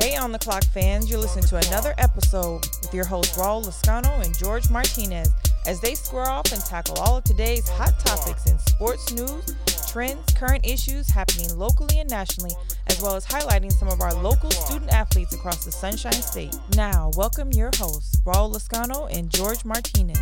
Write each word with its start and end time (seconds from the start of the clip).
Hey, 0.00 0.16
on 0.16 0.32
the 0.32 0.38
clock 0.38 0.64
fans, 0.64 1.10
you're 1.10 1.18
listening 1.18 1.44
to 1.48 1.56
another 1.68 1.92
episode 1.98 2.66
with 2.80 2.94
your 2.94 3.04
hosts 3.04 3.36
Raul 3.36 3.62
Lascano 3.62 4.24
and 4.24 4.34
George 4.34 4.70
Martinez 4.70 5.30
as 5.66 5.78
they 5.82 5.94
square 5.94 6.26
off 6.26 6.50
and 6.52 6.64
tackle 6.64 6.96
all 7.00 7.18
of 7.18 7.24
today's 7.24 7.68
hot 7.68 8.00
topics 8.00 8.50
in 8.50 8.58
sports 8.60 9.12
news, 9.12 9.54
trends, 9.92 10.32
current 10.32 10.64
issues 10.64 11.10
happening 11.10 11.54
locally 11.54 11.98
and 11.98 12.08
nationally, 12.08 12.54
as 12.86 13.02
well 13.02 13.14
as 13.14 13.26
highlighting 13.26 13.70
some 13.70 13.88
of 13.88 14.00
our 14.00 14.14
local 14.14 14.50
student 14.50 14.90
athletes 14.90 15.34
across 15.34 15.66
the 15.66 15.72
Sunshine 15.72 16.14
State. 16.14 16.56
Now, 16.76 17.10
welcome 17.14 17.52
your 17.52 17.70
hosts, 17.76 18.18
Raul 18.22 18.54
Lascano 18.54 19.06
and 19.14 19.28
George 19.28 19.66
Martinez. 19.66 20.18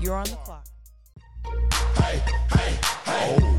You're 0.00 0.16
on 0.16 0.24
the 0.24 0.36
clock. 0.38 0.66
Hey, 1.94 2.20
hey, 2.52 2.78
hey, 3.04 3.50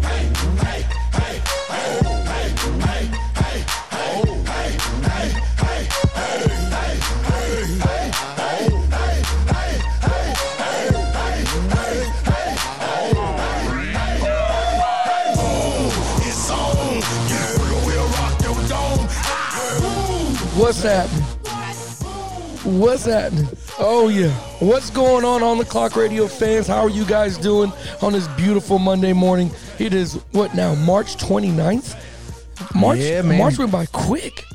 What's 20.71 20.83
happening? 20.83 22.79
What's 22.79 23.03
happening? 23.03 23.49
Oh, 23.77 24.07
yeah. 24.07 24.29
What's 24.61 24.89
going 24.89 25.25
on 25.25 25.43
on 25.43 25.57
the 25.57 25.65
clock 25.65 25.97
radio 25.97 26.27
fans? 26.27 26.65
How 26.65 26.79
are 26.79 26.89
you 26.89 27.03
guys 27.03 27.37
doing 27.37 27.73
on 28.01 28.13
this 28.13 28.25
beautiful 28.29 28.79
Monday 28.79 29.11
morning? 29.11 29.51
It 29.79 29.93
is 29.93 30.13
what 30.31 30.55
now, 30.55 30.73
March 30.75 31.17
29th? 31.17 32.73
March, 32.73 32.99
Yeah, 32.99 33.21
man. 33.21 33.37
March 33.37 33.57
went 33.57 33.73
by 33.73 33.85
quick. 33.87 34.45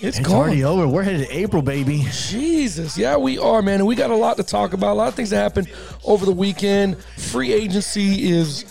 It's, 0.00 0.18
It's 0.18 0.30
already 0.30 0.64
over. 0.64 0.88
We're 0.88 1.02
headed 1.02 1.28
to 1.28 1.36
April, 1.36 1.60
baby. 1.60 2.06
Jesus, 2.10 2.96
yeah, 2.96 3.18
we 3.18 3.36
are, 3.36 3.60
man, 3.60 3.80
and 3.80 3.86
we 3.86 3.96
got 3.96 4.10
a 4.10 4.16
lot 4.16 4.38
to 4.38 4.44
talk 4.44 4.72
about. 4.72 4.92
A 4.92 4.94
lot 4.94 5.08
of 5.08 5.14
things 5.14 5.28
that 5.28 5.42
happened 5.42 5.70
over 6.04 6.24
the 6.24 6.32
weekend. 6.32 6.96
Free 7.18 7.52
agency 7.52 8.30
is 8.30 8.64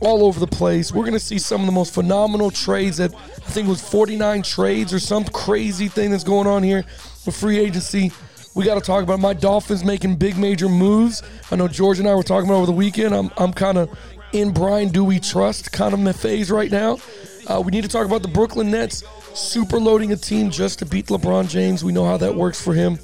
all 0.00 0.24
over 0.24 0.40
the 0.40 0.46
place. 0.46 0.92
We're 0.92 1.04
gonna 1.04 1.18
see 1.18 1.38
some 1.38 1.60
of 1.60 1.66
the 1.66 1.72
most 1.72 1.94
phenomenal 1.94 2.50
trades 2.50 2.98
that 2.98 3.14
I 3.14 3.50
think 3.50 3.68
was 3.68 3.80
49 3.80 4.42
trades 4.42 4.92
or 4.92 4.98
some 4.98 5.24
crazy 5.24 5.88
thing 5.88 6.10
that's 6.10 6.24
going 6.24 6.46
on 6.46 6.62
here 6.62 6.84
with 7.26 7.36
free 7.36 7.58
agency. 7.58 8.12
We 8.54 8.64
got 8.64 8.76
to 8.76 8.80
talk 8.80 9.02
about 9.02 9.18
my 9.18 9.34
Dolphins 9.34 9.84
making 9.84 10.14
big 10.14 10.38
major 10.38 10.68
moves. 10.68 11.24
I 11.50 11.56
know 11.56 11.66
George 11.66 11.98
and 11.98 12.08
I 12.08 12.14
were 12.14 12.22
talking 12.22 12.48
about 12.48 12.58
over 12.58 12.66
the 12.66 12.72
weekend. 12.72 13.12
I'm 13.12 13.30
I'm 13.36 13.52
kind 13.52 13.78
of 13.78 13.90
in 14.32 14.52
Brian 14.52 14.90
Do 14.90 15.04
We 15.04 15.18
Trust 15.20 15.72
kind 15.72 15.94
of 15.94 16.16
phase 16.16 16.50
right 16.50 16.70
now. 16.70 16.98
Uh, 17.48 17.60
we 17.60 17.70
need 17.70 17.82
to 17.82 17.88
talk 17.88 18.06
about 18.06 18.22
the 18.22 18.28
Brooklyn 18.28 18.70
Nets 18.70 19.04
super 19.34 19.78
loading 19.78 20.12
a 20.12 20.16
team 20.16 20.50
just 20.50 20.78
to 20.78 20.86
beat 20.86 21.06
LeBron 21.06 21.48
James. 21.48 21.84
We 21.84 21.92
know 21.92 22.04
how 22.04 22.16
that 22.16 22.34
works 22.34 22.60
for 22.60 22.74
him. 22.74 22.98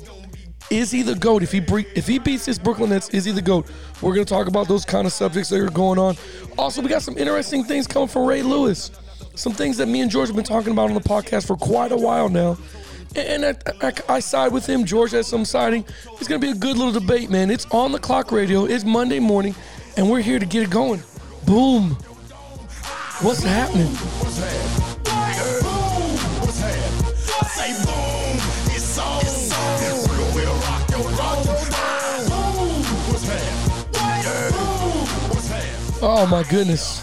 Is 0.71 0.93
he 0.93 1.03
the 1.03 1.17
GOAT? 1.17 1.43
If 1.43 1.51
he 1.51 1.59
bre- 1.59 1.81
if 1.97 2.07
he 2.07 2.21
beats 2.21 2.47
this 2.47 2.59
Brooklyn 2.59 2.91
Nets, 2.91 3.09
is 3.11 3.25
he 3.25 3.33
the 3.33 3.43
GOAT? 3.43 3.69
We're 4.01 4.15
going 4.15 4.25
to 4.25 4.33
talk 4.33 4.47
about 4.47 4.69
those 4.69 4.85
kind 4.85 5.05
of 5.05 5.13
subjects 5.13 5.51
that 5.51 5.61
are 5.61 5.69
going 5.69 5.99
on. 5.99 6.17
Also, 6.57 6.81
we 6.81 6.89
got 6.89 7.03
some 7.03 7.19
interesting 7.19 7.65
things 7.65 7.89
coming 7.89 8.07
from 8.07 8.25
Ray 8.25 8.43
Lewis. 8.43 8.93
Some 9.35 9.53
things 9.53 9.77
that 9.79 9.87
me 9.87 10.01
and 10.01 10.11
George 10.11 10.29
have 10.29 10.37
been 10.37 10.45
talking 10.45 10.73
about 10.73 10.89
on 10.89 10.95
the 10.95 11.01
podcast 11.01 11.47
for 11.47 11.57
quite 11.57 11.91
a 11.91 11.97
while 11.97 12.29
now. 12.29 12.57
And 13.17 13.45
I, 13.45 13.57
I, 13.83 13.93
I 14.09 14.21
side 14.21 14.53
with 14.53 14.65
him. 14.67 14.85
George 14.85 15.11
has 15.11 15.27
some 15.27 15.45
siding. 15.45 15.85
It's 16.19 16.29
going 16.29 16.41
to 16.41 16.47
be 16.47 16.53
a 16.53 16.57
good 16.57 16.77
little 16.77 16.93
debate, 16.93 17.31
man. 17.31 17.51
It's 17.51 17.67
on 17.73 17.91
the 17.91 17.99
clock 17.99 18.31
radio. 18.31 18.67
It's 18.67 18.85
Monday 18.85 19.19
morning, 19.19 19.57
and 19.97 20.09
we're 20.09 20.21
here 20.21 20.39
to 20.39 20.47
get 20.47 20.63
it 20.63 20.71
going. 20.71 21.03
Boom. 21.47 21.97
What's 23.23 23.43
happening? 23.43 23.93
Oh 36.03 36.27
my 36.27 36.43
goodness. 36.45 37.03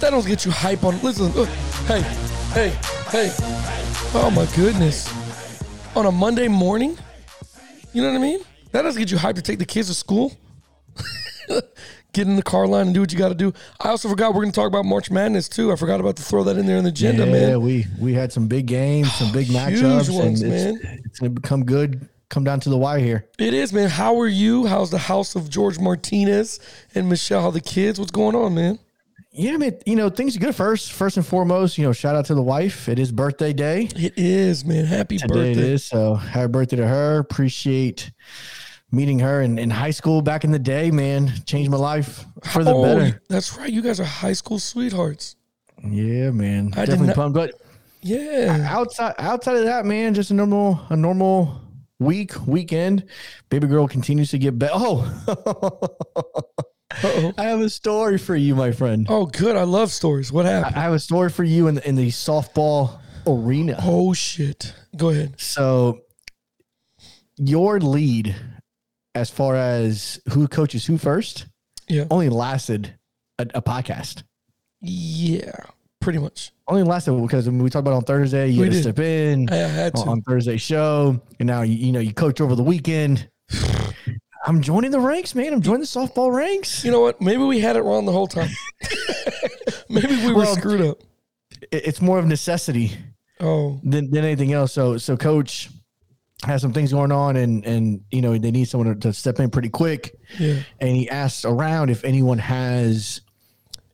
That 0.00 0.10
don't 0.10 0.26
get 0.26 0.44
you 0.44 0.50
hype 0.52 0.84
on. 0.84 1.00
Listen, 1.02 1.26
look. 1.32 1.48
hey, 1.86 2.02
hey, 2.52 2.68
hey. 3.10 3.30
Oh 4.14 4.32
my 4.34 4.46
goodness. 4.54 5.12
On 5.96 6.06
a 6.06 6.12
Monday 6.12 6.48
morning? 6.48 6.96
You 7.92 8.02
know 8.02 8.10
what 8.10 8.18
I 8.18 8.20
mean? 8.20 8.40
That 8.70 8.82
doesn't 8.82 9.00
get 9.00 9.10
you 9.10 9.18
hyped 9.18 9.34
to 9.34 9.42
take 9.42 9.58
the 9.58 9.66
kids 9.66 9.88
to 9.88 9.94
school. 9.94 10.32
get 12.12 12.26
in 12.26 12.36
the 12.36 12.42
car 12.42 12.66
line 12.66 12.86
and 12.86 12.94
do 12.94 13.00
what 13.00 13.12
you 13.12 13.18
got 13.18 13.30
to 13.30 13.34
do. 13.34 13.52
I 13.80 13.88
also 13.88 14.08
forgot 14.08 14.34
we're 14.34 14.42
going 14.42 14.52
to 14.52 14.56
talk 14.56 14.68
about 14.68 14.84
March 14.84 15.10
Madness 15.10 15.48
too. 15.48 15.72
I 15.72 15.76
forgot 15.76 15.98
about 16.00 16.16
to 16.16 16.22
throw 16.22 16.44
that 16.44 16.56
in 16.56 16.66
there 16.66 16.76
in 16.76 16.84
the 16.84 16.90
agenda, 16.90 17.26
yeah, 17.26 17.32
man. 17.32 17.60
we 17.60 17.86
we 18.00 18.14
had 18.14 18.32
some 18.32 18.46
big 18.46 18.66
games, 18.66 19.12
some 19.14 19.32
big 19.32 19.46
Huge 19.46 19.80
matchups, 19.80 20.16
ones, 20.16 20.42
and 20.42 20.52
it's, 20.52 20.84
man. 20.84 21.02
it's 21.04 21.18
gonna 21.18 21.30
become 21.30 21.64
good. 21.64 22.08
Come 22.32 22.44
down 22.44 22.60
to 22.60 22.70
the 22.70 22.78
wire 22.78 22.98
here. 22.98 23.26
It 23.38 23.52
is, 23.52 23.74
man. 23.74 23.90
How 23.90 24.18
are 24.18 24.26
you? 24.26 24.64
How's 24.64 24.90
the 24.90 24.96
house 24.96 25.34
of 25.36 25.50
George 25.50 25.78
Martinez 25.78 26.60
and 26.94 27.06
Michelle? 27.06 27.42
How 27.42 27.50
the 27.50 27.60
kids? 27.60 27.98
What's 27.98 28.10
going 28.10 28.34
on, 28.34 28.54
man? 28.54 28.78
Yeah, 29.32 29.58
man. 29.58 29.76
You 29.84 29.96
know 29.96 30.08
things 30.08 30.34
are 30.34 30.40
good. 30.40 30.54
First, 30.54 30.92
first 30.92 31.18
and 31.18 31.26
foremost, 31.26 31.76
you 31.76 31.84
know, 31.84 31.92
shout 31.92 32.16
out 32.16 32.24
to 32.26 32.34
the 32.34 32.40
wife. 32.42 32.88
It 32.88 32.98
is 32.98 33.12
birthday 33.12 33.52
day. 33.52 33.90
It 33.94 34.14
is, 34.16 34.64
man. 34.64 34.86
Happy 34.86 35.18
Today 35.18 35.28
birthday. 35.34 35.50
it 35.50 35.58
is. 35.58 35.84
So 35.84 36.14
happy 36.14 36.50
birthday 36.50 36.76
to 36.76 36.88
her. 36.88 37.18
Appreciate 37.18 38.10
meeting 38.90 39.18
her 39.18 39.42
in, 39.42 39.58
in 39.58 39.68
high 39.68 39.90
school 39.90 40.22
back 40.22 40.42
in 40.44 40.52
the 40.52 40.58
day. 40.58 40.90
Man, 40.90 41.30
changed 41.44 41.70
my 41.70 41.76
life 41.76 42.24
for 42.44 42.64
the 42.64 42.72
Oh, 42.72 42.82
better. 42.82 43.20
That's 43.28 43.58
right. 43.58 43.70
You 43.70 43.82
guys 43.82 44.00
are 44.00 44.04
high 44.04 44.32
school 44.32 44.58
sweethearts. 44.58 45.36
Yeah, 45.84 46.30
man. 46.30 46.68
I 46.78 46.86
Definitely 46.86 47.08
not- 47.08 47.16
pumped. 47.16 47.34
But 47.34 47.52
Yeah. 48.00 48.66
outside 48.70 49.16
outside 49.18 49.56
of 49.56 49.64
that, 49.64 49.84
man, 49.84 50.14
just 50.14 50.30
a 50.30 50.34
normal 50.34 50.80
a 50.88 50.96
normal 50.96 51.60
week 52.02 52.32
weekend. 52.46 53.04
Baby 53.48 53.66
girl 53.68 53.86
continues 53.88 54.30
to 54.30 54.38
get 54.38 54.58
better. 54.58 54.72
Oh, 54.76 56.52
I 57.38 57.44
have 57.44 57.60
a 57.60 57.70
story 57.70 58.18
for 58.18 58.36
you, 58.36 58.54
my 58.54 58.70
friend. 58.72 59.06
Oh, 59.08 59.26
good. 59.26 59.56
I 59.56 59.62
love 59.64 59.90
stories. 59.90 60.30
What 60.30 60.44
happened? 60.44 60.64
I 60.64 60.68
happened? 60.68 60.82
have 60.82 60.92
a 60.94 60.98
story 60.98 61.30
for 61.30 61.44
you 61.44 61.66
in 61.68 61.76
the, 61.76 61.88
in 61.88 61.94
the 61.96 62.08
softball 62.08 62.98
arena. 63.26 63.76
Oh 63.82 64.12
shit. 64.12 64.74
Go 64.96 65.08
ahead. 65.08 65.40
So, 65.40 66.00
your 67.36 67.80
lead, 67.80 68.36
as 69.14 69.30
far 69.30 69.56
as 69.56 70.20
who 70.32 70.46
coaches 70.48 70.84
who 70.86 70.98
first, 70.98 71.46
Yeah. 71.88 72.04
only 72.10 72.28
lasted 72.28 72.94
a, 73.38 73.46
a 73.54 73.62
podcast. 73.62 74.22
Yeah. 74.80 75.52
Pretty 76.02 76.18
much. 76.18 76.52
Only 76.68 76.82
lasted 76.82 77.12
because 77.22 77.46
when 77.46 77.62
we 77.62 77.70
talked 77.70 77.86
about 77.86 77.94
on 77.94 78.02
Thursday, 78.04 78.48
you 78.48 78.60
We 78.60 78.66
had 78.66 78.72
to 78.72 78.76
did. 78.78 78.82
step 78.82 78.98
in. 78.98 79.48
I, 79.50 79.54
I 79.64 79.68
had 79.68 79.94
to. 79.94 80.02
on 80.02 80.20
Thursday 80.22 80.56
show, 80.56 81.20
and 81.38 81.46
now 81.46 81.62
you, 81.62 81.74
you 81.74 81.92
know 81.92 82.00
you 82.00 82.12
coach 82.12 82.40
over 82.40 82.54
the 82.54 82.62
weekend. 82.62 83.28
I'm 84.44 84.60
joining 84.60 84.90
the 84.90 84.98
ranks, 85.00 85.34
man. 85.36 85.52
I'm 85.52 85.62
joining 85.62 85.82
the 85.82 85.86
softball 85.86 86.34
ranks. 86.34 86.84
you 86.84 86.90
know 86.90 87.00
what? 87.00 87.20
Maybe 87.20 87.44
we 87.44 87.60
had 87.60 87.76
it 87.76 87.82
wrong 87.82 88.04
the 88.06 88.12
whole 88.12 88.26
time. 88.26 88.50
Maybe 89.88 90.08
we 90.16 90.28
were 90.32 90.34
Well, 90.38 90.56
screwed 90.56 90.80
up. 90.80 90.98
It's 91.70 92.00
more 92.00 92.18
of 92.18 92.26
necessity 92.26 92.92
Oh. 93.40 93.80
than, 93.84 94.10
than 94.10 94.24
anything 94.24 94.52
else. 94.52 94.72
So 94.72 94.98
so 94.98 95.16
coach 95.16 95.70
has 96.44 96.60
some 96.62 96.72
things 96.72 96.92
going 96.92 97.12
on, 97.12 97.36
and 97.36 97.64
and 97.64 98.00
you 98.10 98.20
know 98.22 98.36
they 98.36 98.50
need 98.50 98.64
someone 98.68 98.98
to 99.00 99.12
step 99.12 99.38
in 99.38 99.50
pretty 99.50 99.68
quick. 99.68 100.14
Yeah. 100.38 100.56
And 100.80 100.96
he 100.96 101.08
asked 101.08 101.44
around 101.44 101.90
if 101.90 102.04
anyone 102.04 102.38
has 102.38 103.20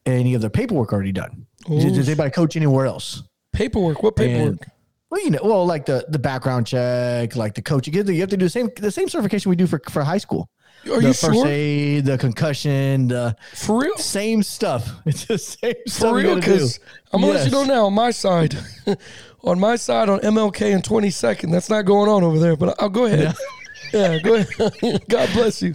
any 0.07 0.33
of 0.35 0.41
their 0.41 0.49
paperwork 0.51 0.93
already 0.95 1.13
done. 1.13 1.47
Does 1.69 2.09
anybody 2.09 2.31
coach 2.31 2.57
anywhere 2.57 2.87
else? 2.87 3.23
Paperwork. 3.53 4.03
What 4.03 4.17
paperwork? 4.17 4.67
Well, 5.11 5.23
you 5.23 5.31
know, 5.31 5.41
well, 5.43 5.67
like 5.67 5.87
the 5.87 6.05
the 6.09 6.19
background 6.19 6.67
check, 6.67 7.35
like 7.35 7.55
the 7.55 7.63
coach. 7.63 7.87
You 7.87 7.93
get 7.93 8.07
you 8.09 8.21
have 8.21 8.31
to 8.31 8.37
do 8.37 8.47
the 8.47 8.51
same 8.51 8.71
the 8.77 8.91
same 8.91 9.09
certification 9.09 9.49
we 9.51 9.57
do 9.57 9.67
for 9.67 9.81
for 9.89 10.03
high 10.03 10.19
school. 10.19 10.49
Are 10.85 11.01
the 11.01 11.09
you 11.09 11.13
first 11.13 11.21
sure? 11.35 11.47
aid, 11.47 12.05
the 12.05 12.19
concussion, 12.19 13.09
the 13.09 13.35
For 13.55 13.81
real? 13.81 13.97
same 13.97 14.43
stuff. 14.43 14.89
It's 15.07 15.25
the 15.25 15.39
same 15.39 15.75
For 15.91 16.15
real? 16.15 16.37
Because 16.37 16.79
I'm 17.13 17.21
gonna 17.21 17.33
let 17.35 17.47
you 17.47 17.51
know 17.51 17.65
now 17.65 17.87
on 17.87 17.95
my 17.95 18.11
side. 18.11 18.57
on 19.45 19.59
my 19.59 19.77
side 19.77 20.09
on 20.09 20.21
MLK 20.21 20.75
and 20.75 20.85
22nd, 20.85 21.51
that's 21.51 21.71
not 21.71 21.83
going 21.83 22.09
on 22.09 22.23
over 22.23 22.39
there. 22.39 22.57
But 22.57 22.81
I'll 22.81 22.89
go 22.91 23.07
ahead. 23.07 23.35
Yeah, 23.93 24.19
go 24.23 24.35
ahead. 24.35 25.03
God 25.09 25.31
bless 25.33 25.63
you. 25.63 25.75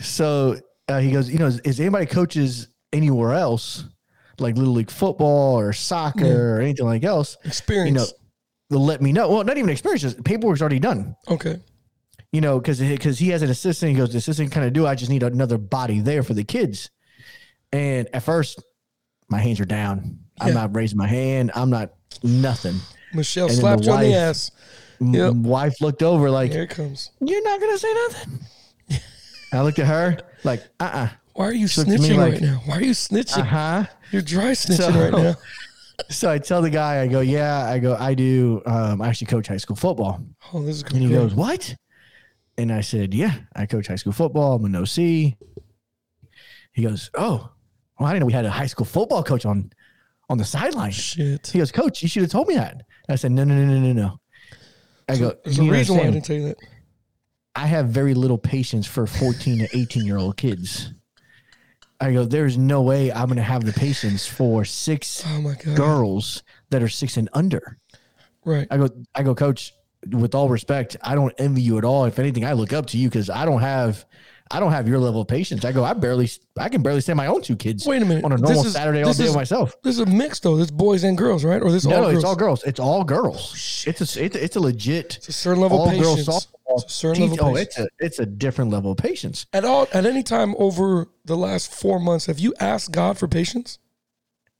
So 0.00 0.56
uh, 0.88 0.98
he 0.98 1.12
goes, 1.12 1.30
you 1.30 1.38
know, 1.38 1.46
is, 1.46 1.60
is 1.60 1.80
anybody 1.80 2.06
coaches 2.06 2.68
anywhere 2.92 3.34
else, 3.34 3.84
like 4.38 4.56
little 4.56 4.74
league 4.74 4.90
football 4.90 5.58
or 5.58 5.72
soccer 5.72 6.56
or 6.56 6.60
anything 6.60 6.86
like 6.86 7.04
else? 7.04 7.36
Experience. 7.44 7.88
You 7.88 7.94
know, 7.94 8.06
they'll 8.70 8.84
let 8.84 9.00
me 9.02 9.12
know. 9.12 9.28
Well, 9.30 9.44
not 9.44 9.56
even 9.58 9.70
experience. 9.70 10.02
Just 10.02 10.24
paperwork's 10.24 10.60
already 10.60 10.80
done. 10.80 11.16
okay. 11.28 11.60
You 12.32 12.40
know, 12.40 12.58
because 12.58 12.80
because 12.80 13.18
he 13.20 13.28
has 13.28 13.42
an 13.42 13.50
assistant. 13.50 13.92
He 13.92 13.96
goes, 13.96 14.10
the 14.10 14.18
assistant 14.18 14.50
kind 14.50 14.66
of 14.66 14.72
do. 14.72 14.86
I 14.88 14.96
just 14.96 15.08
need 15.10 15.22
another 15.22 15.56
body 15.56 16.00
there 16.00 16.24
for 16.24 16.34
the 16.34 16.42
kids. 16.42 16.90
And 17.72 18.08
at 18.12 18.24
first, 18.24 18.60
my 19.28 19.38
hands 19.38 19.60
are 19.60 19.64
down. 19.64 20.18
I'm 20.40 20.52
not 20.52 20.74
raising 20.74 20.98
my 20.98 21.06
hand. 21.06 21.52
I'm 21.54 21.70
not 21.70 21.92
nothing. 22.24 22.74
Michelle 23.12 23.46
And 23.46 23.54
slapped 23.56 23.82
the 23.82 23.86
you 23.86 23.92
on 23.92 24.00
the 24.00 24.14
ass. 24.14 24.50
M- 25.00 25.44
Wife 25.44 25.80
looked 25.80 26.02
over 26.02 26.28
like, 26.28 26.50
Here 26.50 26.64
it 26.64 26.70
comes. 26.70 27.12
you're 27.20 27.42
not 27.44 27.60
gonna 27.60 27.78
say 27.78 27.94
nothing. 27.94 28.40
I 29.52 29.62
looked 29.62 29.78
at 29.78 29.86
her 29.86 30.18
like, 30.42 30.62
uh, 30.80 30.90
uh 30.92 31.08
Why 31.34 31.46
are 31.46 31.52
you 31.52 31.66
me 31.66 31.68
snitching 31.68 32.16
like- 32.16 32.32
right 32.32 32.42
now? 32.42 32.62
Why 32.66 32.78
are 32.78 32.82
you 32.82 32.92
snitching? 32.92 33.38
uh 33.38 33.44
huh. 33.44 33.84
You're 34.14 34.22
dry 34.22 34.52
snitching 34.52 34.76
So- 34.76 34.90
right 35.10 35.12
now. 35.12 35.34
so 36.08 36.30
I 36.30 36.38
tell 36.38 36.62
the 36.62 36.70
guy, 36.70 37.02
I 37.02 37.06
go, 37.08 37.20
yeah, 37.20 37.66
I 37.68 37.78
go, 37.80 37.96
I 37.98 38.14
do. 38.14 38.62
Um, 38.64 39.02
I 39.02 39.08
actually 39.08 39.26
coach 39.26 39.48
high 39.48 39.56
school 39.56 39.76
football. 39.76 40.24
Oh, 40.52 40.62
this 40.62 40.76
is 40.76 40.82
And 40.84 40.96
he 41.02 41.08
goes, 41.08 41.34
What? 41.34 41.74
And 42.56 42.72
I 42.72 42.80
said, 42.80 43.12
Yeah, 43.12 43.34
I 43.56 43.66
coach 43.66 43.88
high 43.88 43.96
school 43.96 44.12
football. 44.12 44.54
I'm 44.54 44.64
an 44.64 44.76
OC. 44.76 45.34
He 46.72 46.82
goes, 46.82 47.10
Oh, 47.14 47.50
well, 47.98 48.08
I 48.08 48.12
didn't 48.12 48.20
know 48.20 48.26
we 48.26 48.32
had 48.32 48.44
a 48.44 48.50
high 48.50 48.66
school 48.66 48.86
football 48.86 49.22
coach 49.22 49.44
on 49.44 49.70
on 50.28 50.38
the 50.38 50.44
sideline. 50.44 50.90
Shit. 50.92 51.48
He 51.48 51.58
goes, 51.58 51.70
Coach, 51.72 52.02
you 52.02 52.08
should 52.08 52.22
have 52.22 52.30
told 52.30 52.48
me 52.48 52.54
that. 52.54 52.82
I 53.08 53.16
said, 53.16 53.32
No, 53.32 53.44
no, 53.44 53.54
no, 53.54 53.64
no, 53.64 53.80
no, 53.80 53.92
no. 53.92 54.20
I 55.08 55.16
go, 55.18 55.34
There's 55.44 55.58
"You 55.58 55.68
a 55.68 55.72
reason 55.72 55.96
why 55.96 56.02
I 56.04 56.10
didn't 56.10 56.24
tell 56.24 56.36
you 56.36 56.42
that. 56.48 56.56
I 57.56 57.66
have 57.66 57.88
very 57.88 58.14
little 58.14 58.38
patience 58.38 58.86
for 58.86 59.06
14 59.06 59.58
to 59.58 59.76
18 59.76 60.04
year 60.06 60.16
old 60.16 60.36
kids. 60.36 60.92
I 62.04 62.12
go, 62.12 62.24
There's 62.24 62.56
no 62.58 62.82
way 62.82 63.12
I'm 63.12 63.26
going 63.26 63.36
to 63.36 63.42
have 63.42 63.64
the 63.64 63.72
patience 63.72 64.26
for 64.26 64.64
six 64.64 65.24
Oh 65.26 65.40
my 65.40 65.54
god. 65.54 65.76
girls 65.76 66.42
that 66.70 66.82
are 66.82 66.88
six 66.88 67.16
and 67.16 67.28
under. 67.32 67.78
Right. 68.44 68.66
I 68.70 68.76
go, 68.76 68.88
I 69.14 69.22
go, 69.22 69.34
coach. 69.34 69.72
With 70.10 70.34
all 70.34 70.50
respect, 70.50 70.98
I 71.02 71.14
don't 71.14 71.32
envy 71.38 71.62
you 71.62 71.78
at 71.78 71.84
all. 71.84 72.04
If 72.04 72.18
anything, 72.18 72.44
I 72.44 72.52
look 72.52 72.74
up 72.74 72.86
to 72.88 72.98
you 72.98 73.08
because 73.08 73.30
I 73.30 73.46
don't 73.46 73.62
have, 73.62 74.04
I 74.50 74.60
don't 74.60 74.72
have 74.72 74.86
your 74.86 74.98
level 74.98 75.22
of 75.22 75.28
patience. 75.28 75.64
I 75.64 75.72
go, 75.72 75.82
I 75.84 75.94
barely, 75.94 76.30
I 76.58 76.68
can 76.68 76.82
barely 76.82 77.00
stand 77.00 77.16
my 77.16 77.26
own 77.26 77.40
two 77.40 77.56
kids 77.56 77.86
Wait 77.86 78.02
a 78.02 78.04
minute. 78.04 78.24
on 78.24 78.32
a 78.32 78.36
normal 78.36 78.66
is- 78.66 78.72
Saturday 78.74 79.02
all 79.02 79.14
day 79.14 79.24
is- 79.24 79.34
myself. 79.34 79.74
This 79.82 79.94
is 79.94 80.00
a 80.00 80.06
mix 80.06 80.38
though. 80.40 80.56
This 80.56 80.70
boys 80.70 81.02
and 81.02 81.16
girls, 81.16 81.44
right? 81.44 81.62
Or 81.62 81.72
this 81.72 81.86
No, 81.86 81.96
all 81.96 82.02
no, 82.02 82.06
girls? 82.08 82.14
it's 82.16 82.24
all 82.24 82.36
girls. 82.36 82.62
It's 82.64 82.80
all 82.80 83.04
girls. 83.04 83.52
Oh, 83.86 83.90
it's 83.90 84.00
a, 84.16 84.24
it's 84.24 84.36
a, 84.36 84.44
it's 84.44 84.56
a 84.56 84.60
legit 84.60 85.16
It's 85.16 85.28
a 85.28 85.32
certain 85.32 85.62
level 85.62 85.78
all 85.80 85.90
girls 85.98 86.26
softball. 86.26 86.82
It's 86.82 86.84
a 86.84 86.88
certain 86.90 87.22
teach- 87.22 87.30
level 87.38 87.46
oh, 87.48 87.54
patience. 87.54 87.68
it's 87.68 87.78
a, 87.78 87.88
it's 88.04 88.18
a 88.18 88.26
different 88.26 88.70
level 88.70 88.92
of 88.92 88.98
patience. 88.98 89.46
At 89.52 89.64
all, 89.64 89.88
at 89.94 90.04
any 90.04 90.22
time 90.22 90.54
over 90.58 91.06
the 91.24 91.36
last 91.36 91.72
four 91.74 91.98
months, 91.98 92.26
have 92.26 92.38
you 92.38 92.54
asked 92.60 92.92
God 92.92 93.16
for 93.18 93.26
patience? 93.26 93.78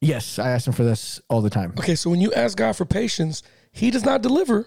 Yes, 0.01 0.39
I 0.39 0.51
ask 0.51 0.67
him 0.67 0.73
for 0.75 0.85
this 0.85 1.21
all 1.31 1.41
the 1.41 1.51
time. 1.51 1.73
Okay, 1.79 1.95
so 1.95 2.11
when 2.11 2.21
you 2.21 2.33
ask 2.35 2.57
God 2.59 2.75
for 2.77 2.85
patience, 2.85 3.43
He 3.73 3.91
does 3.91 4.05
not 4.05 4.23
deliver. 4.23 4.67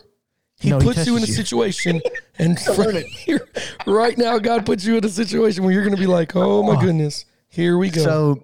He 0.60 0.70
No, 0.70 0.80
he 0.80 0.86
puts 0.86 1.06
you 1.06 1.16
in 1.18 1.24
a 1.24 1.28
situation, 1.28 2.02
and 2.40 2.58
right, 2.78 3.06
here, 3.06 3.48
right 3.86 4.18
now, 4.18 4.40
God 4.40 4.66
puts 4.66 4.84
you 4.86 4.98
in 4.98 5.06
a 5.06 5.10
situation 5.10 5.64
where 5.64 5.72
you're 5.72 5.84
going 5.84 5.96
to 5.96 6.02
be 6.02 6.08
like, 6.08 6.36
"Oh 6.36 6.64
my 6.64 6.80
goodness, 6.82 7.26
here 7.48 7.78
we 7.78 7.90
go." 7.92 8.04
So, 8.04 8.44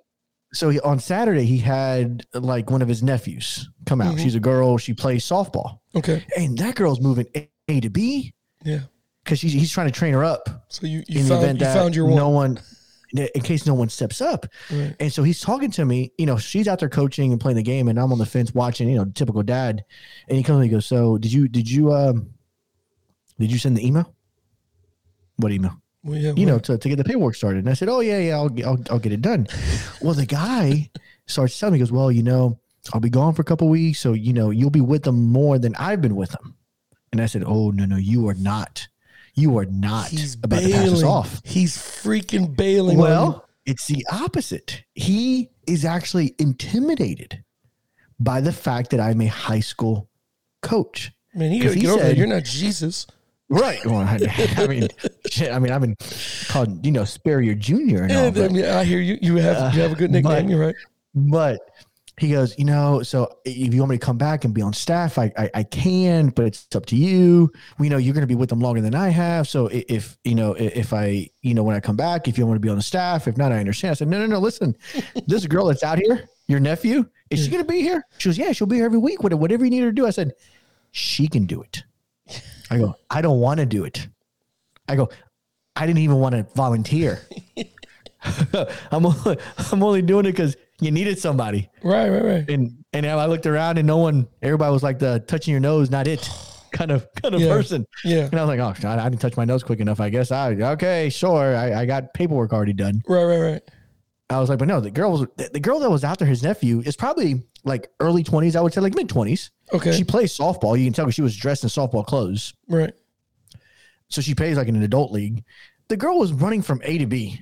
so 0.53 0.69
he, 0.69 0.79
on 0.81 0.99
Saturday 0.99 1.45
he 1.45 1.57
had 1.57 2.23
like 2.33 2.69
one 2.69 2.83
of 2.83 2.87
his 2.87 3.01
nephews 3.01 3.67
come 3.87 3.99
out. 3.99 4.15
Mhm. 4.15 4.21
She's 4.21 4.35
a 4.35 4.39
girl. 4.39 4.77
She 4.77 4.93
plays 4.93 5.25
softball, 5.25 5.79
okay, 5.95 6.23
and 6.37 6.55
that 6.59 6.75
girl's 6.75 7.01
moving 7.01 7.25
A, 7.35 7.49
A 7.67 7.79
to 7.79 7.89
B 7.89 8.35
yeah. 8.63 8.81
because 9.23 9.39
she's 9.39 9.53
he's 9.53 9.71
trying 9.71 9.87
to 9.87 9.93
train 9.93 10.13
her 10.13 10.23
up 10.23 10.65
So 10.69 10.85
you, 10.85 11.03
you 11.07 11.21
in 11.21 11.23
the 11.27 11.29
found 11.29 11.43
event 11.43 11.59
you 11.61 11.65
that 11.65 11.75
found 11.75 11.95
your 11.95 12.05
one. 12.05 12.15
no 12.15 12.29
one, 12.29 12.59
in 13.13 13.41
case 13.41 13.65
no 13.65 13.73
one 13.73 13.89
steps 13.89 14.21
up. 14.21 14.45
Right. 14.71 14.95
And 14.99 15.13
so 15.13 15.23
he's 15.23 15.39
talking 15.39 15.71
to 15.71 15.85
me. 15.85 16.11
You 16.17 16.25
know, 16.25 16.37
she's 16.37 16.67
out 16.67 16.79
there 16.79 16.89
coaching 16.89 17.31
and 17.31 17.39
playing 17.39 17.57
the 17.57 17.63
game, 17.63 17.87
and 17.87 17.99
I'm 17.99 18.11
on 18.11 18.17
the 18.17 18.25
fence 18.25 18.53
watching. 18.53 18.89
You 18.89 18.97
know, 18.97 19.05
typical 19.05 19.43
dad. 19.43 19.83
And 20.27 20.37
he 20.37 20.43
comes 20.43 20.57
and 20.57 20.65
he 20.65 20.69
goes, 20.69 20.85
"So 20.85 21.17
did 21.17 21.31
you 21.31 21.47
did 21.47 21.69
you 21.69 21.93
um 21.93 22.33
did 23.39 23.51
you 23.51 23.57
send 23.57 23.77
the 23.77 23.85
email? 23.85 24.13
What 25.37 25.51
email? 25.51 25.79
Well, 26.03 26.17
yeah, 26.17 26.33
you 26.35 26.45
know, 26.45 26.59
to, 26.59 26.77
to 26.77 26.89
get 26.89 26.97
the 26.97 27.03
paperwork 27.03 27.35
started. 27.35 27.59
And 27.59 27.69
I 27.69 27.73
said, 27.73 27.87
oh, 27.87 28.01
yeah, 28.01 28.19
yeah, 28.19 28.35
I'll, 28.35 28.51
I'll, 28.65 28.83
I'll 28.89 28.99
get 28.99 29.13
it 29.13 29.21
done. 29.21 29.47
well, 30.01 30.13
the 30.13 30.25
guy 30.25 30.89
starts 31.27 31.57
telling 31.57 31.73
me, 31.73 31.79
he 31.79 31.81
goes, 31.81 31.91
well, 31.91 32.11
you 32.11 32.23
know, 32.23 32.59
I'll 32.93 32.99
be 32.99 33.09
gone 33.09 33.33
for 33.33 33.41
a 33.41 33.45
couple 33.45 33.69
weeks. 33.69 33.99
So, 33.99 34.13
you 34.13 34.33
know, 34.33 34.49
you'll 34.49 34.69
be 34.69 34.81
with 34.81 35.03
them 35.03 35.31
more 35.31 35.57
than 35.57 35.75
I've 35.75 36.01
been 36.01 36.15
with 36.15 36.31
them. 36.31 36.55
And 37.11 37.21
I 37.21 37.25
said, 37.27 37.43
oh, 37.45 37.71
no, 37.71 37.85
no, 37.85 37.95
you 37.95 38.27
are 38.27 38.33
not. 38.33 38.87
You 39.35 39.57
are 39.57 39.65
not 39.65 40.07
he's 40.09 40.35
about 40.35 40.61
to 40.61 40.69
pass 40.71 40.89
us 40.89 41.03
off. 41.03 41.41
He's 41.43 41.75
freaking 41.77 42.55
bailing. 42.55 42.97
Well, 42.97 43.47
it's 43.65 43.87
the 43.87 44.05
opposite. 44.11 44.83
He 44.93 45.49
is 45.67 45.85
actually 45.85 46.35
intimidated 46.39 47.43
by 48.19 48.41
the 48.41 48.51
fact 48.51 48.91
that 48.91 48.99
I'm 48.99 49.21
a 49.21 49.27
high 49.27 49.59
school 49.61 50.09
coach. 50.61 51.11
man, 51.33 51.51
you 51.51 51.61
'cause 51.63 51.69
gotta 51.71 51.75
he 51.75 51.81
get 51.81 51.91
over 51.91 52.01
said- 52.03 52.17
You're 52.17 52.27
not 52.27 52.43
Jesus. 52.43 53.07
Right. 53.49 53.83
Well, 53.85 53.97
I, 53.97 54.19
I 54.57 54.67
mean, 54.67 54.87
shit, 55.29 55.51
I 55.51 55.59
mean, 55.59 55.71
I've 55.71 55.81
been 55.81 55.95
called, 56.47 56.85
you 56.85 56.91
know, 56.91 57.03
Spurrier 57.03 57.53
Jr. 57.55 57.73
and 58.03 58.11
all 58.11 58.23
Yeah, 58.25 58.29
that. 58.29 58.49
I, 58.51 58.53
mean, 58.53 58.65
I 58.65 58.83
hear 58.83 58.99
you. 58.99 59.17
You 59.21 59.35
have 59.37 59.73
you 59.75 59.81
have 59.81 59.91
a 59.91 59.95
good 59.95 60.11
nickname. 60.11 60.31
Uh, 60.31 60.41
but- 60.41 60.49
you're 60.49 60.59
right. 60.59 60.75
But 61.15 61.59
he 62.19 62.31
goes, 62.31 62.57
you 62.59 62.65
know, 62.65 63.01
so 63.01 63.37
if 63.43 63.73
you 63.73 63.79
want 63.79 63.89
me 63.89 63.97
to 63.97 64.05
come 64.05 64.17
back 64.19 64.45
and 64.45 64.53
be 64.53 64.61
on 64.61 64.71
staff, 64.71 65.17
I 65.17 65.31
I, 65.37 65.49
I 65.55 65.63
can, 65.63 66.29
but 66.29 66.45
it's 66.45 66.67
up 66.75 66.85
to 66.87 66.95
you. 66.95 67.51
We 67.79 67.89
know 67.89 67.97
you're 67.97 68.13
going 68.13 68.21
to 68.21 68.27
be 68.27 68.35
with 68.35 68.49
them 68.49 68.59
longer 68.59 68.81
than 68.81 68.93
I 68.93 69.09
have. 69.09 69.47
So 69.47 69.67
if 69.71 70.17
you 70.23 70.35
know, 70.35 70.53
i- 70.55 70.59
if 70.75 70.93
I, 70.93 71.29
you 71.41 71.53
know, 71.55 71.63
when 71.63 71.75
I 71.75 71.79
come 71.79 71.95
back, 71.95 72.27
if 72.27 72.37
you 72.37 72.45
want 72.45 72.55
to 72.57 72.59
be 72.61 72.69
on 72.69 72.75
the 72.77 72.83
staff, 72.83 73.27
if 73.27 73.35
not, 73.35 73.51
I 73.51 73.57
understand. 73.57 73.91
I 73.91 73.93
said, 73.95 74.07
no, 74.09 74.19
no, 74.19 74.27
no. 74.27 74.39
Listen, 74.39 74.75
this 75.27 75.47
girl 75.47 75.65
that's 75.65 75.81
out 75.83 75.97
here, 75.97 76.29
your 76.47 76.59
nephew, 76.59 77.05
is 77.31 77.45
she 77.45 77.49
going 77.49 77.63
to 77.65 77.71
be 77.71 77.81
here? 77.81 78.05
She 78.19 78.29
goes, 78.29 78.37
yeah, 78.37 78.51
she'll 78.51 78.67
be 78.67 78.75
here 78.75 78.85
every 78.85 78.99
week. 78.99 79.23
Whatever 79.23 79.41
whatever 79.41 79.63
you 79.65 79.71
need 79.71 79.79
her 79.81 79.89
to 79.89 79.91
do. 79.91 80.05
I 80.05 80.11
said, 80.11 80.33
she 80.91 81.27
can 81.27 81.45
do 81.47 81.63
it. 81.63 81.83
I 82.69 82.77
go, 82.77 82.95
I 83.09 83.21
don't 83.21 83.39
want 83.39 83.59
to 83.59 83.65
do 83.65 83.85
it. 83.85 84.07
I 84.87 84.95
go, 84.95 85.09
I 85.75 85.87
didn't 85.87 85.99
even 85.99 86.17
want 86.17 86.35
to 86.35 86.43
volunteer. 86.55 87.21
I'm 88.91 89.05
only, 89.05 89.37
I'm 89.71 89.83
only 89.83 90.01
doing 90.01 90.25
it 90.25 90.31
because 90.31 90.55
you 90.83 90.91
needed 90.91 91.19
somebody. 91.19 91.69
Right, 91.83 92.09
right, 92.09 92.23
right. 92.23 92.49
And 92.49 92.83
and 92.93 93.05
I 93.05 93.25
looked 93.25 93.45
around 93.45 93.77
and 93.77 93.87
no 93.87 93.97
one, 93.97 94.27
everybody 94.41 94.71
was 94.71 94.83
like 94.83 94.99
the 94.99 95.19
touching 95.27 95.51
your 95.51 95.59
nose, 95.61 95.89
not 95.89 96.07
it 96.07 96.29
kind 96.71 96.91
of 96.91 97.07
kind 97.21 97.33
of 97.35 97.41
Yeah. 97.41 97.49
person. 97.49 97.85
Yeah, 98.03 98.25
And 98.31 98.39
I 98.39 98.43
was 98.43 98.47
like, 98.57 98.59
oh, 98.59 98.79
God, 98.81 98.99
I 98.99 99.09
didn't 99.09 99.21
touch 99.21 99.35
my 99.37 99.45
nose 99.45 99.63
quick 99.63 99.79
enough. 99.79 99.99
I 99.99 100.09
guess 100.09 100.31
I 100.31 100.51
okay, 100.53 101.09
sure. 101.09 101.55
I, 101.55 101.81
I 101.81 101.85
got 101.85 102.13
paperwork 102.13 102.53
already 102.53 102.73
done. 102.73 103.01
right, 103.07 103.23
right, 103.23 103.39
right. 103.41 103.61
I 104.29 104.39
was 104.39 104.49
like, 104.49 104.57
but 104.57 104.67
no, 104.67 104.79
the 104.79 104.89
girl 104.89 105.11
was 105.11 105.27
the, 105.37 105.49
the 105.53 105.59
girl 105.59 105.79
that 105.79 105.91
was 105.91 106.03
after 106.03 106.25
his 106.25 106.41
nephew, 106.41 106.81
is 106.85 106.95
probably 106.95 107.43
like 107.65 107.89
early 107.99 108.23
twenties. 108.23 108.55
I 108.55 108.61
would 108.61 108.73
say 108.73 108.81
like 108.81 108.95
mid 108.95 109.07
twenties. 109.09 109.51
Okay, 109.73 109.91
She 109.91 110.03
plays 110.03 110.35
softball. 110.35 110.77
You 110.77 110.85
can 110.85 110.93
tell 110.93 111.09
she 111.11 111.21
was 111.21 111.35
dressed 111.35 111.63
in 111.63 111.69
softball 111.69 112.05
clothes. 112.05 112.53
right. 112.67 112.93
So 114.09 114.21
she 114.21 114.35
plays 114.35 114.57
like 114.57 114.67
in 114.67 114.75
an 114.75 114.83
adult 114.83 115.11
league. 115.11 115.43
The 115.87 115.97
girl 115.97 116.19
was 116.19 116.31
running 116.33 116.61
from 116.61 116.81
A 116.83 116.97
to 116.99 117.05
B. 117.05 117.41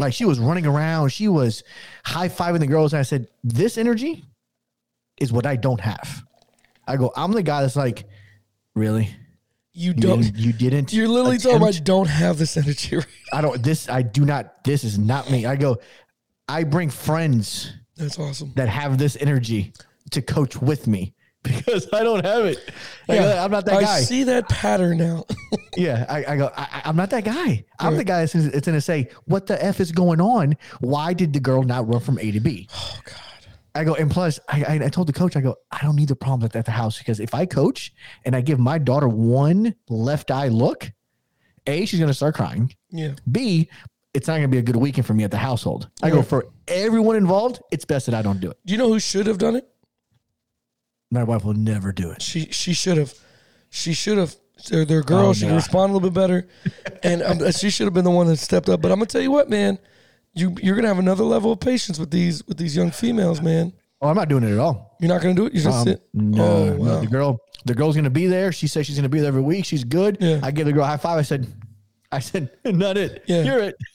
Like 0.00 0.12
she 0.14 0.24
was 0.24 0.38
running 0.38 0.66
around. 0.66 1.10
She 1.10 1.28
was 1.28 1.62
high 2.04 2.28
fiving 2.28 2.60
the 2.60 2.66
girls. 2.66 2.92
And 2.92 3.00
I 3.00 3.02
said, 3.02 3.28
This 3.44 3.78
energy 3.78 4.24
is 5.20 5.32
what 5.32 5.46
I 5.46 5.56
don't 5.56 5.80
have. 5.80 6.24
I 6.88 6.96
go, 6.96 7.12
I'm 7.16 7.32
the 7.32 7.42
guy 7.42 7.62
that's 7.62 7.76
like, 7.76 8.04
Really? 8.74 9.14
You 9.72 9.92
You 9.92 9.94
don't. 9.94 10.22
didn't 10.22 10.36
you 10.38 10.52
didn't 10.52 10.92
You're 10.92 11.06
literally 11.08 11.38
talking 11.38 11.56
attempt- 11.62 11.76
about 11.78 11.84
don't 11.84 12.08
have 12.08 12.38
this 12.38 12.56
energy. 12.56 12.96
Right? 12.96 13.06
I 13.32 13.40
don't 13.40 13.62
this 13.62 13.88
I 13.88 14.02
do 14.02 14.24
not 14.24 14.64
this 14.64 14.82
is 14.84 14.98
not 14.98 15.30
me. 15.30 15.46
I 15.46 15.54
go, 15.56 15.78
I 16.48 16.64
bring 16.64 16.90
friends 16.90 17.72
That's 17.96 18.18
awesome. 18.18 18.52
that 18.56 18.68
have 18.68 18.98
this 18.98 19.16
energy 19.20 19.72
to 20.10 20.20
coach 20.22 20.56
with 20.60 20.86
me 20.88 21.14
because 21.42 21.88
I 21.92 22.02
don't 22.02 22.24
have 22.24 22.44
it. 22.44 22.58
Like, 23.08 23.20
Yeah, 23.20 23.42
I'm 23.42 23.50
not 23.50 23.64
that 23.66 23.76
I 23.76 23.82
guy. 23.82 23.96
I 23.96 24.00
see 24.00 24.24
that 24.24 24.48
pattern 24.48 24.98
now. 24.98 25.24
Yeah, 25.76 26.04
I, 26.08 26.24
I 26.32 26.36
go. 26.36 26.50
I, 26.56 26.82
I'm 26.84 26.96
not 26.96 27.10
that 27.10 27.24
guy. 27.24 27.64
I'm 27.78 27.96
the 27.96 28.02
guy 28.02 28.20
that's 28.20 28.34
it's 28.34 28.66
going 28.66 28.76
to 28.76 28.80
say, 28.80 29.08
"What 29.26 29.46
the 29.46 29.64
f 29.64 29.78
is 29.78 29.92
going 29.92 30.20
on? 30.20 30.56
Why 30.80 31.14
did 31.14 31.32
the 31.32 31.38
girl 31.38 31.62
not 31.62 31.86
run 31.86 32.00
from 32.00 32.18
A 32.18 32.32
to 32.32 32.40
B?" 32.40 32.66
oh 32.74 33.00
God. 33.04 33.14
I 33.76 33.84
go, 33.84 33.94
and 33.94 34.10
plus, 34.10 34.40
I, 34.48 34.80
I, 34.84 34.88
told 34.88 35.06
the 35.06 35.12
coach, 35.12 35.36
I 35.36 35.40
go, 35.40 35.54
I 35.70 35.78
don't 35.82 35.94
need 35.94 36.08
the 36.08 36.16
problems 36.16 36.44
at, 36.46 36.56
at 36.56 36.64
the 36.64 36.72
house 36.72 36.98
because 36.98 37.20
if 37.20 37.34
I 37.34 37.46
coach 37.46 37.94
and 38.24 38.34
I 38.34 38.40
give 38.40 38.58
my 38.58 38.78
daughter 38.78 39.08
one 39.08 39.76
left 39.88 40.32
eye 40.32 40.48
look, 40.48 40.90
a 41.68 41.86
she's 41.86 42.00
going 42.00 42.10
to 42.10 42.14
start 42.14 42.34
crying. 42.34 42.74
Yeah. 42.90 43.12
B 43.30 43.68
it's 44.12 44.26
not 44.26 44.34
going 44.34 44.42
to 44.42 44.48
be 44.48 44.58
a 44.58 44.62
good 44.62 44.76
weekend 44.76 45.06
for 45.06 45.14
me 45.14 45.24
at 45.24 45.30
the 45.30 45.38
household. 45.38 45.88
I 46.02 46.10
go 46.10 46.22
for 46.22 46.48
everyone 46.66 47.16
involved. 47.16 47.60
It's 47.70 47.84
best 47.84 48.06
that 48.06 48.14
I 48.14 48.22
don't 48.22 48.40
do 48.40 48.50
it. 48.50 48.58
Do 48.66 48.72
you 48.72 48.78
know 48.78 48.88
who 48.88 48.98
should 48.98 49.26
have 49.26 49.38
done 49.38 49.56
it? 49.56 49.68
My 51.10 51.24
wife 51.24 51.44
will 51.44 51.54
never 51.54 51.92
do 51.92 52.10
it. 52.10 52.22
She 52.22 52.46
she 52.50 52.72
should 52.72 52.96
have. 52.96 53.12
She 53.70 53.92
should 53.92 54.18
have. 54.18 54.34
They're, 54.68 54.84
they're 54.84 55.02
girls. 55.02 55.38
Oh, 55.38 55.40
she 55.40 55.46
no. 55.48 55.54
respond 55.56 55.90
a 55.90 55.94
little 55.94 56.10
bit 56.10 56.14
better, 56.14 56.46
and 57.02 57.22
um, 57.22 57.50
she 57.52 57.70
should 57.70 57.86
have 57.86 57.94
been 57.94 58.04
the 58.04 58.10
one 58.10 58.26
that 58.26 58.36
stepped 58.36 58.68
up. 58.68 58.80
But 58.82 58.92
I'm 58.92 58.98
gonna 58.98 59.06
tell 59.06 59.22
you 59.22 59.30
what, 59.30 59.48
man. 59.48 59.78
You 60.34 60.54
you're 60.62 60.76
gonna 60.76 60.88
have 60.88 60.98
another 60.98 61.24
level 61.24 61.50
of 61.52 61.60
patience 61.60 61.98
with 61.98 62.10
these 62.10 62.46
with 62.46 62.56
these 62.58 62.76
young 62.76 62.90
females, 62.90 63.40
man. 63.40 63.72
Oh, 64.00 64.08
I'm 64.08 64.16
not 64.16 64.28
doing 64.28 64.44
it 64.44 64.52
at 64.52 64.58
all. 64.58 64.96
You're 65.00 65.08
not 65.08 65.20
gonna 65.22 65.34
do 65.34 65.46
it. 65.46 65.54
You 65.54 65.60
just 65.60 65.78
Um, 65.78 65.84
sit. 65.84 66.02
No, 66.14 66.44
oh 66.44 66.64
no, 66.74 66.76
wow. 66.76 67.00
the 67.00 67.06
girl, 67.06 67.38
the 67.64 67.74
girl's 67.74 67.96
gonna 67.96 68.10
be 68.10 68.26
there. 68.26 68.52
She 68.52 68.66
says 68.68 68.86
she's 68.86 68.96
gonna 68.96 69.08
be 69.08 69.18
there 69.18 69.28
every 69.28 69.42
week. 69.42 69.64
She's 69.64 69.82
good. 69.84 70.18
Yeah. 70.20 70.40
I 70.42 70.50
give 70.52 70.66
the 70.66 70.72
girl 70.72 70.84
a 70.84 70.86
high 70.86 70.96
five. 70.98 71.18
I 71.18 71.22
said, 71.22 71.52
I 72.12 72.20
said, 72.20 72.50
not 72.64 72.96
it. 72.96 73.24
Yeah. 73.26 73.42
You're 73.42 73.58
it. 73.60 73.76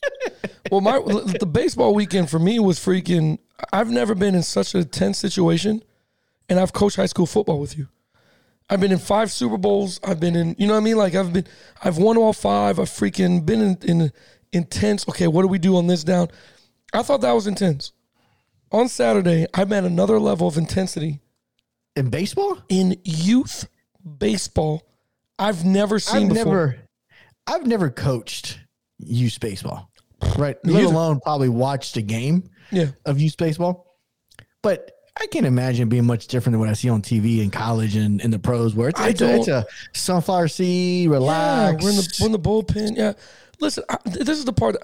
Well, 0.72 0.82
my 0.82 0.98
the 0.98 1.46
baseball 1.46 1.94
weekend 1.94 2.28
for 2.32 2.40
me 2.40 2.58
was 2.60 2.80
freaking. 2.80 3.38
I've 3.72 3.92
never 3.92 4.16
been 4.16 4.34
in 4.34 4.42
such 4.42 4.74
a 4.74 4.84
tense 4.84 5.20
situation, 5.20 5.84
and 6.50 6.60
I've 6.60 6.74
coached 6.74 6.96
high 6.98 7.06
school 7.06 7.26
football 7.26 7.60
with 7.60 7.78
you. 7.78 7.88
I've 8.70 8.80
been 8.80 8.92
in 8.92 8.98
five 8.98 9.32
Super 9.32 9.58
Bowls. 9.58 10.00
I've 10.04 10.20
been 10.20 10.36
in, 10.36 10.56
you 10.58 10.66
know 10.66 10.74
what 10.74 10.80
I 10.80 10.84
mean? 10.84 10.98
Like 10.98 11.14
I've 11.16 11.32
been, 11.34 11.46
I've 11.84 11.98
won 11.98 12.18
all 12.18 12.34
five. 12.34 12.80
I've 12.80 12.90
freaking 12.90 13.46
been 13.46 13.62
in, 13.62 13.78
in 13.84 14.12
intense. 14.52 15.08
Okay, 15.08 15.28
what 15.28 15.44
do 15.44 15.48
we 15.48 15.60
do 15.60 15.76
on 15.78 15.86
this 15.88 16.04
down? 16.04 16.30
I 16.94 17.04
thought 17.04 17.22
that 17.22 17.34
was 17.34 17.46
intense. 17.46 17.92
On 18.72 18.88
Saturday, 18.90 19.46
I'm 19.54 19.72
at 19.72 19.84
another 19.84 20.20
level 20.20 20.48
of 20.48 20.58
intensity 20.58 21.20
In 21.96 22.10
baseball, 22.10 22.58
in 22.68 22.98
youth 23.04 23.68
baseball. 24.18 24.82
I've 25.38 25.64
never 25.64 26.00
seen 26.00 26.24
I've 26.24 26.30
before. 26.30 26.46
never, 26.46 26.78
I've 27.46 27.68
never 27.68 27.90
coached 27.92 28.60
youth 28.98 29.40
baseball, 29.40 29.92
right? 30.38 30.62
Me 30.66 30.74
Let 30.74 30.86
alone 30.86 31.20
probably 31.20 31.50
watched 31.50 31.98
a 31.98 32.02
game 32.02 32.50
Yeah, 32.72 32.88
of 33.06 33.20
youth 33.22 33.38
baseball. 33.38 34.00
But 34.64 34.92
I 35.20 35.28
can't 35.28 35.46
imagine 35.46 35.88
being 35.88 36.06
much 36.06 36.28
different 36.28 36.54
than 36.54 36.60
what 36.60 36.70
I 36.70 36.74
see 36.74 36.90
on 36.90 37.02
TV 37.02 37.42
in 37.42 37.50
college 37.50 37.96
and 37.96 38.20
in 38.22 38.32
the 38.32 38.40
pros, 38.40 38.76
where 38.76 38.90
it's, 38.90 39.00
it's, 39.00 39.22
a, 39.22 39.36
it's 39.36 39.48
a 39.48 39.66
sunflower 39.94 40.50
seed, 40.50 41.08
Yeah, 41.10 41.14
relax. 41.14 41.84
we're 41.84 41.90
in 41.92 41.96
the 41.96 42.18
we're 42.20 42.26
in 42.28 42.32
the 42.34 42.40
bullpen. 42.40 42.98
Yeah, 42.98 43.14
listen, 43.60 43.84
I, 43.90 43.98
this 44.06 44.38
is 44.38 44.46
the 44.46 44.54
part. 44.54 44.76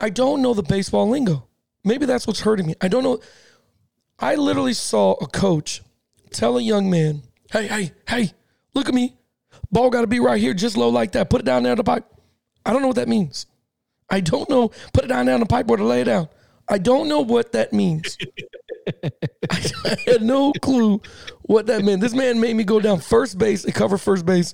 I 0.00 0.10
don't 0.10 0.42
know 0.42 0.52
the 0.54 0.62
baseball 0.62 1.08
lingo. 1.08 1.46
Maybe 1.84 2.04
that's 2.06 2.26
what's 2.26 2.40
hurting 2.40 2.66
me. 2.66 2.74
I 2.80 2.88
don't 2.88 3.02
know. 3.02 3.20
I 4.18 4.34
literally 4.34 4.74
saw 4.74 5.12
a 5.14 5.26
coach 5.26 5.82
tell 6.32 6.58
a 6.58 6.62
young 6.62 6.90
man, 6.90 7.22
"Hey, 7.50 7.66
hey, 7.66 7.92
hey, 8.08 8.32
look 8.74 8.88
at 8.88 8.94
me. 8.94 9.16
Ball 9.72 9.88
got 9.90 10.02
to 10.02 10.06
be 10.06 10.20
right 10.20 10.40
here, 10.40 10.52
just 10.54 10.76
low 10.76 10.90
like 10.90 11.12
that. 11.12 11.30
Put 11.30 11.40
it 11.40 11.44
down 11.44 11.62
there 11.62 11.72
in 11.72 11.78
the 11.78 11.84
pipe." 11.84 12.04
I 12.66 12.72
don't 12.72 12.82
know 12.82 12.88
what 12.88 12.96
that 12.96 13.08
means. 13.08 13.46
I 14.10 14.20
don't 14.20 14.48
know. 14.50 14.68
Put 14.92 15.04
it 15.04 15.08
down 15.08 15.24
there 15.26 15.34
in 15.34 15.40
the 15.40 15.46
pipe 15.46 15.70
or 15.70 15.78
to 15.78 15.84
lay 15.84 16.02
it 16.02 16.04
down. 16.04 16.28
I 16.68 16.76
don't 16.76 17.08
know 17.08 17.20
what 17.20 17.52
that 17.52 17.72
means. 17.72 18.18
I 19.50 19.96
had 20.06 20.22
no 20.22 20.52
clue 20.60 21.00
what 21.42 21.66
that 21.66 21.84
meant. 21.84 22.00
This 22.00 22.14
man 22.14 22.40
made 22.40 22.54
me 22.56 22.64
go 22.64 22.80
down 22.80 23.00
first 23.00 23.38
base 23.38 23.64
and 23.64 23.74
cover 23.74 23.98
first 23.98 24.24
base, 24.26 24.52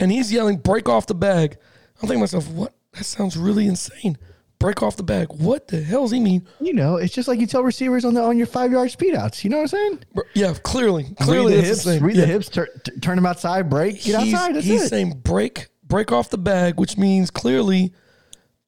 and 0.00 0.10
he's 0.10 0.32
yelling, 0.32 0.58
"Break 0.58 0.88
off 0.88 1.06
the 1.06 1.14
bag." 1.14 1.56
I'm 2.02 2.08
thinking 2.08 2.16
to 2.16 2.20
myself, 2.20 2.48
"What? 2.50 2.74
That 2.92 3.04
sounds 3.04 3.36
really 3.36 3.66
insane." 3.66 4.16
Break 4.58 4.82
off 4.82 4.96
the 4.96 5.02
bag. 5.02 5.26
What 5.32 5.68
the 5.68 5.82
hell 5.82 6.02
does 6.02 6.12
he 6.12 6.18
mean? 6.20 6.46
you 6.60 6.72
know, 6.72 6.96
it's 6.96 7.12
just 7.12 7.28
like 7.28 7.38
you 7.38 7.46
tell 7.46 7.62
receivers 7.62 8.06
on 8.06 8.14
the 8.14 8.22
on 8.22 8.38
your 8.38 8.46
five 8.46 8.72
yard 8.72 8.90
speed 8.90 9.14
outs. 9.14 9.44
You 9.44 9.50
know 9.50 9.58
what 9.58 9.64
I'm 9.64 9.68
saying? 9.68 10.04
Yeah, 10.34 10.54
clearly, 10.62 11.04
clearly 11.20 11.52
read 11.56 11.62
the 11.62 11.66
hips, 11.68 11.84
the 11.84 12.00
read 12.00 12.16
Yeah. 12.16 12.22
the 12.22 12.26
hips, 12.28 12.48
tur- 12.48 12.68
t- 12.82 12.98
turn 13.00 13.16
them 13.16 13.26
outside, 13.26 13.68
break, 13.68 14.02
get 14.02 14.22
he's, 14.22 14.32
outside. 14.32 14.54
That's 14.54 14.64
he's 14.64 14.84
it. 14.84 14.88
saying 14.88 15.20
break, 15.22 15.68
break 15.84 16.10
off 16.10 16.30
the 16.30 16.38
bag, 16.38 16.80
which 16.80 16.96
means 16.96 17.30
clearly 17.30 17.92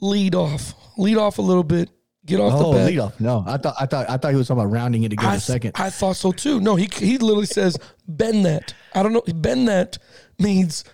lead 0.02 0.35
off, 0.35 0.75
lead 0.99 1.17
off 1.17 1.38
a 1.38 1.43
little 1.43 1.64
bit, 1.64 1.88
get 2.28 2.40
off 2.40 2.52
oh, 2.54 2.87
the 2.87 2.99
off. 3.00 3.18
No, 3.20 3.42
I 3.47 3.56
thought 3.56 3.75
I 3.80 3.87
thought 3.87 4.08
I 4.08 4.16
thought 4.16 4.30
he 4.30 4.37
was 4.37 4.49
talking 4.49 4.62
about 4.62 4.73
rounding 4.73 5.02
it 5.02 5.08
to 5.11 5.16
get 5.16 5.25
I, 5.25 5.35
a 5.37 5.40
second. 5.40 5.73
I 5.75 5.90
thought 5.90 6.16
so 6.16 6.30
too. 6.30 6.61
No, 6.61 6.76
he 6.76 6.88
he 6.92 7.18
literally 7.18 7.47
says 7.47 7.76
bend 8.06 8.44
that. 8.44 8.75
I 8.94 9.02
don't 9.02 9.12
know. 9.12 9.23
Bend 9.35 9.68
that 9.68 9.99
means 10.38 10.85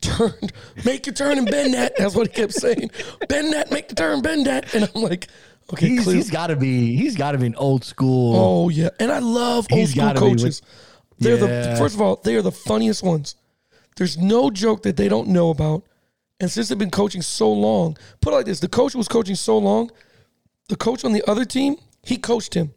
turn, 0.00 0.32
make 0.84 1.06
your 1.06 1.14
turn 1.14 1.38
and 1.38 1.50
bend 1.50 1.74
that. 1.74 1.96
That's 1.96 2.14
what 2.14 2.28
he 2.28 2.32
kept 2.32 2.52
saying. 2.52 2.90
Bend 3.28 3.52
that, 3.52 3.70
make 3.70 3.88
the 3.88 3.94
turn, 3.94 4.22
bend 4.22 4.46
that. 4.46 4.74
And 4.74 4.90
I'm 4.94 5.02
like, 5.02 5.28
okay, 5.72 5.88
he's 5.88 6.06
he's 6.06 6.30
got 6.30 6.48
to 6.48 6.56
be 6.56 6.96
he's 6.96 7.16
got 7.16 7.32
to 7.32 7.38
be 7.38 7.46
an 7.46 7.56
old 7.56 7.84
school. 7.84 8.36
Oh 8.36 8.68
yeah, 8.68 8.90
and 9.00 9.10
I 9.10 9.18
love 9.18 9.66
old 9.70 9.88
school 9.88 10.04
gotta 10.04 10.24
with- 10.24 10.38
coaches. 10.38 10.62
They're 11.18 11.36
the 11.36 11.76
first 11.78 11.94
of 11.94 12.00
all, 12.00 12.16
they 12.16 12.36
are 12.36 12.42
the 12.42 12.52
funniest 12.52 13.02
ones. 13.02 13.36
There's 13.96 14.18
no 14.18 14.50
joke 14.50 14.82
that 14.82 14.96
they 14.96 15.08
don't 15.08 15.28
know 15.28 15.50
about. 15.50 15.84
And 16.40 16.50
since 16.50 16.68
they've 16.68 16.76
been 16.76 16.90
coaching 16.90 17.22
so 17.22 17.50
long, 17.52 17.96
put 18.20 18.32
it 18.32 18.36
like 18.36 18.46
this: 18.46 18.60
the 18.60 18.68
coach 18.68 18.94
was 18.94 19.06
coaching 19.06 19.36
so 19.36 19.56
long, 19.56 19.90
the 20.68 20.76
coach 20.76 21.04
on 21.04 21.12
the 21.12 21.22
other 21.30 21.44
team, 21.44 21.76
he 22.02 22.16
coached 22.16 22.54
him 22.54 22.72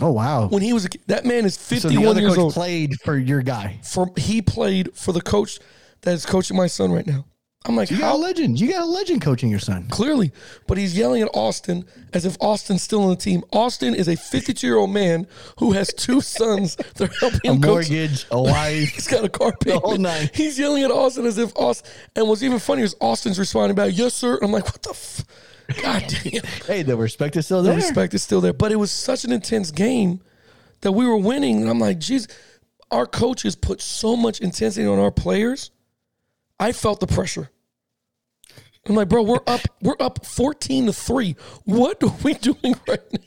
Oh 0.00 0.12
wow. 0.12 0.46
when 0.48 0.62
he 0.62 0.72
was 0.72 0.84
a. 0.84 0.88
That 1.08 1.24
man 1.24 1.44
is 1.44 1.54
So 1.56 1.74
51 1.76 2.06
other 2.06 2.20
years 2.20 2.34
coach 2.34 2.38
old. 2.42 2.54
played 2.54 2.94
for 3.04 3.16
your 3.16 3.42
guy. 3.42 3.80
For 3.82 4.10
he 4.16 4.40
played 4.42 4.94
for 4.96 5.12
the 5.12 5.20
coach 5.20 5.58
that 6.02 6.12
is 6.14 6.24
coaching 6.24 6.56
my 6.56 6.68
son 6.68 6.92
right 6.92 7.06
now. 7.06 7.24
I'm 7.66 7.74
like, 7.74 7.90
You 7.90 7.98
got 7.98 8.14
a 8.14 8.16
legend. 8.18 8.60
You 8.60 8.68
got 8.72 8.82
a 8.82 8.86
legend 8.86 9.20
coaching 9.20 9.50
your 9.50 9.58
son. 9.58 9.88
clearly, 9.88 10.30
but 10.68 10.78
he's 10.78 10.96
yelling 10.96 11.22
at 11.22 11.28
Austin 11.34 11.84
as 12.14 12.24
if 12.24 12.36
Austin's 12.40 12.82
still 12.82 13.02
on 13.02 13.10
the 13.10 13.16
team. 13.16 13.42
Austin 13.52 13.96
is 13.96 14.06
a 14.06 14.14
52 14.14 14.64
year 14.64 14.76
old 14.76 14.90
man 14.90 15.26
who 15.58 15.72
has 15.72 15.92
two 15.92 16.20
sons 16.38 16.76
that 16.76 17.00
are 17.10 17.14
helping 17.18 17.40
A 17.50 17.54
him 17.54 17.60
coach. 17.60 17.90
mortgage, 17.90 18.26
a 18.30 18.40
wife. 18.42 18.90
He's 18.90 19.08
got 19.08 19.24
a 19.24 19.28
car 19.28 19.52
payment. 19.56 19.82
whole 19.82 19.98
night. 19.98 20.30
He's 20.36 20.56
yelling 20.60 20.84
at 20.84 20.92
Austin 20.92 21.26
as 21.26 21.36
if 21.38 21.52
Austin. 21.56 21.90
And 22.14 22.28
what's 22.28 22.44
even 22.44 22.60
funnier 22.60 22.84
is 22.84 22.94
Austin's 23.00 23.38
responding 23.40 23.74
back, 23.74 23.90
"Yes, 23.98 24.14
sir." 24.14 24.38
I'm 24.40 24.52
like, 24.52 24.64
"What 24.66 24.80
the? 24.82 24.90
F-? 24.90 25.24
God 25.82 26.04
damn!" 26.24 26.42
hey, 26.66 26.82
the 26.82 26.96
respect 26.96 27.36
is 27.36 27.44
still 27.46 27.62
The 27.62 27.74
respect 27.74 28.14
is 28.14 28.22
still 28.22 28.40
there, 28.40 28.52
but 28.52 28.72
it 28.72 28.76
was 28.76 28.90
such 28.90 29.24
an 29.24 29.32
intense 29.32 29.70
game 29.70 30.20
that 30.80 30.92
we 30.92 31.06
were 31.06 31.16
winning, 31.16 31.60
and 31.62 31.68
I'm 31.70 31.78
like, 31.80 31.98
"Geez, 31.98 32.28
our 32.90 33.06
coaches 33.06 33.54
put 33.56 33.80
so 33.82 34.16
much 34.16 34.40
intensity 34.40 34.86
on 34.86 34.98
our 34.98 35.10
players." 35.10 35.70
I 36.60 36.72
felt 36.72 36.98
the 37.00 37.06
pressure. 37.06 37.50
I'm 38.88 38.94
like, 38.94 39.08
bro, 39.08 39.22
we're 39.22 39.40
up, 39.46 39.60
we're 39.82 39.96
up 40.00 40.24
14 40.26 40.86
to 40.86 40.92
three. 40.92 41.36
What 41.64 42.02
are 42.02 42.12
we 42.24 42.34
doing 42.50 42.74
right 42.88 43.12
now? 43.12 43.18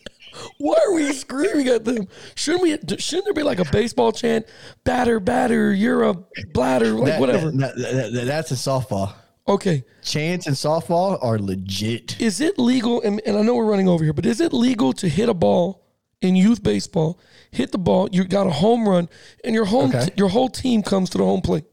Why 0.57 0.75
are 0.87 0.93
we 0.93 1.11
screaming 1.13 1.67
at 1.67 1.85
them? 1.85 2.07
Shouldn't 2.35 2.63
we? 2.63 2.97
Shouldn't 2.97 3.25
there 3.25 3.33
be 3.33 3.43
like 3.43 3.59
a 3.59 3.65
baseball 3.71 4.11
chant? 4.11 4.47
Batter, 4.85 5.19
batter, 5.19 5.71
you're 5.73 6.03
a 6.03 6.13
bladder, 6.53 6.91
like 6.93 7.07
That- 7.13 7.19
whatever. 7.19 7.51
that- 7.51 7.75
that- 7.77 8.23
that's 8.25 8.51
a 8.51 8.55
softball. 8.55 9.13
Okay, 9.47 9.83
Chance 10.03 10.47
and 10.47 10.55
softball 10.55 11.17
are 11.23 11.39
legit. 11.39 12.19
is 12.21 12.39
it 12.41 12.57
legal? 12.59 13.01
And, 13.01 13.21
and 13.25 13.37
I 13.37 13.41
know 13.41 13.55
we're 13.55 13.65
running 13.65 13.87
over 13.89 14.03
here, 14.03 14.13
but 14.13 14.25
is 14.25 14.39
it 14.39 14.53
legal 14.53 14.93
to 14.93 15.09
hit 15.09 15.29
a 15.29 15.33
ball 15.33 15.83
in 16.21 16.35
youth 16.35 16.61
baseball? 16.63 17.19
Hit 17.51 17.71
the 17.71 17.77
ball, 17.79 18.07
you 18.11 18.23
got 18.23 18.45
a 18.47 18.51
home 18.51 18.87
run, 18.87 19.09
and 19.43 19.53
your 19.55 19.65
home 19.65 19.89
Okay. 19.89 20.09
your 20.15 20.29
whole 20.29 20.47
team 20.47 20.83
comes 20.83 21.09
to 21.11 21.17
the 21.17 21.25
home 21.25 21.41
plate. 21.41 21.65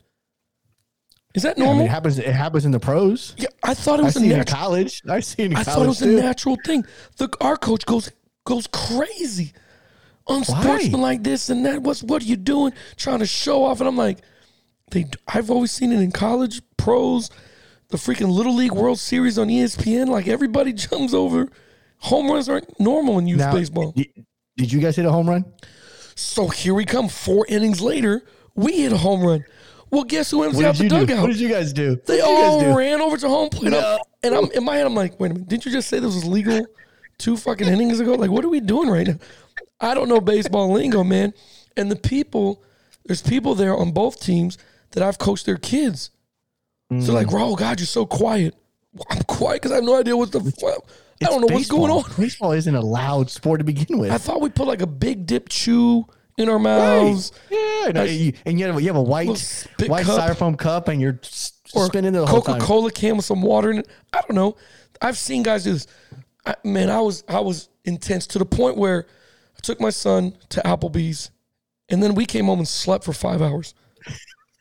Is 1.34 1.42
that 1.42 1.56
I 1.58 1.60
normal? 1.60 1.76
mean, 1.80 1.86
it 1.86 1.90
happens. 1.90 2.18
It 2.18 2.26
happens 2.34 2.64
in 2.64 2.72
the 2.72 2.80
pros. 2.80 3.34
yeah, 3.36 3.48
I 3.62 3.74
thought 3.74 4.00
it 4.00 4.02
was 4.04 4.16
a 4.16 4.20
see 4.20 4.26
it 4.26 4.32
in 4.32 4.38
natural. 4.38 4.58
college. 4.60 5.02
I 5.08 5.20
see 5.20 5.42
in 5.44 5.54
I 5.54 5.62
thought 5.62 5.82
it 5.82 5.88
was 5.88 5.98
too. 5.98 6.18
a 6.18 6.20
natural 6.22 6.56
thing. 6.64 6.84
The 7.18 7.28
our 7.40 7.56
coach 7.56 7.84
goes 7.84 8.10
goes 8.44 8.66
crazy, 8.72 9.52
on 10.26 10.42
sportsmen 10.42 11.00
like 11.02 11.22
this 11.22 11.50
and 11.50 11.66
that. 11.66 11.82
What's 11.82 12.02
what 12.02 12.22
are 12.22 12.26
you 12.26 12.36
doing? 12.36 12.72
Trying 12.96 13.18
to 13.20 13.26
show 13.26 13.62
off, 13.64 13.80
and 13.80 13.86
I'm 13.88 13.96
like, 13.96 14.18
they. 14.90 15.04
I've 15.28 15.50
always 15.50 15.70
seen 15.70 15.92
it 15.92 16.00
in 16.00 16.10
college, 16.12 16.62
pros, 16.78 17.30
the 17.88 17.96
freaking 17.96 18.30
Little 18.30 18.54
League 18.54 18.72
World 18.72 18.98
Series 18.98 19.38
on 19.38 19.48
ESPN. 19.48 20.08
Like 20.08 20.28
everybody 20.28 20.72
jumps 20.74 21.14
over. 21.14 21.48
Home 22.02 22.30
runs 22.30 22.48
aren't 22.48 22.78
normal 22.78 23.18
in 23.18 23.26
youth 23.26 23.38
Now, 23.38 23.52
baseball. 23.52 23.92
Did, 24.56 24.72
you 24.72 24.80
guys 24.80 24.96
hit 24.96 25.04
a 25.04 25.10
home 25.10 25.28
run? 25.28 25.44
So 26.14 26.48
here 26.48 26.74
we 26.74 26.84
come. 26.84 27.08
Four 27.08 27.46
innings 27.48 27.80
later, 27.80 28.22
we 28.54 28.82
hit 28.82 28.92
a 28.92 28.96
home 28.96 29.22
run. 29.22 29.44
Well, 29.90 30.04
guess 30.04 30.30
who 30.30 30.44
emptied 30.44 30.64
out 30.64 30.76
the 30.76 30.84
you 30.84 30.90
do? 30.90 31.06
dugout? 31.06 31.22
What 31.22 31.28
did 31.28 31.40
you 31.40 31.48
guys 31.48 31.72
do? 31.72 31.96
They 32.06 32.16
did 32.16 32.26
you 32.28 32.36
guys 32.36 32.50
all 32.50 32.60
do? 32.60 32.76
ran 32.76 33.00
over 33.00 33.16
to 33.16 33.28
home 33.28 33.48
plate. 33.48 33.70
No. 33.70 33.98
And 34.22 34.34
I'm 34.34 34.50
in 34.52 34.64
my 34.64 34.76
head, 34.76 34.86
I'm 34.86 34.94
like, 34.94 35.18
wait 35.18 35.30
a 35.30 35.34
minute, 35.34 35.48
didn't 35.48 35.64
you 35.64 35.72
just 35.72 35.88
say 35.88 35.98
this 35.98 36.14
was 36.14 36.24
legal 36.24 36.66
two 37.18 37.36
fucking 37.36 37.66
innings 37.66 37.98
ago? 37.98 38.14
Like, 38.14 38.30
what 38.30 38.44
are 38.44 38.48
we 38.48 38.60
doing 38.60 38.90
right 38.90 39.06
now? 39.06 39.16
I 39.80 39.94
don't 39.94 40.08
know 40.08 40.20
baseball 40.20 40.72
lingo, 40.72 41.02
man. 41.04 41.32
And 41.76 41.90
the 41.90 41.96
people, 41.96 42.62
there's 43.06 43.22
people 43.22 43.54
there 43.54 43.76
on 43.76 43.92
both 43.92 44.20
teams 44.20 44.58
that 44.90 45.02
I've 45.02 45.18
coached 45.18 45.46
their 45.46 45.56
kids. 45.56 46.10
So 47.00 47.12
like, 47.12 47.26
oh 47.30 47.54
God, 47.54 47.78
you're 47.80 47.86
so 47.86 48.06
quiet. 48.06 48.54
I'm 49.10 49.22
quiet 49.24 49.56
because 49.62 49.72
I 49.72 49.76
have 49.76 49.84
no 49.84 49.98
idea 50.00 50.16
what 50.16 50.32
the 50.32 50.40
fuck. 50.40 50.84
I 51.22 51.26
don't 51.26 51.40
know 51.42 51.46
It's 51.48 51.54
what's 51.54 51.68
going 51.68 51.90
on. 51.90 51.98
baseball. 52.02 52.24
Baseball 52.24 52.52
isn't 52.52 52.74
a 52.74 52.80
loud 52.80 53.28
sport 53.30 53.58
to 53.60 53.64
begin 53.64 53.98
with. 53.98 54.10
I 54.10 54.18
thought 54.18 54.40
we 54.40 54.48
put 54.48 54.66
like 54.66 54.80
a 54.80 54.86
big 54.86 55.26
dip 55.26 55.48
chew 55.50 56.06
in 56.38 56.48
our 56.48 56.58
mouths. 56.58 57.32
yeah, 57.50 57.90
no, 57.92 58.04
you- 58.04 58.32
and 58.46 58.58
you 58.58 58.66
have, 58.66 58.80
you 58.80 58.86
have 58.86 58.96
a 58.96 59.02
white 59.02 59.28
white 59.86 60.06
cup. 60.06 60.20
styrofoam 60.20 60.56
cup, 60.56 60.88
and 60.88 61.00
you're 61.00 61.18
or 61.74 61.86
spinning 61.86 62.12
the 62.12 62.24
whole 62.24 62.40
Coca 62.40 62.58
Cola 62.60 62.90
can 62.90 63.16
with 63.16 63.24
some 63.26 63.42
water 63.42 63.70
in 63.70 63.78
it. 63.78 63.88
I 64.12 64.20
don't 64.22 64.34
know. 64.34 64.56
I've 65.02 65.18
seen 65.18 65.42
guys 65.42 65.64
do 65.64 65.72
this. 65.74 65.86
I, 66.46 66.54
man, 66.64 66.88
I 66.88 67.00
was 67.00 67.22
I 67.28 67.40
was 67.40 67.68
intense 67.84 68.26
to 68.28 68.38
the 68.38 68.46
point 68.46 68.76
where 68.78 69.06
I 69.56 69.60
took 69.62 69.80
my 69.80 69.90
son 69.90 70.36
to 70.50 70.60
Applebee's, 70.62 71.30
and 71.90 72.02
then 72.02 72.14
we 72.14 72.24
came 72.24 72.46
home 72.46 72.60
and 72.60 72.68
slept 72.68 73.04
for 73.04 73.12
five 73.12 73.42
hours. 73.42 73.74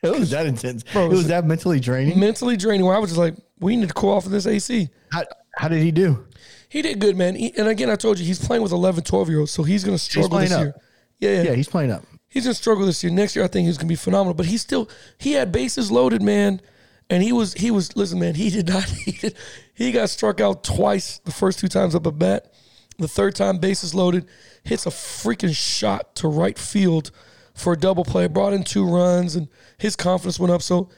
It 0.03 0.17
was 0.17 0.29
that 0.29 0.45
intense. 0.45 0.83
Bro, 0.83 1.05
it 1.07 1.09
was 1.09 1.27
that 1.27 1.45
mentally 1.45 1.79
draining. 1.79 2.19
Mentally 2.19 2.55
draining. 2.55 2.85
Where 2.85 2.95
I 2.95 2.99
was 2.99 3.09
just 3.09 3.19
like, 3.19 3.35
we 3.59 3.75
need 3.75 3.87
to 3.87 3.93
cool 3.93 4.11
off 4.11 4.25
of 4.25 4.31
this 4.31 4.45
AC. 4.45 4.89
How, 5.11 5.23
how 5.55 5.67
did 5.67 5.81
he 5.81 5.91
do? 5.91 6.25
He 6.69 6.81
did 6.81 6.99
good, 6.99 7.15
man. 7.15 7.35
He, 7.35 7.57
and 7.57 7.67
again, 7.67 7.89
I 7.89 7.95
told 7.95 8.19
you 8.19 8.25
he's 8.25 8.43
playing 8.45 8.61
with 8.61 8.71
11, 8.71 9.03
12 9.03 9.29
year 9.29 9.39
olds, 9.39 9.51
so 9.51 9.63
he's 9.63 9.83
going 9.83 9.97
to 9.97 10.03
struggle 10.03 10.37
this 10.37 10.51
up. 10.51 10.61
year. 10.61 10.75
Yeah, 11.19 11.29
yeah, 11.31 11.41
Yeah, 11.43 11.53
he's 11.53 11.67
playing 11.67 11.91
up. 11.91 12.03
he's 12.29 12.43
gonna 12.43 12.53
struggle 12.53 12.85
this 12.85 13.03
year. 13.03 13.11
Next 13.11 13.35
year, 13.35 13.43
I 13.43 13.47
think 13.47 13.65
he's 13.65 13.77
gonna 13.79 13.87
be 13.87 13.95
phenomenal. 13.95 14.35
But 14.35 14.45
he 14.45 14.57
still 14.57 14.87
he 15.17 15.31
had 15.31 15.51
bases 15.51 15.89
loaded, 15.91 16.21
man, 16.21 16.61
and 17.09 17.23
he 17.23 17.31
was 17.31 17.55
he 17.55 17.71
was 17.71 17.95
listen, 17.95 18.19
man. 18.19 18.35
He 18.35 18.51
did 18.51 18.67
not 18.67 18.83
he 19.05 19.13
did, 19.13 19.35
he 19.73 19.91
got 19.91 20.11
struck 20.11 20.39
out 20.39 20.63
twice 20.63 21.17
the 21.19 21.31
first 21.31 21.57
two 21.57 21.67
times 21.67 21.95
up 21.95 22.05
a 22.05 22.11
bat. 22.11 22.53
The 22.99 23.07
third 23.07 23.33
time, 23.33 23.57
bases 23.57 23.95
loaded, 23.95 24.27
hits 24.63 24.85
a 24.85 24.89
freaking 24.89 25.55
shot 25.55 26.13
to 26.17 26.27
right 26.27 26.59
field 26.59 27.09
for 27.57 27.73
a 27.73 27.77
double 27.77 28.05
play. 28.05 28.27
Brought 28.27 28.53
in 28.53 28.63
two 28.63 28.87
runs, 28.87 29.35
and 29.35 29.49
his 29.77 29.95
confidence 29.95 30.39
went 30.39 30.53
up. 30.53 30.61
So, 30.61 30.89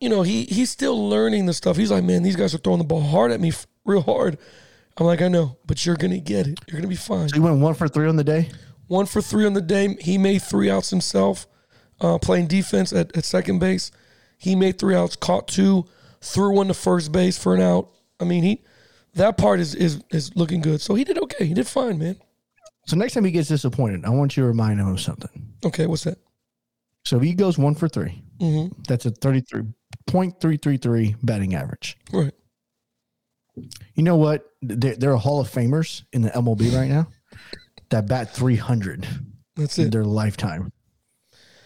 you 0.00 0.08
know, 0.08 0.22
he 0.22 0.44
he's 0.44 0.70
still 0.70 1.08
learning 1.08 1.46
the 1.46 1.52
stuff. 1.52 1.76
He's 1.76 1.90
like, 1.90 2.04
man, 2.04 2.22
these 2.22 2.36
guys 2.36 2.54
are 2.54 2.58
throwing 2.58 2.78
the 2.78 2.84
ball 2.84 3.02
hard 3.02 3.30
at 3.30 3.40
me, 3.40 3.52
real 3.84 4.02
hard. 4.02 4.38
I'm 4.96 5.06
like, 5.06 5.22
I 5.22 5.28
know, 5.28 5.56
but 5.66 5.86
you're 5.86 5.96
gonna 5.96 6.18
get 6.18 6.46
it. 6.46 6.58
You're 6.66 6.80
gonna 6.80 6.88
be 6.88 6.96
fine. 6.96 7.28
So 7.28 7.34
he 7.34 7.40
went 7.40 7.60
one 7.60 7.74
for 7.74 7.86
three 7.86 8.08
on 8.08 8.16
the 8.16 8.24
day. 8.24 8.50
One 8.88 9.06
for 9.06 9.22
three 9.22 9.46
on 9.46 9.52
the 9.52 9.60
day. 9.60 9.96
He 10.00 10.18
made 10.18 10.42
three 10.42 10.68
outs 10.68 10.90
himself, 10.90 11.46
uh, 12.00 12.18
playing 12.18 12.48
defense 12.48 12.92
at, 12.92 13.16
at 13.16 13.24
second 13.24 13.60
base. 13.60 13.92
He 14.36 14.56
made 14.56 14.78
three 14.78 14.96
outs, 14.96 15.16
caught 15.16 15.46
two, 15.46 15.86
threw 16.20 16.54
one 16.56 16.68
to 16.68 16.74
first 16.74 17.12
base 17.12 17.38
for 17.38 17.54
an 17.54 17.60
out. 17.60 17.90
I 18.18 18.24
mean, 18.24 18.42
he 18.42 18.64
that 19.14 19.36
part 19.36 19.60
is 19.60 19.74
is 19.74 20.02
is 20.10 20.34
looking 20.34 20.60
good. 20.60 20.80
So 20.80 20.94
he 20.94 21.04
did 21.04 21.18
okay. 21.18 21.46
He 21.46 21.54
did 21.54 21.66
fine, 21.66 21.98
man. 21.98 22.16
So 22.86 22.96
next 22.96 23.14
time 23.14 23.24
he 23.24 23.30
gets 23.30 23.48
disappointed, 23.48 24.04
I 24.04 24.10
want 24.10 24.36
you 24.36 24.42
to 24.42 24.48
remind 24.48 24.80
him 24.80 24.88
of 24.88 25.00
something. 25.00 25.30
Okay, 25.64 25.86
what's 25.86 26.02
that? 26.04 26.18
So 27.04 27.16
if 27.18 27.22
he 27.22 27.34
goes 27.34 27.56
one 27.58 27.74
for 27.74 27.88
3 27.88 28.22
Mm-hmm. 28.40 28.82
that's 28.88 29.04
a 29.04 29.10
33.333 29.10 31.16
batting 31.22 31.54
average. 31.54 31.98
Right. 32.12 32.32
You 33.94 34.02
know 34.02 34.16
what? 34.16 34.46
There, 34.62 34.96
there 34.96 35.12
are 35.12 35.18
Hall 35.18 35.40
of 35.40 35.50
Famers 35.50 36.04
in 36.12 36.22
the 36.22 36.30
MLB 36.30 36.74
right 36.74 36.88
now 36.88 37.06
that 37.90 38.08
bat 38.08 38.34
300. 38.34 39.06
That's 39.56 39.78
in 39.78 39.88
it. 39.88 39.92
their 39.92 40.04
lifetime. 40.04 40.72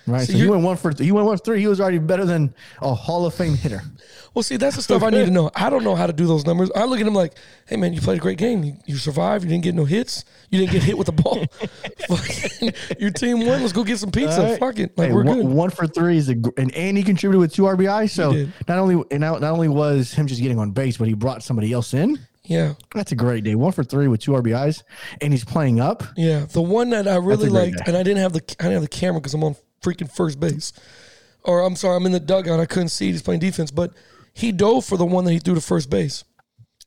Right. 0.07 0.27
So 0.27 0.33
So, 0.33 0.39
you're- 0.39 0.51
went 0.51 0.63
one 0.63 0.77
for 0.77 0.93
he 0.99 1.13
went 1.13 1.27
one 1.27 1.37
for 1.39 1.45
three. 1.45 1.61
He 1.61 1.67
was 1.67 1.81
already 1.81 1.99
better 1.99 2.25
than 2.25 2.55
a 2.83 2.93
Hall 2.95 3.25
of 3.27 3.35
Fame 3.35 3.55
hitter. 3.55 3.83
Well, 4.35 4.43
see, 4.43 4.57
that's 4.57 4.75
the 4.75 4.83
stuff 4.83 5.03
I 5.05 5.11
need 5.11 5.27
to 5.27 5.31
know. 5.31 5.49
I 5.55 5.71
don't 5.71 5.85
know 5.85 5.95
how 5.95 6.09
to 6.09 6.13
do 6.13 6.27
those 6.27 6.45
numbers. 6.45 6.69
I 6.75 6.85
look 6.87 6.99
at 7.01 7.07
him 7.07 7.15
like, 7.15 7.35
hey, 7.69 7.77
man, 7.77 7.93
you 7.95 8.01
played 8.01 8.19
a 8.19 8.21
great 8.21 8.37
game. 8.37 8.65
You, 8.65 8.77
you 8.85 8.97
survived. 8.97 9.45
You 9.45 9.51
didn't 9.51 9.63
get 9.63 9.77
no 9.77 9.85
hits. 9.85 10.25
You 10.51 10.59
didn't 10.59 10.73
get 10.73 10.83
hit 10.83 10.99
with 10.99 11.07
the 11.07 11.13
ball. 11.13 11.45
Your 12.99 13.11
team 13.11 13.47
won. 13.47 13.61
Let's 13.61 13.73
go 13.73 13.85
get 13.85 13.99
some 13.99 14.11
pizza. 14.11 14.43
Right. 14.43 14.59
Fuck 14.59 14.79
it. 14.79 14.97
Like, 14.99 15.09
Hey, 15.09 15.15
we're 15.15 15.25
one, 15.25 15.37
good. 15.43 15.47
one 15.47 15.71
for 15.71 15.87
three 15.87 16.17
is 16.17 16.29
a 16.29 16.35
gr- 16.35 16.51
and, 16.57 16.75
and 16.75 16.97
he 16.97 17.03
contributed 17.05 17.41
with 17.41 17.53
two 17.53 17.63
RBI. 17.63 18.11
So 18.11 18.33
not 18.69 18.79
only 18.79 19.03
and 19.11 19.21
not, 19.21 19.41
not 19.41 19.53
only 19.53 19.69
was 19.69 20.13
him 20.13 20.27
just 20.27 20.41
getting 20.43 20.59
on 20.59 20.73
base, 20.73 20.97
but 20.97 21.09
he 21.09 21.15
brought 21.15 21.43
somebody 21.43 21.73
else 21.73 21.95
in. 21.95 22.19
Yeah. 22.45 22.75
That's 22.95 23.13
a 23.13 23.17
great 23.17 23.45
day. 23.45 23.55
One 23.55 23.73
for 23.73 23.85
three 23.85 24.09
with 24.09 24.21
two 24.21 24.33
RBIs, 24.33 24.83
and 25.23 25.33
he's 25.33 25.45
playing 25.45 25.81
up. 25.81 26.03
Yeah. 26.17 26.45
The 26.47 26.61
one 26.61 26.91
that 26.91 27.09
I 27.09 27.17
really 27.17 27.49
liked, 27.49 27.77
guy. 27.79 27.85
and 27.87 27.97
I 27.97 28.03
didn't 28.03 28.19
have 28.21 28.33
the 28.35 28.41
I 28.61 28.65
didn't 28.65 28.73
have 28.75 28.83
the 28.83 28.89
camera 28.89 29.21
because 29.21 29.33
I'm 29.35 29.45
on 29.45 29.57
freaking 29.85 30.11
first 30.11 30.41
base. 30.41 30.73
Or 31.45 31.61
I'm 31.61 31.77
sorry, 31.77 31.97
I'm 31.97 32.07
in 32.07 32.13
the 32.13 32.21
dugout. 32.21 32.59
I 32.61 32.67
couldn't 32.67 32.89
see. 32.89 33.11
He's 33.11 33.23
playing 33.23 33.41
defense, 33.41 33.71
but 33.71 33.93
he 34.33 34.51
dove 34.51 34.85
for 34.85 34.97
the 34.97 35.05
one 35.05 35.25
that 35.25 35.33
he 35.33 35.39
threw 35.39 35.55
to 35.55 35.61
first 35.61 35.91
base. 35.91 36.25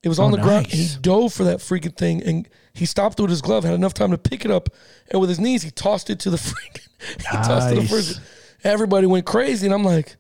It 0.04 0.10
was 0.10 0.20
oh, 0.20 0.24
on 0.25 0.34
Oh, 0.34 0.38
the 0.38 0.42
ground. 0.42 0.68
He 0.68 0.88
dove 1.01 1.34
for 1.34 1.44
that 1.44 1.58
freaking 1.60 1.96
thing, 1.96 2.24
and 2.24 2.48
he 2.74 2.86
stopped 2.86 3.20
with 3.20 3.30
his 3.30 3.42
glove. 3.42 3.63
Had 3.63 3.74
enough 3.74 3.94
time 3.94 4.12
to 4.12 4.18
pick 4.18 4.46
it 4.46 4.51
up, 4.51 4.70
and 5.12 5.20
with 5.22 5.30
his 5.30 5.39
knees, 5.39 5.63
he 5.63 5.72
tossed 5.72 6.10
it 6.10 6.20
to 6.22 6.30
the 6.30 6.38
freaking. 6.38 6.88
He 7.18 7.38
tossed 7.38 7.68
it 7.72 7.75
to 7.75 7.75
the 7.75 7.82
Nice. 7.82 7.89
first. 7.89 8.22
Everybody 8.63 9.06
went 9.08 9.25
crazy, 9.25 9.68
and 9.68 9.74
I'm 9.74 9.84
like, 9.84 10.16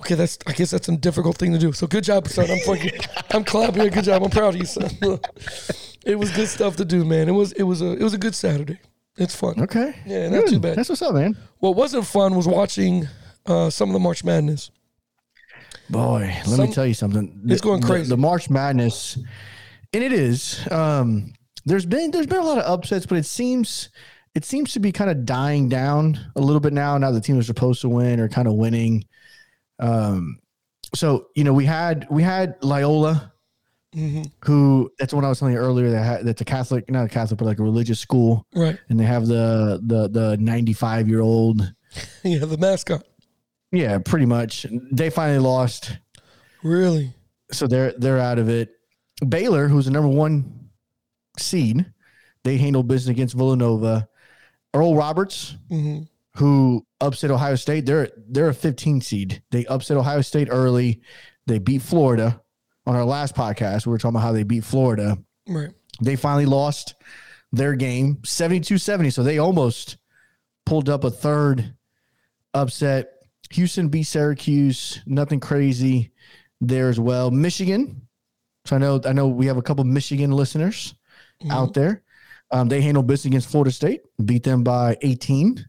okay, 0.00 0.14
that's. 0.16 0.38
I 0.46 0.52
guess 0.52 0.70
that's 0.72 0.88
a 0.88 0.96
difficult 0.96 1.38
thing 1.38 1.52
to 1.52 1.58
do. 1.58 1.72
So 1.72 1.86
good 1.86 2.04
job, 2.04 2.26
son. 2.28 2.50
I'm 2.50 2.58
fucking. 2.60 2.92
I'm 3.30 3.44
clapping. 3.44 3.88
Good 3.90 4.04
job. 4.04 4.22
I'm 4.22 4.30
proud 4.30 4.54
of 4.54 4.60
you, 4.60 4.66
son. 4.66 4.90
it 6.04 6.16
was 6.18 6.30
good 6.32 6.48
stuff 6.48 6.76
to 6.76 6.84
do, 6.84 7.04
man. 7.04 7.28
It 7.28 7.32
was. 7.32 7.52
It 7.52 7.62
was 7.64 7.82
a. 7.82 7.92
It 7.92 8.02
was 8.02 8.14
a 8.14 8.18
good 8.18 8.34
Saturday. 8.34 8.78
It's 9.20 9.34
fun. 9.36 9.60
Okay. 9.60 9.94
Yeah, 10.06 10.28
not 10.30 10.48
too 10.48 10.58
bad. 10.58 10.76
That's 10.76 10.88
what's 10.88 11.02
up, 11.02 11.14
man. 11.14 11.36
What 11.58 11.76
wasn't 11.76 12.06
fun 12.06 12.34
was 12.34 12.48
watching 12.48 13.06
uh, 13.46 13.68
some 13.70 13.90
of 13.90 13.92
the 13.92 13.98
March 14.00 14.24
Madness. 14.24 14.70
Boy, 15.90 16.32
let 16.46 16.46
Some- 16.46 16.60
me 16.66 16.72
tell 16.72 16.86
you 16.86 16.94
something. 16.94 17.42
It's 17.46 17.60
going 17.60 17.80
The- 17.80 17.86
crazy. 17.86 18.08
The, 18.08 18.16
March 18.16 18.48
Madness, 18.48 19.18
and 19.92 20.02
it 20.04 20.12
is. 20.12 20.60
Um, 20.70 21.32
there's 21.66 21.84
been 21.84 22.10
there's 22.12 22.26
been 22.26 22.38
a 22.38 22.44
lot 22.44 22.58
of 22.58 22.64
upsets, 22.64 23.06
but 23.06 23.18
it 23.18 23.26
seems 23.26 23.90
it 24.34 24.44
seems 24.44 24.72
to 24.72 24.80
be 24.80 24.92
kind 24.92 25.10
of 25.10 25.26
dying 25.26 25.68
down 25.68 26.18
a 26.36 26.40
little 26.40 26.60
bit 26.60 26.72
now. 26.72 26.96
Now 26.96 27.10
the 27.10 27.20
team 27.20 27.38
is 27.38 27.46
supposed 27.46 27.80
to 27.82 27.88
win 27.88 28.20
or 28.20 28.28
kind 28.28 28.48
of 28.48 28.54
winning. 28.54 29.04
Um, 29.80 30.38
so 30.94 31.26
you 31.34 31.44
know 31.44 31.52
we 31.52 31.66
had 31.66 32.06
we 32.10 32.22
had 32.22 32.54
Loyola, 32.62 33.29
hmm 33.92 34.22
who 34.44 34.90
that's 34.98 35.12
what 35.12 35.24
I 35.24 35.28
was 35.28 35.38
telling 35.40 35.54
you 35.54 35.60
earlier 35.60 35.90
that 35.90 36.02
had, 36.02 36.24
that's 36.26 36.40
a 36.40 36.44
Catholic, 36.44 36.88
not 36.90 37.06
a 37.06 37.08
Catholic, 37.08 37.38
but 37.38 37.44
like 37.46 37.58
a 37.58 37.62
religious 37.62 37.98
school, 38.00 38.46
Right. 38.54 38.78
and 38.88 38.98
they 39.00 39.04
have 39.04 39.26
the 39.26 39.80
the 39.84 40.08
the 40.08 40.36
95 40.38 41.08
year 41.08 41.20
old. 41.20 41.60
Yeah, 42.22 42.44
the 42.44 42.56
mascot. 42.56 43.02
Yeah, 43.72 43.98
pretty 43.98 44.26
much. 44.26 44.64
They 44.92 45.10
finally 45.10 45.40
lost. 45.40 45.98
Really. 46.62 47.12
so 47.50 47.66
they're 47.66 47.92
they're 47.98 48.18
out 48.20 48.38
of 48.38 48.48
it. 48.48 48.70
Baylor, 49.28 49.66
who's 49.68 49.86
the 49.86 49.90
number 49.90 50.08
one 50.08 50.70
seed, 51.38 51.84
they 52.44 52.56
handled 52.58 52.86
business 52.88 53.10
against 53.10 53.34
Villanova. 53.34 54.08
Oral 54.72 54.94
Roberts, 54.96 55.56
hmm 55.68 56.02
who 56.36 56.86
upset 57.00 57.32
Ohio 57.32 57.56
State, 57.56 57.86
they're 57.86 58.08
they're 58.28 58.50
a 58.50 58.54
15 58.54 59.00
seed. 59.00 59.42
They 59.50 59.66
upset 59.66 59.96
Ohio 59.96 60.20
State 60.20 60.46
early. 60.50 61.00
They 61.46 61.58
beat 61.58 61.82
Florida. 61.82 62.40
On 62.90 62.96
our 62.96 63.04
last 63.04 63.36
podcast, 63.36 63.86
we 63.86 63.92
were 63.92 63.98
talking 63.98 64.16
about 64.16 64.22
how 64.26 64.32
they 64.32 64.42
beat 64.42 64.64
Florida. 64.64 65.16
Right. 65.46 65.70
They 66.02 66.16
finally 66.16 66.44
lost 66.44 66.96
their 67.52 67.76
game 67.76 68.16
72-70. 68.22 69.12
So 69.12 69.22
they 69.22 69.38
almost 69.38 69.96
pulled 70.66 70.88
up 70.88 71.04
a 71.04 71.10
third 71.10 71.72
upset. 72.52 73.10
Houston 73.52 73.90
beat 73.90 74.02
Syracuse. 74.08 75.02
Nothing 75.06 75.38
crazy 75.38 76.10
there 76.60 76.88
as 76.88 76.98
well. 76.98 77.30
Michigan. 77.30 78.08
So 78.64 78.74
I 78.74 78.80
know 78.80 79.00
I 79.04 79.12
know 79.12 79.28
we 79.28 79.46
have 79.46 79.56
a 79.56 79.62
couple 79.62 79.84
Michigan 79.84 80.32
listeners 80.32 80.92
Mhm. 81.44 81.50
out 81.52 81.74
there. 81.74 82.02
Um, 82.50 82.66
they 82.66 82.80
handled 82.82 83.06
business 83.06 83.26
against 83.26 83.50
Florida 83.50 83.70
State, 83.70 84.00
beat 84.24 84.42
them 84.42 84.64
by 84.64 84.96
18, 85.02 85.64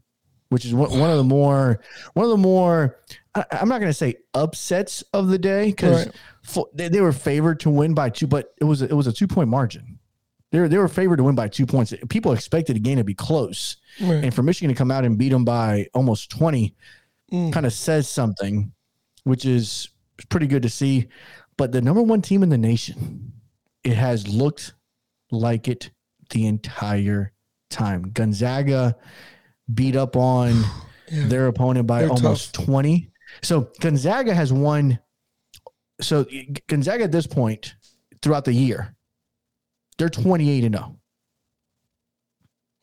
which 0.52 0.64
is 0.66 0.74
one, 0.74 0.90
one 0.98 1.10
of 1.10 1.16
the 1.16 1.24
more 1.24 1.80
one 2.12 2.24
of 2.24 2.30
the 2.30 2.36
more 2.36 2.98
I, 3.34 3.44
I'm 3.52 3.68
not 3.68 3.80
going 3.80 3.88
to 3.90 3.94
say 3.94 4.16
upsets 4.34 5.02
of 5.14 5.28
the 5.28 5.38
day 5.38 5.66
because 5.70 6.06
Right. 6.06 6.66
they, 6.74 6.88
they 6.88 7.00
were 7.00 7.12
favored 7.12 7.60
to 7.60 7.70
win 7.70 7.94
by 7.94 8.10
two, 8.10 8.26
but 8.26 8.52
it 8.60 8.64
was 8.64 8.82
a, 8.82 8.84
it 8.84 8.92
was 8.92 9.06
a 9.06 9.12
two 9.12 9.26
point 9.26 9.48
margin. 9.48 9.98
They 10.50 10.60
were, 10.60 10.68
they 10.68 10.76
were 10.76 10.88
favored 10.88 11.16
to 11.16 11.22
win 11.24 11.34
by 11.34 11.48
two 11.48 11.64
points. 11.64 11.94
People 12.10 12.32
expected 12.32 12.76
the 12.76 12.80
game 12.80 12.98
to 12.98 13.04
be 13.04 13.14
close, 13.14 13.78
Right. 14.00 14.22
and 14.22 14.34
for 14.34 14.42
Michigan 14.42 14.68
to 14.68 14.78
come 14.78 14.90
out 14.90 15.06
and 15.06 15.16
beat 15.16 15.30
them 15.30 15.44
by 15.44 15.86
almost 15.94 16.30
20 16.30 16.74
Mm. 17.32 17.50
kind 17.50 17.64
of 17.64 17.72
says 17.72 18.06
something, 18.06 18.70
which 19.24 19.46
is 19.46 19.88
pretty 20.28 20.46
good 20.46 20.62
to 20.64 20.68
see. 20.68 21.08
But 21.56 21.72
the 21.72 21.80
number 21.80 22.02
one 22.02 22.20
team 22.20 22.42
in 22.42 22.50
the 22.50 22.58
nation, 22.58 23.32
it 23.82 23.94
has 23.94 24.28
looked 24.28 24.74
like 25.30 25.66
it 25.66 25.90
the 26.28 26.44
entire 26.46 27.32
time. 27.70 28.02
Gonzaga 28.12 28.94
beat 29.74 29.96
up 29.96 30.16
on 30.16 30.62
Yeah. 31.10 31.26
their 31.26 31.46
opponent 31.48 31.86
by 31.86 32.00
They're 32.02 32.10
almost 32.10 32.54
tough. 32.54 32.64
20. 32.64 33.10
So 33.42 33.70
Gonzaga 33.80 34.34
has 34.34 34.52
won. 34.52 34.98
So 36.00 36.24
Gonzaga 36.68 37.04
at 37.04 37.12
this 37.12 37.26
point 37.26 37.74
throughout 38.22 38.44
the 38.46 38.52
year, 38.54 38.94
they're 39.98 40.08
28 40.08 40.64
and 40.64 40.74
0. 40.74 40.96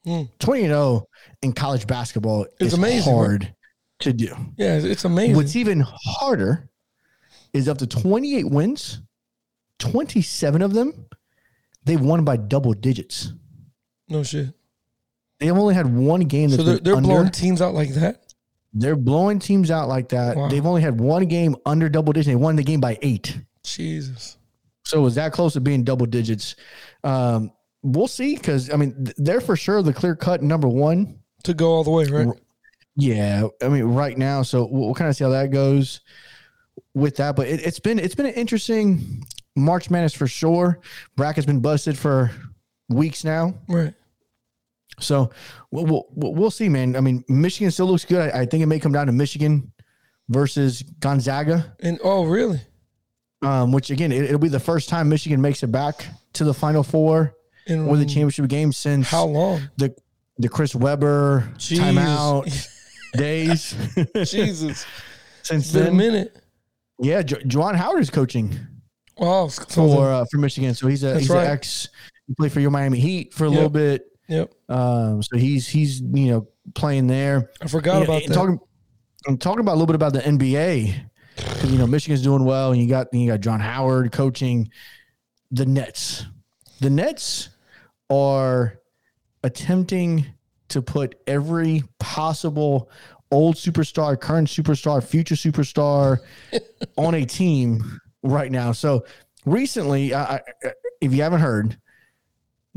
Hmm. 0.06 0.23
20 0.39 0.62
and 0.63 0.71
0 0.71 1.08
in 1.41 1.54
college 1.54 1.86
basketball 1.88 2.43
It's 2.60 2.62
is 2.62 2.73
amazing, 2.73 3.13
right? 3.13 3.19
hard 3.28 3.56
to 3.99 4.13
do. 4.13 4.28
Yeah, 4.58 4.78
it's- 4.78 5.06
amazing. 5.06 5.36
What's 5.36 5.56
even 5.56 5.82
harder 5.86 6.69
is 7.54 7.67
up 7.67 7.80
to 7.80 7.88
28 7.88 8.49
wins, 8.49 9.02
27 9.80 10.62
of 10.62 10.73
them, 10.73 11.08
they've 11.84 11.99
won 11.99 12.23
by 12.23 12.38
double 12.38 12.73
digits. 12.73 13.34
no 14.08 14.23
shit. 14.23 14.54
They've 15.39 15.56
only 15.56 15.73
had 15.73 15.93
one 15.93 16.21
game 16.21 16.49
So 16.49 16.63
they're, 16.63 16.80
they're 16.80 16.95
under. 16.95 17.08
blowing 17.08 17.30
teams 17.32 17.62
out 17.62 17.73
like 17.73 17.93
that. 17.93 18.34
They're 18.73 18.95
blowing 18.95 19.39
teams 19.39 19.71
out 19.71 19.88
like 19.88 20.10
that. 20.10 20.38
Wow. 20.38 20.47
They've 20.49 20.65
only 20.65 20.82
had 20.82 20.99
one 20.99 21.25
game 21.25 21.56
under 21.65 21.89
double 21.89 22.13
digits. 22.13 22.28
They 22.28 22.36
won 22.36 22.56
the 22.56 22.63
game 22.63 22.80
by 22.80 22.97
eight. 23.02 23.39
Jesus. 23.63 24.38
So 24.86 24.99
it 24.99 25.04
was 25.04 25.15
that 25.15 25.32
close 25.34 25.54
to 25.54 25.62
being 25.62 25.84
double 25.84 26.06
digits. 26.06 26.56
Um, 27.04 27.52
we'll 27.84 28.08
see 28.08 28.36
because 28.36 28.71
I 28.71 28.75
mean 28.75 29.12
they're 29.17 29.41
for 29.41 29.56
sure 29.56 29.82
the 29.82 29.93
clear 29.93 30.15
cut 30.15 30.41
number 30.41 30.67
one. 30.67 31.19
To 31.43 31.54
go 31.54 31.71
all 31.71 31.84
the 31.84 31.91
way, 31.91 32.06
right? 32.06 32.28
Yeah, 32.95 33.47
I 33.63 33.69
mean 33.69 33.84
right 33.86 34.17
now. 34.17 34.41
So 34.41 34.67
we'll, 34.69 34.93
kind 34.93 35.10
of 35.10 35.15
see 35.15 35.23
how 35.23 35.30
that 35.30 35.52
goes 35.52 36.02
with 36.93 37.15
that. 37.17 37.36
But 37.36 37.47
it, 37.47 37.65
it's 37.65 37.80
been 37.80 37.99
it's 37.99 38.15
been 38.15 38.25
an 38.25 38.34
interesting 38.34 39.23
March 39.56 39.89
Madness 39.89 40.13
for 40.13 40.28
sure. 40.28 40.80
Bracket's 41.15 41.45
been 41.45 41.62
busted 41.62 41.97
for 41.97 42.32
weeks 42.89 43.23
now. 43.23 43.54
Right. 43.67 43.93
So 44.99 45.29
we'll, 45.71 45.85
we'll, 46.12 46.33
we'll 46.33 46.51
see, 46.51 46.69
man. 46.69 46.95
I 46.95 47.01
mean, 47.01 47.23
Michigan 47.27 47.71
still 47.71 47.88
looks 47.88 48.05
good. 48.05 48.31
I, 48.33 48.41
I 48.41 48.45
think 48.45 48.63
it 48.63 48.67
may 48.67 48.79
come 48.79 48.91
down 48.91 49.07
to 49.07 49.12
Michigan 49.13 49.71
versus 50.29 50.81
Gonzaga. 50.99 51.75
And 51.79 51.99
oh, 52.03 52.25
really? 52.25 52.62
um, 53.41 53.71
which 53.71 53.89
again, 53.89 54.12
it, 54.12 54.29
will 54.31 54.39
be 54.39 54.49
the 54.49 54.59
first 54.59 54.89
time 54.89 55.07
Michigan 55.09 55.41
makes 55.41 55.63
it 55.63 55.67
back 55.71 56.05
to 56.33 56.43
the 56.43 56.53
Final 56.53 56.83
Four 56.83 57.33
And 57.67 57.88
or 57.88 57.95
the 57.97 58.05
championship 58.05 58.47
game 58.49 58.71
since 58.73 59.07
How 59.07 59.25
long? 59.25 59.62
the 59.77 59.95
the 60.38 60.49
Chris 60.49 60.73
Webber 60.75 61.49
timeout 61.57 62.67
days. 63.13 63.73
Jesus. 64.25 64.85
since 65.43 65.65
It's 65.65 65.71
been 65.73 65.88
a 65.88 65.91
minute. 65.91 66.38
yeah, 66.99 67.21
jo- 67.21 67.38
Juwan 67.39 67.75
Howard 67.75 68.01
is 68.01 68.09
coaching 68.09 68.57
so- 69.17 69.49
for 69.67 70.09
uh, 70.12 70.25
for 70.31 70.38
Michigan, 70.38 70.73
so 70.73 70.88
he's 70.88 71.03
a 71.03 71.07
That's 71.07 71.19
he's 71.21 71.29
right. 71.29 71.45
an 71.45 71.51
ex. 71.51 71.88
He 72.27 72.35
played 72.35 72.51
for 72.51 72.59
your 72.59 72.71
Miami 72.71 72.99
Heat 72.99 73.33
for 73.33 73.45
a 73.45 73.47
Yep. 73.49 73.55
little 73.55 73.69
bit, 73.69 74.03
Yep. 74.29 74.53
um, 74.69 75.23
so 75.23 75.37
he's 75.37 75.67
he's 75.67 76.01
you 76.01 76.31
know 76.31 76.47
playing 76.75 77.07
there. 77.07 77.49
I 77.61 77.67
forgot 77.67 78.03
about 78.03 78.23
that. 78.25 78.33
Talking, 78.33 78.59
I'm 79.27 79.37
talking 79.37 79.59
about 79.59 79.73
a 79.73 79.77
little 79.77 79.87
bit 79.87 79.95
about 79.95 80.13
the 80.13 80.19
NBA 80.19 81.09
you 81.63 81.77
know 81.77 81.87
Michigan's 81.87 82.21
doing 82.21 82.43
well, 82.43 82.71
and 82.71 82.81
you 82.81 82.87
got 82.87 83.13
you 83.13 83.27
got 83.27 83.41
Juwan 83.41 83.61
Howard 83.61 84.11
coaching 84.11 84.69
the 85.51 85.65
Nets. 85.65 86.25
The 86.81 86.89
Nets 86.89 87.49
are 88.09 88.79
attempting 89.43 90.25
to 90.69 90.81
put 90.81 91.15
every 91.27 91.83
possible 91.99 92.89
old 93.31 93.55
superstar, 93.55 94.19
current 94.19 94.47
superstar, 94.47 95.03
future 95.03 95.35
superstar 95.35 96.19
on 96.97 97.15
a 97.15 97.25
team 97.25 97.99
right 98.23 98.51
now. 98.51 98.71
So 98.71 99.05
recently, 99.45 100.13
I, 100.13 100.35
I, 100.35 100.41
if 101.01 101.13
you 101.13 101.21
haven't 101.21 101.41
heard, 101.41 101.77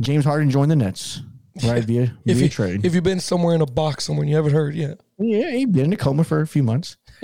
James 0.01 0.25
Harden 0.25 0.51
joined 0.51 0.71
the 0.71 0.77
Nets 0.77 1.23
right 1.65 1.85
via 1.85 2.03
if 2.25 2.37
via 2.37 2.45
you 2.45 2.49
trade. 2.49 2.85
if 2.85 2.95
you've 2.95 3.05
been 3.05 3.21
somewhere 3.21 3.55
in 3.55 3.61
a 3.61 3.67
box 3.67 4.05
somewhere 4.05 4.23
and 4.23 4.31
you 4.31 4.37
haven't 4.37 4.53
heard 4.53 4.75
yet. 4.75 5.01
Yeah, 5.19 5.51
he'd 5.51 5.73
been 5.73 5.87
in 5.87 5.93
a 5.93 5.97
coma 5.97 6.25
for 6.25 6.41
a 6.41 6.47
few 6.47 6.63
months. 6.63 6.97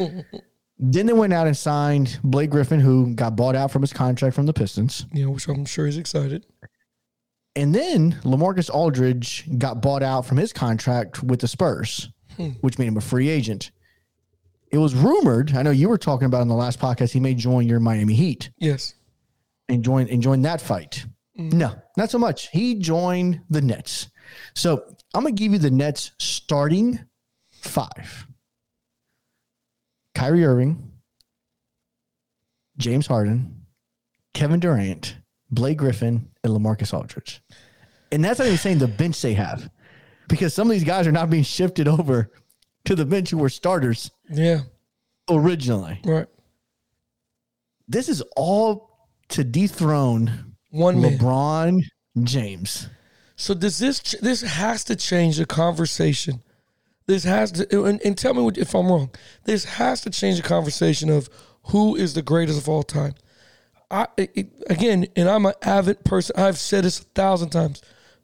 then 0.78 1.06
they 1.06 1.12
went 1.12 1.32
out 1.32 1.46
and 1.46 1.56
signed 1.56 2.18
Blake 2.22 2.50
Griffin, 2.50 2.80
who 2.80 3.14
got 3.14 3.36
bought 3.36 3.56
out 3.56 3.70
from 3.70 3.82
his 3.82 3.92
contract 3.92 4.34
from 4.34 4.46
the 4.46 4.52
Pistons. 4.52 5.06
Yeah, 5.12 5.26
which 5.26 5.48
I'm 5.48 5.64
sure 5.64 5.86
he's 5.86 5.98
excited. 5.98 6.46
And 7.56 7.74
then 7.74 8.12
Lamarcus 8.22 8.70
Aldridge 8.70 9.48
got 9.58 9.82
bought 9.82 10.02
out 10.04 10.24
from 10.26 10.36
his 10.36 10.52
contract 10.52 11.24
with 11.24 11.40
the 11.40 11.48
Spurs, 11.48 12.08
hmm. 12.36 12.50
which 12.60 12.78
made 12.78 12.86
him 12.86 12.96
a 12.96 13.00
free 13.00 13.28
agent. 13.28 13.72
It 14.70 14.78
was 14.78 14.94
rumored, 14.94 15.56
I 15.56 15.62
know 15.62 15.70
you 15.70 15.88
were 15.88 15.98
talking 15.98 16.26
about 16.26 16.42
in 16.42 16.48
the 16.48 16.54
last 16.54 16.78
podcast, 16.78 17.12
he 17.12 17.20
may 17.20 17.34
join 17.34 17.66
your 17.66 17.80
Miami 17.80 18.14
Heat 18.14 18.50
Yes. 18.58 18.94
and 19.68 19.82
join 19.82 20.08
and 20.08 20.22
join 20.22 20.42
that 20.42 20.60
fight. 20.60 21.06
Hmm. 21.36 21.48
No, 21.48 21.74
not 21.96 22.10
so 22.10 22.18
much. 22.18 22.48
He 22.50 22.76
joined 22.76 23.40
the 23.50 23.62
Nets. 23.62 24.10
So 24.54 24.84
I'm 25.14 25.22
gonna 25.22 25.34
give 25.34 25.52
you 25.52 25.58
the 25.58 25.70
Nets 25.70 26.12
starting 26.18 27.00
five. 27.50 28.26
Kyrie 30.14 30.44
Irving, 30.44 30.90
James 32.76 33.06
Harden, 33.06 33.62
Kevin 34.34 34.60
Durant, 34.60 35.16
Blake 35.50 35.78
Griffin, 35.78 36.28
and 36.42 36.52
Lamarcus 36.52 36.92
Aldridge. 36.92 37.40
And 38.10 38.24
that's 38.24 38.38
not 38.38 38.46
even 38.46 38.58
saying 38.58 38.78
the 38.78 38.88
bench 38.88 39.20
they 39.22 39.34
have. 39.34 39.70
Because 40.28 40.52
some 40.54 40.68
of 40.68 40.72
these 40.72 40.84
guys 40.84 41.06
are 41.06 41.12
not 41.12 41.30
being 41.30 41.42
shifted 41.44 41.88
over 41.88 42.30
to 42.84 42.94
the 42.94 43.04
bench 43.06 43.30
who 43.30 43.38
were 43.38 43.48
starters 43.48 44.10
Yeah. 44.30 44.62
originally. 45.30 46.00
Right. 46.04 46.26
This 47.86 48.08
is 48.08 48.22
all 48.36 49.08
to 49.30 49.44
dethrone 49.44 50.54
One 50.70 51.00
man. 51.00 51.18
LeBron 51.18 51.80
James. 52.24 52.88
So 53.38 53.54
does 53.54 53.78
this 53.78 54.00
this 54.20 54.42
has 54.42 54.82
to 54.84 54.96
change 54.96 55.38
the 55.38 55.46
conversation? 55.46 56.42
This 57.06 57.22
has 57.22 57.52
to 57.52 57.84
and, 57.84 58.02
and 58.04 58.18
tell 58.18 58.34
me 58.34 58.50
if 58.56 58.74
I'm 58.74 58.88
wrong. 58.88 59.10
This 59.44 59.64
has 59.64 60.00
to 60.02 60.10
change 60.10 60.38
the 60.38 60.42
conversation 60.42 61.08
of 61.08 61.30
who 61.68 61.94
is 61.94 62.14
the 62.14 62.22
greatest 62.22 62.58
of 62.58 62.68
all 62.68 62.82
time. 62.82 63.14
I 63.92 64.08
it, 64.16 64.48
again, 64.68 65.06
and 65.14 65.30
I'm 65.30 65.46
an 65.46 65.54
avid 65.62 66.04
person. 66.04 66.34
I've 66.36 66.58
said 66.58 66.82
this 66.84 66.98
a 66.98 67.04
thousand 67.04 67.50
times. 67.50 67.80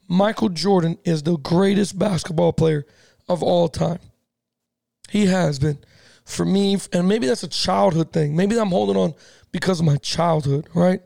Michael 0.08 0.48
Jordan 0.48 0.98
is 1.04 1.22
the 1.22 1.38
greatest 1.38 1.96
basketball 1.96 2.52
player 2.52 2.84
of 3.28 3.40
all 3.40 3.68
time. 3.68 4.00
He 5.10 5.26
has 5.26 5.60
been 5.60 5.78
for 6.24 6.44
me, 6.44 6.76
and 6.92 7.08
maybe 7.08 7.28
that's 7.28 7.44
a 7.44 7.48
childhood 7.48 8.12
thing. 8.12 8.34
Maybe 8.34 8.58
I'm 8.58 8.70
holding 8.70 8.96
on 8.96 9.14
because 9.52 9.78
of 9.78 9.86
my 9.86 9.96
childhood, 9.98 10.68
right? 10.74 11.00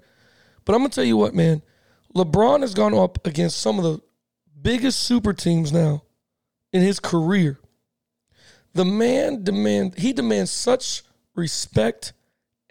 But 0.65 0.75
I'm 0.75 0.81
gonna 0.81 0.89
tell 0.89 1.05
you 1.05 1.19
what, 1.19 1.35
man. 1.35 1.61
LeBron 2.15 2.61
has 2.61 2.75
gone 2.75 2.95
up 2.95 3.27
against 3.27 3.61
some 3.61 3.79
of 3.79 3.85
the 3.85 4.01
biggest 4.61 5.01
super 5.01 5.33
teams 5.33 5.73
now 5.73 6.03
in 6.73 6.83
his 6.83 7.01
career. 7.01 7.61
The 8.75 8.85
man 8.85 9.45
demand 9.45 9.99
he 9.99 10.13
demands 10.13 10.51
such 10.51 11.03
respect 11.35 12.13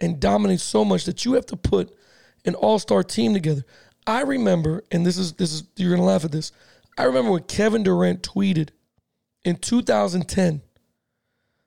and 0.00 0.20
dominates 0.20 0.62
so 0.62 0.84
much 0.84 1.04
that 1.04 1.24
you 1.24 1.34
have 1.34 1.46
to 1.46 1.56
put 1.56 1.94
an 2.44 2.54
all-star 2.54 3.02
team 3.02 3.34
together. 3.34 3.64
I 4.06 4.22
remember, 4.22 4.84
and 4.90 5.04
this 5.04 5.18
is 5.18 5.34
this 5.34 5.52
is 5.52 5.64
you're 5.76 5.90
gonna 5.90 6.06
laugh 6.06 6.24
at 6.24 6.32
this. 6.32 6.52
I 6.96 7.04
remember 7.04 7.32
when 7.32 7.42
Kevin 7.44 7.82
Durant 7.82 8.22
tweeted 8.22 8.70
in 9.44 9.56
2010 9.56 10.62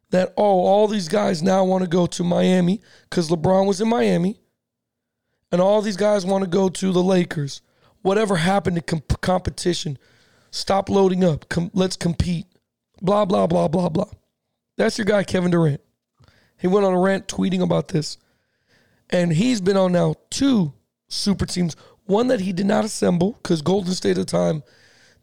that 0.09 0.33
oh, 0.35 0.43
all 0.43 0.87
these 0.87 1.07
guys 1.07 1.41
now 1.41 1.63
want 1.63 1.83
to 1.83 1.89
go 1.89 2.05
to 2.05 2.23
Miami 2.23 2.81
because 3.09 3.29
LeBron 3.29 3.65
was 3.65 3.79
in 3.79 3.87
Miami 3.87 4.40
and 5.51 5.61
all 5.61 5.81
these 5.81 5.97
guys 5.97 6.25
want 6.25 6.43
to 6.43 6.49
go 6.49 6.69
to 6.69 6.91
the 6.91 7.03
Lakers. 7.03 7.61
Whatever 8.01 8.37
happened 8.37 8.77
to 8.77 8.81
comp- 8.81 9.21
competition, 9.21 9.97
stop 10.49 10.89
loading 10.89 11.23
up. 11.23 11.49
Com- 11.49 11.71
let's 11.73 11.95
compete. 11.95 12.47
Blah 13.01 13.25
blah 13.25 13.47
blah 13.47 13.67
blah 13.67 13.89
blah. 13.89 14.09
That's 14.77 14.97
your 14.97 15.05
guy, 15.05 15.23
Kevin 15.23 15.51
Durant. 15.51 15.81
He 16.57 16.67
went 16.67 16.85
on 16.85 16.93
a 16.93 16.99
rant 16.99 17.27
tweeting 17.27 17.61
about 17.61 17.89
this, 17.89 18.17
and 19.09 19.33
he's 19.33 19.61
been 19.61 19.77
on 19.77 19.91
now 19.91 20.15
two 20.29 20.73
super 21.09 21.45
teams. 21.45 21.75
One 22.05 22.27
that 22.27 22.41
he 22.41 22.53
did 22.53 22.65
not 22.65 22.85
assemble 22.85 23.33
because 23.33 23.61
Golden 23.61 23.93
State 23.93 24.11
at 24.11 24.15
the 24.17 24.25
time 24.25 24.63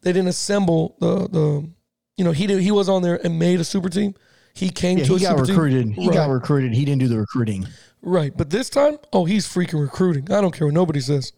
they 0.01 0.13
didn't 0.13 0.29
assemble 0.29 0.95
the 0.99 1.27
the. 1.27 1.69
You 2.17 2.25
know 2.25 2.31
he 2.31 2.47
did, 2.47 2.61
he 2.61 2.71
was 2.71 2.89
on 2.89 3.01
there 3.01 3.19
and 3.23 3.39
made 3.39 3.61
a 3.61 3.63
super 3.63 3.87
team. 3.87 4.13
He 4.53 4.69
came 4.69 4.97
Yeah, 4.97 5.05
to 5.05 5.15
he 5.15 5.25
a 5.25 5.29
got 5.29 5.39
recruited. 5.39 5.83
team. 5.85 5.93
He 5.93 6.07
Right. 6.07 6.13
got 6.15 6.29
recruited. 6.29 6.73
He 6.73 6.83
didn't 6.85 6.99
do 6.99 7.07
the 7.07 7.17
recruiting. 7.19 7.67
Right. 8.01 8.35
But 8.35 8.49
this 8.49 8.69
time, 8.69 8.97
oh, 9.13 9.25
he's 9.25 9.47
freaking 9.47 9.81
recruiting. 9.81 10.31
I 10.31 10.41
don't 10.41 10.53
care 10.53 10.67
what 10.67 10.73
nobody 10.73 10.99
says. 11.01 11.33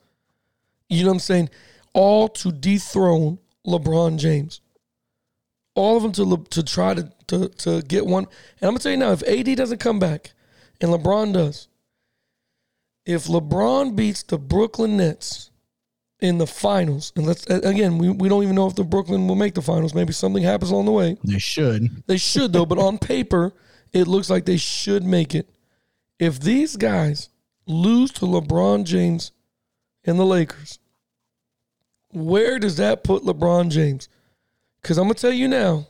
You 0.90 1.04
know 1.04 1.10
what 1.10 1.14
I'm 1.16 1.20
saying? 1.20 1.50
All 1.94 2.28
to 2.30 2.52
dethrone 2.52 3.40
LeBron 3.66 4.18
James. 4.18 4.62
All 5.76 5.96
of 5.98 6.04
them 6.04 6.12
to 6.14 6.44
to 6.50 6.64
try 6.64 6.94
to, 6.94 7.12
to 7.28 7.48
to 7.50 7.82
get 7.84 8.06
one. 8.06 8.26
And 8.60 8.68
I'm 8.68 8.72
gonna 8.72 8.80
tell 8.80 8.92
you 8.92 8.98
now, 8.98 9.12
if 9.14 9.24
AD 9.24 9.56
doesn't 9.56 9.78
come 9.80 10.00
back, 10.00 10.34
and 10.82 10.92
LeBron 10.92 11.34
does, 11.34 11.68
if 13.06 13.26
LeBron 13.28 13.96
beats 13.96 14.24
the 14.24 14.38
Brooklyn 14.38 14.98
Nets 14.98 15.51
in 16.22 16.38
the 16.38 16.48
finals, 16.48 17.12
and 17.16 17.26
let's 17.26 17.46
again, 17.48 17.98
we, 17.98 18.10
we 18.10 18.30
don't 18.30 18.44
even 18.44 18.56
know 18.56 18.68
if 18.68 18.76
the 18.76 18.84
Brooklyn 18.84 19.28
will 19.28 19.36
make 19.36 19.56
the 19.56 19.62
finals. 19.62 19.96
Maybe 19.96 20.14
something 20.14 20.44
happens 20.44 20.70
along 20.70 20.86
the 20.86 20.92
way. 20.92 21.18
They 21.24 21.40
should. 21.40 22.04
They 22.06 22.18
should 22.18 22.54
though, 22.54 22.66
but 22.66 22.78
on 22.78 23.00
paper, 23.00 23.54
it 23.92 24.08
looks 24.08 24.30
like 24.30 24.46
they 24.46 24.58
should 24.58 25.04
make 25.04 25.34
it. 25.34 25.50
If 26.20 26.40
these 26.40 26.78
guys 26.78 27.30
lose 27.66 28.12
to 28.14 28.26
LeBron 28.26 28.86
James 28.86 29.32
and 30.06 30.20
the 30.20 30.26
Lakers, 30.26 30.78
where 32.12 32.60
does 32.60 32.78
that 32.78 33.04
put 33.04 33.24
LeBron 33.24 33.70
James? 33.70 34.08
Because 34.82 35.00
I'm 35.00 35.06
gonna 35.06 35.16
tell 35.16 35.34
you 35.34 35.48
now, 35.48 35.88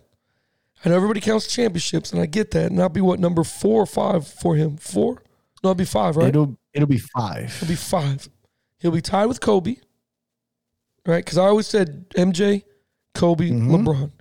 I 0.84 0.90
know 0.90 0.96
everybody 0.96 1.20
counts 1.20 1.54
championships, 1.54 2.14
and 2.14 2.22
I 2.22 2.26
get 2.26 2.52
that, 2.52 2.72
and 2.72 2.82
I'll 2.82 2.90
be 2.90 3.02
what 3.02 3.20
number 3.20 3.44
four 3.44 3.84
or 3.84 3.86
five 3.86 4.26
for 4.26 4.56
him? 4.56 4.78
Four? 4.78 5.22
No, 5.62 5.70
I'll 5.72 5.76
be 5.76 5.86
five, 5.86 6.16
right? 6.16 6.30
It'll 6.30 6.58
it'll 6.74 6.88
be 6.88 6.98
five. 6.98 7.54
It'll 7.58 7.68
be 7.68 7.76
five. 7.76 8.30
He'll 8.80 8.92
be 8.92 9.02
tied 9.02 9.28
with 9.28 9.42
Kobe, 9.42 9.76
right? 11.06 11.24
Because 11.24 11.38
I 11.38 11.46
always 11.46 11.68
said 11.68 12.10
MJ, 12.12 12.64
Kobe, 13.16 13.50
LeBron, 13.50 14.12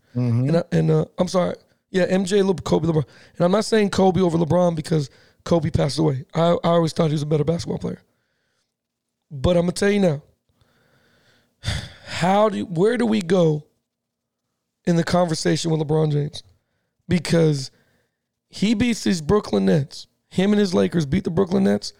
and 0.48 0.56
I, 0.56 0.62
and 0.72 0.90
uh, 0.90 1.04
I'm 1.18 1.28
sorry, 1.28 1.54
yeah, 1.90 2.06
MJ, 2.06 2.44
Le- 2.44 2.54
Kobe, 2.54 2.86
LeBron, 2.88 3.04
and 3.36 3.44
I'm 3.44 3.52
not 3.52 3.64
saying 3.64 3.90
Kobe 3.90 4.20
over 4.20 4.38
LeBron 4.38 4.74
because 4.74 5.10
Kobe 5.44 5.70
passed 5.70 5.98
away. 5.98 6.24
I, 6.34 6.50
I 6.64 6.68
always 6.70 6.92
thought 6.92 7.06
he 7.08 7.12
was 7.14 7.22
a 7.22 7.26
better 7.26 7.44
basketball 7.44 7.78
player, 7.78 8.02
but 9.30 9.56
I'm 9.56 9.62
gonna 9.62 9.72
tell 9.72 9.90
you 9.90 10.00
now. 10.00 10.22
How 12.06 12.48
do 12.48 12.64
where 12.64 12.96
do 12.96 13.06
we 13.06 13.20
go 13.22 13.66
in 14.86 14.96
the 14.96 15.04
conversation 15.04 15.70
with 15.70 15.80
LeBron 15.80 16.12
James? 16.12 16.42
Because 17.08 17.70
he 18.48 18.74
beats 18.74 19.04
these 19.04 19.20
Brooklyn 19.20 19.66
Nets. 19.66 20.06
Him 20.28 20.52
and 20.52 20.60
his 20.60 20.74
Lakers 20.74 21.06
beat 21.06 21.24
the 21.24 21.30
Brooklyn 21.30 21.64
Nets. 21.64 21.92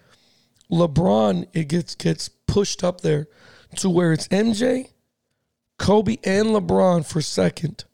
LeBron 0.71 1.47
it 1.53 1.67
gets 1.67 1.95
gets 1.95 2.29
pushed 2.29 2.83
up 2.83 3.01
there 3.01 3.27
to 3.77 3.89
where 3.89 4.13
it's 4.13 4.27
MJ, 4.29 4.89
Kobe, 5.77 6.17
and 6.23 6.47
LeBron 6.49 7.05
for 7.05 7.21
second, 7.21 7.85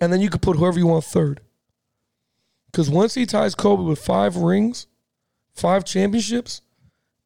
and 0.00 0.12
then 0.12 0.20
you 0.20 0.30
could 0.30 0.42
put 0.42 0.56
whoever 0.56 0.78
you 0.78 0.86
want 0.86 1.04
third. 1.04 1.40
Because 2.70 2.90
once 2.90 3.14
he 3.14 3.26
ties 3.26 3.54
Kobe 3.54 3.82
with 3.82 3.98
five 3.98 4.36
rings, 4.36 4.86
five 5.54 5.84
championships, 5.84 6.60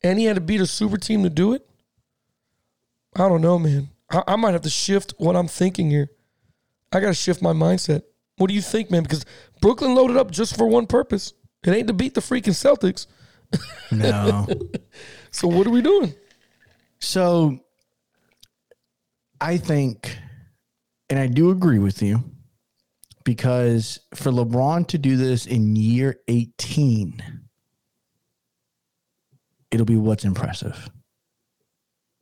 and 0.03 0.19
he 0.19 0.27
had 0.27 0.37
to 0.37 0.41
beat 0.41 0.61
a 0.61 0.67
super 0.67 0.97
team 0.97 1.23
to 1.25 1.31
do 1.31 1.53
it, 1.53 1.69
I 3.17 3.29
don't 3.29 3.43
know, 3.43 3.59
man. 3.59 3.91
I, 4.11 4.23
I 4.29 4.37
might 4.37 4.53
have 4.53 4.63
to 4.63 4.71
shift 4.71 5.15
what 5.19 5.37
I'm 5.37 5.49
thinking 5.49 5.91
here. 5.91 6.09
I 6.93 7.01
got 7.01 7.09
to 7.09 7.15
shift 7.15 7.43
my 7.43 7.53
mindset. 7.53 8.03
What 8.37 8.49
do 8.49 8.55
you 8.55 8.63
think, 8.63 8.91
man? 8.91 9.03
Because 9.03 9.25
Brooklyn 9.61 9.95
loaded 9.95 10.17
up 10.17 10.31
just 10.31 10.57
for 10.57 10.67
one 10.67 10.87
purpose. 10.87 11.35
It 11.65 11.71
ain't 11.71 11.89
to 11.89 11.93
beat 11.93 12.15
the 12.15 12.21
freaking 12.21 12.55
Celtics. 12.55 13.07
No. 13.91 14.47
So 15.33 15.47
what 15.47 15.65
are 15.65 15.71
we 15.71 15.81
doing? 15.81 16.13
So 17.01 17.59
I 19.41 19.57
think, 19.57 20.19
and 21.09 21.19
I 21.19 21.27
do 21.27 21.51
agree 21.51 21.79
with 21.79 22.03
you, 22.03 22.23
because 23.25 24.01
for 24.15 24.31
LeBron 24.31 24.87
to 24.89 24.99
do 24.99 25.17
this 25.17 25.47
in 25.47 25.77
year 25.77 26.21
18, 26.29 27.23
it'll 29.71 29.87
be 29.87 29.97
what's 29.97 30.25
impressive. 30.25 30.91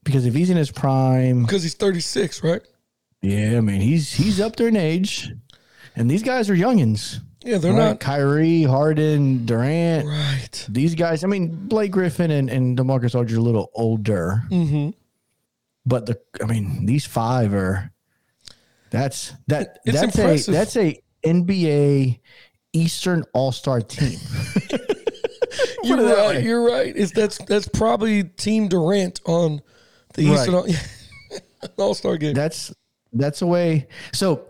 Because 0.05 0.27
if 0.27 0.35
he's 0.35 0.51
in 0.51 0.57
his 0.57 0.71
prime, 0.71 1.43
Because 1.43 1.63
he's 1.63 1.75
36, 1.75 2.43
right? 2.43 2.63
yeah, 3.21 3.57
I 3.59 3.61
mean 3.61 3.81
he's 3.81 4.13
he's 4.13 4.41
up 4.41 4.57
there 4.57 4.69
in 4.69 4.77
age, 4.77 5.31
and 5.97 6.11
these 6.11 6.23
guys 6.23 6.49
are 6.49 6.55
youngins. 6.55 7.21
Yeah, 7.49 7.59
they're 7.59 7.73
right? 7.73 7.79
not 7.79 8.01
Kyrie, 8.01 8.63
Harden, 8.65 9.47
Durant. 9.47 10.07
right. 10.07 10.67
These 10.69 10.95
guys, 10.95 11.25
I 11.25 11.27
mean, 11.29 11.49
Blake 11.69 11.91
Griffin 11.93 12.31
and, 12.31 12.51
and 12.51 12.77
Demarcus 12.79 13.15
Aldridge 13.15 13.33
are 13.35 13.39
a 13.39 13.43
little 13.43 13.71
older, 13.75 14.43
Mm-hmm. 14.51 14.91
but 15.87 16.07
the 16.07 16.21
I 16.43 16.47
mean, 16.47 16.85
these 16.87 17.07
five 17.07 17.55
are 17.55 17.91
that's 18.91 19.33
that 19.47 19.79
It's 19.85 20.01
that's 20.01 20.17
impressive. 20.19 20.55
a 20.55 20.57
that's 20.57 20.77
a 20.77 21.01
NBA 21.25 22.21
Eastern 22.75 23.25
All 23.33 23.51
Star 23.53 23.81
team. 23.81 24.19
You're 25.83 25.97
right. 25.97 26.37
way. 26.37 26.43
You're 26.45 26.65
right. 26.69 26.93
It's 26.95 27.13
that's 27.13 27.39
that's 27.47 27.69
probably 27.69 28.25
Team 28.25 28.69
Durant 28.69 29.21
on 29.25 29.63
the 30.15 30.27
Right. 30.27 30.39
Eastern 30.39 30.55
All- 30.55 30.67
All 31.87 31.95
Star 31.95 32.17
game. 32.17 32.35
That's 32.35 32.75
that's 33.13 33.41
a 33.43 33.47
way. 33.47 33.89
So, 34.13 34.45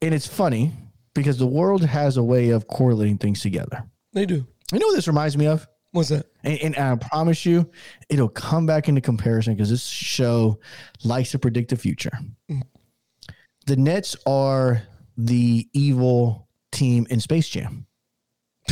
and 0.00 0.14
it's 0.14 0.26
funny 0.26 0.72
because 1.18 1.38
the 1.38 1.46
world 1.46 1.84
has 1.84 2.16
a 2.16 2.22
way 2.22 2.50
of 2.50 2.66
correlating 2.68 3.18
things 3.18 3.40
together. 3.40 3.84
they 4.12 4.26
do. 4.26 4.46
You 4.72 4.78
know 4.78 4.86
what 4.88 4.96
this 4.96 5.08
reminds 5.08 5.36
me 5.36 5.46
of? 5.46 5.66
What's 5.92 6.10
that? 6.10 6.26
And, 6.44 6.58
and 6.60 6.76
I 6.76 6.96
promise 6.96 7.46
you, 7.46 7.70
it'll 8.10 8.28
come 8.28 8.66
back 8.66 8.88
into 8.88 9.00
comparison 9.00 9.54
because 9.54 9.70
this 9.70 9.84
show 9.86 10.58
likes 11.04 11.30
to 11.30 11.38
predict 11.38 11.70
the 11.70 11.76
future. 11.76 12.12
The 13.66 13.76
Nets 13.76 14.14
are 14.26 14.82
the 15.16 15.66
evil 15.72 16.48
team 16.72 17.06
in 17.10 17.20
Space 17.20 17.48
Jam. 17.48 17.86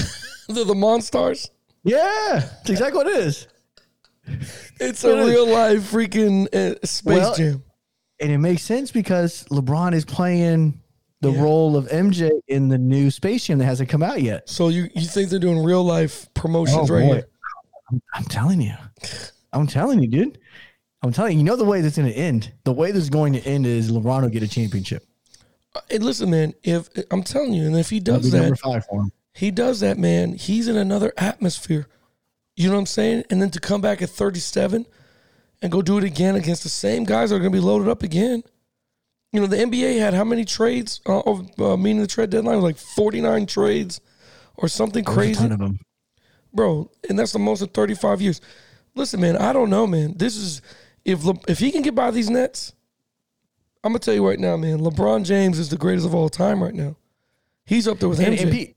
They're 0.49 0.65
the 0.65 0.75
Monstars. 0.75 1.49
Yeah, 1.83 1.99
that's 2.35 2.71
exactly 2.71 2.99
what 2.99 3.07
it 3.07 3.17
is. 3.17 3.49
It's 4.81 5.05
a 5.05 5.13
It 5.13 5.19
is. 5.21 5.31
real 5.31 5.47
life 5.49 5.91
freaking 5.91 6.53
uh, 6.55 6.75
Space 6.85 7.05
Well, 7.17 7.35
Jam. 7.35 7.63
And 8.21 8.31
it 8.33 8.39
makes 8.39 8.63
sense 8.63 8.91
because 8.91 9.45
LeBron 9.51 9.95
is 9.95 10.05
playing 10.05 10.81
the 11.21 11.33
Yeah. 11.33 11.41
role 11.43 11.77
of 11.77 11.87
MJ 11.89 12.31
in 12.49 12.69
the 12.69 12.79
new 12.79 13.11
Space 13.11 13.47
Jam 13.47 13.59
that 13.59 13.65
hasn't 13.65 13.89
come 13.89 14.03
out 14.03 14.21
yet. 14.23 14.49
So 14.49 14.69
you, 14.69 14.89
you 14.95 15.07
think 15.07 15.31
they're 15.31 15.39
doing 15.39 15.63
real 15.65 15.83
life 15.85 16.29
promotions 16.35 16.91
Oh, 16.91 16.95
right 16.95 17.07
boy. 17.09 17.15
here? 17.15 17.29
I'm, 17.91 18.03
I'm 18.15 18.25
telling 18.25 18.61
you. 18.61 18.75
I'm 19.53 19.67
telling 19.67 20.03
you, 20.03 20.09
dude. 20.09 20.39
I'm 21.03 21.13
telling 21.13 21.33
you, 21.33 21.39
you 21.39 21.45
know 21.45 21.57
the 21.57 21.65
way 21.65 21.81
that's 21.83 21.97
going 21.97 22.09
to 22.11 22.17
end. 22.17 22.53
The 22.65 22.73
way 22.73 22.91
this 22.91 23.05
is 23.05 23.11
going 23.11 23.33
to 23.35 23.41
end 23.41 23.65
is 23.67 23.91
LeBron 23.93 24.23
will 24.23 24.29
get 24.29 24.43
a 24.43 24.49
championship. 24.49 25.07
Uh, 25.75 25.81
and 25.91 26.03
listen, 26.05 26.31
man, 26.31 26.53
if 26.63 26.89
I'm 27.11 27.23
telling 27.23 27.53
you, 27.53 27.67
and 27.67 27.77
if 27.77 27.91
he 27.91 28.01
does 28.01 28.31
that, 28.33 28.59
five 28.59 28.85
for 28.87 29.03
him. 29.03 29.13
he 29.35 29.51
does 29.51 29.81
that, 29.81 29.99
man, 29.99 30.33
he's 30.35 30.69
in 30.69 30.77
another 30.77 31.13
atmosphere. 31.17 31.87
You 32.57 32.69
know 32.69 32.75
what 32.75 32.81
I'm 32.81 32.87
saying? 32.87 33.25
And 33.31 33.41
then 33.41 33.51
to 33.51 33.61
come 33.61 33.81
back 33.83 34.01
at 34.03 34.09
37 34.09 34.87
and 35.63 35.71
go 35.73 35.81
do 35.83 35.99
it 35.99 36.05
again 36.05 36.35
against 36.35 36.63
the 36.63 36.69
same 36.71 37.05
guys 37.05 37.31
that 37.31 37.37
are 37.37 37.41
going 37.41 37.53
to 37.53 37.57
be 37.59 37.63
loaded 37.65 37.89
up 37.89 38.03
again. 38.03 38.43
You 39.37 39.43
know, 39.43 39.49
the 39.49 39.57
NBA 39.59 39.99
had 39.99 40.15
how 40.15 40.25
many 40.25 40.47
trades 40.47 41.03
uh, 41.07 41.21
of 41.21 41.61
uh, 41.61 41.77
meaning 41.77 42.01
the 42.01 42.07
trade 42.07 42.31
deadline? 42.31 42.57
Was 42.57 42.65
like 42.65 42.79
49 42.79 43.45
trades 43.45 44.01
or 44.57 44.67
something 44.67 45.05
crazy. 45.05 45.35
ton 45.35 45.53
of 45.53 45.59
them. 45.59 45.79
bro, 46.55 46.91
and 47.11 47.19
that's 47.19 47.33
the 47.33 47.39
most 47.39 47.61
in 47.61 47.69
35 47.69 48.23
years. 48.23 48.41
Listen, 48.95 49.21
man, 49.21 49.37
I 49.37 49.53
don't 49.53 49.69
know, 49.69 49.87
man. 49.87 50.15
This 50.17 50.37
is 50.37 50.63
if 51.05 51.23
Le, 51.23 51.35
if 51.49 51.59
he 51.59 51.71
can 51.71 51.83
get 51.83 51.95
by 51.95 52.11
these 52.11 52.31
Nets, 52.31 52.73
I'm 53.85 53.93
gonna 53.93 53.99
tell 53.99 54.15
you 54.15 54.27
right 54.27 54.41
now, 54.41 54.57
man. 54.57 54.79
LeBron 54.81 55.25
James 55.27 55.59
is 55.59 55.69
the 55.69 55.77
greatest 55.77 56.07
of 56.07 56.15
all 56.15 56.31
time 56.31 56.63
right 56.63 56.73
now. 56.75 56.97
He's 57.67 57.87
up 57.87 57.99
there 57.99 58.09
with 58.09 58.21
And, 58.21 58.35
MJ. 58.35 58.43
and, 58.43 58.51
pe- 58.53 58.75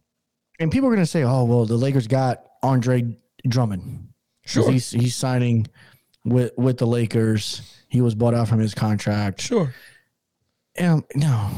and 0.59 0.71
people 0.71 0.89
are 0.89 0.91
going 0.93 1.05
to 1.05 1.09
say, 1.09 1.23
oh, 1.23 1.45
well, 1.45 1.65
the 1.65 1.77
Lakers 1.77 2.07
got 2.07 2.43
Andre 2.63 3.15
Drummond. 3.47 4.09
sure, 4.45 4.69
He's, 4.69 4.89
he's 4.91 5.15
signing 5.15 5.67
with, 6.25 6.51
with 6.57 6.79
the 6.79 6.87
Lakers. 6.87 7.61
He 7.87 8.01
was 8.01 8.13
bought 8.15 8.33
out 8.33 8.47
from 8.49 8.59
his 8.59 8.73
contract. 8.73 9.41
sure. 9.41 9.73
Um, 10.79 11.03
no. 11.15 11.49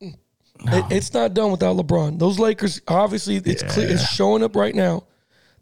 It- 0.00 0.84
it's 0.90 1.12
not 1.14 1.32
done 1.34 1.50
without 1.50 1.76
LeBron. 1.76 2.18
Those 2.18 2.38
Lakers, 2.38 2.80
obviously, 2.86 3.36
it's 3.36 3.62
clear. 3.62 3.88
It's 3.90 4.06
showing 4.12 4.42
up 4.42 4.54
right 4.54 4.74
now. 4.74 5.04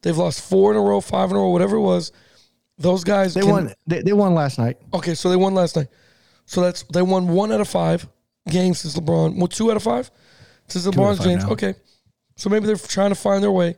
They've 0.03 0.17
lost 0.17 0.41
four 0.41 0.71
in 0.73 0.77
a 0.77 0.81
row, 0.81 1.01
five 1.01 1.31
in 1.31 1.37
a 1.37 1.39
row, 1.39 1.51
whatever 1.51 1.77
it 1.77 1.81
was. 1.83 2.13
Those 2.79 3.05
guys 3.05 3.35
They 3.35 3.41
can- 3.43 3.51
won. 3.51 3.75
They, 3.87 4.03
they 4.03 4.13
won 4.13 4.35
last 4.35 4.59
night. 4.59 4.77
Okay, 4.93 5.15
so 5.15 5.31
they 5.31 5.37
won 5.37 5.55
last 5.55 5.77
night. 5.77 5.89
So 6.47 6.63
that's 6.63 6.83
they 6.85 7.03
won 7.03 7.29
one 7.29 7.53
out 7.53 7.61
of 7.61 7.69
five 7.69 8.09
games 8.49 8.81
since 8.81 8.97
LeBron. 8.97 9.37
Well, 9.37 9.49
two 9.49 9.71
out 9.71 9.77
of 9.77 9.83
five 9.83 10.11
since 10.69 10.87
LeBron 10.87 11.23
James. 11.23 11.45
now. 11.45 11.51
Okay, 11.51 11.75
so 12.37 12.49
maybe 12.51 12.67
they're 12.67 12.77
trying 12.77 13.11
to 13.11 13.15
find 13.17 13.43
their 13.43 13.51
way, 13.53 13.77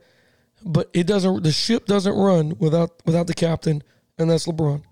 but 0.64 0.88
it 0.94 1.06
doesn't. 1.06 1.42
The 1.42 1.50
ship 1.52 1.86
doesn't 1.86 2.14
run 2.14 2.54
without 2.58 2.92
without 3.06 3.26
the 3.26 3.34
captain, 3.34 3.82
and 4.18 4.30
that's 4.30 4.46
LeBron. 4.46 4.82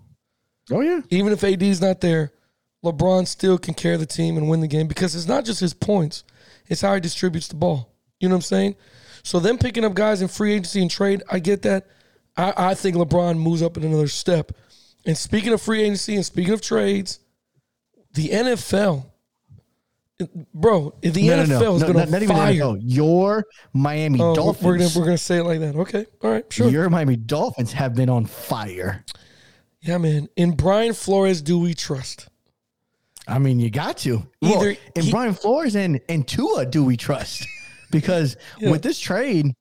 Oh 0.71 0.81
yeah. 0.81 1.01
Even 1.09 1.31
if 1.33 1.43
AD's 1.43 1.79
not 1.81 2.01
there, 2.01 2.33
LeBron 2.83 3.27
still 3.27 3.57
can 3.57 3.73
carry 3.73 3.97
the 3.97 4.05
team 4.05 4.37
and 4.37 4.49
win 4.49 4.61
the 4.61 4.67
game 4.67 4.87
because 4.87 5.15
it's 5.15 5.27
not 5.27 5.45
just 5.45 5.59
his 5.59 5.73
points; 5.73 6.23
it's 6.67 6.81
how 6.81 6.93
he 6.93 6.99
distributes 7.01 7.47
the 7.47 7.55
ball. 7.55 7.93
You 8.19 8.29
know 8.29 8.35
what 8.35 8.39
I'm 8.39 8.41
saying? 8.43 8.75
So 9.23 9.39
them 9.39 9.57
picking 9.57 9.83
up 9.83 9.93
guys 9.93 10.21
in 10.21 10.27
free 10.27 10.53
agency 10.53 10.81
and 10.81 10.89
trade, 10.89 11.23
I 11.29 11.39
get 11.39 11.61
that. 11.63 11.87
I, 12.37 12.53
I 12.57 12.73
think 12.73 12.95
LeBron 12.95 13.37
moves 13.37 13.61
up 13.61 13.75
in 13.77 13.83
another 13.83 14.07
step. 14.07 14.51
And 15.05 15.17
speaking 15.17 15.51
of 15.53 15.61
free 15.61 15.81
agency 15.83 16.15
and 16.15 16.25
speaking 16.25 16.53
of 16.53 16.61
trades, 16.61 17.19
the 18.13 18.29
NFL, 18.29 19.05
bro, 20.53 20.93
the 21.01 21.27
No, 21.27 21.43
no, 21.43 21.43
NFL 21.43 21.59
no. 21.61 21.75
is 21.75 21.81
No, 21.81 21.87
going 21.87 21.97
not, 21.97 22.05
to 22.05 22.11
not 22.11 22.23
even 22.23 22.35
the 22.35 22.41
fire. 22.41 22.53
NFL. 22.53 22.79
Your 22.81 23.45
Miami 23.73 24.19
Oh, 24.21 24.35
Dolphins. 24.35 24.65
we're 24.65 24.77
gonna 24.77 24.89
we're 24.95 25.05
gonna 25.05 25.17
say 25.17 25.37
it 25.37 25.43
like 25.43 25.59
that. 25.59 25.75
Okay, 25.75 26.05
all 26.21 26.31
right, 26.31 26.45
sure. 26.51 26.69
Your 26.69 26.89
Miami 26.89 27.15
Dolphins 27.17 27.73
have 27.73 27.95
been 27.95 28.09
on 28.09 28.25
fire. 28.25 29.03
yeah, 29.81 29.97
man. 29.97 30.27
In 30.35 30.51
Brian 30.51 30.93
Flores, 30.93 31.41
do 31.41 31.59
we 31.59 31.73
trust? 31.73 32.27
I 33.29 33.39
mean, 33.39 33.59
you 33.59 33.69
got 33.69 33.97
to. 33.99 34.27
Either 34.41 34.57
Well, 34.59 34.75
and 34.95 35.05
he- 35.05 35.11
Brian 35.11 35.33
Flores 35.33 35.75
and, 35.75 35.99
and 36.09 36.27
Tua 36.27 36.65
do 36.65 36.83
we 36.83 36.97
trust? 36.97 37.45
Because 37.91 38.37
Yeah. 38.59 38.69
with 38.69 38.83
this 38.83 38.99
trade 38.99 39.55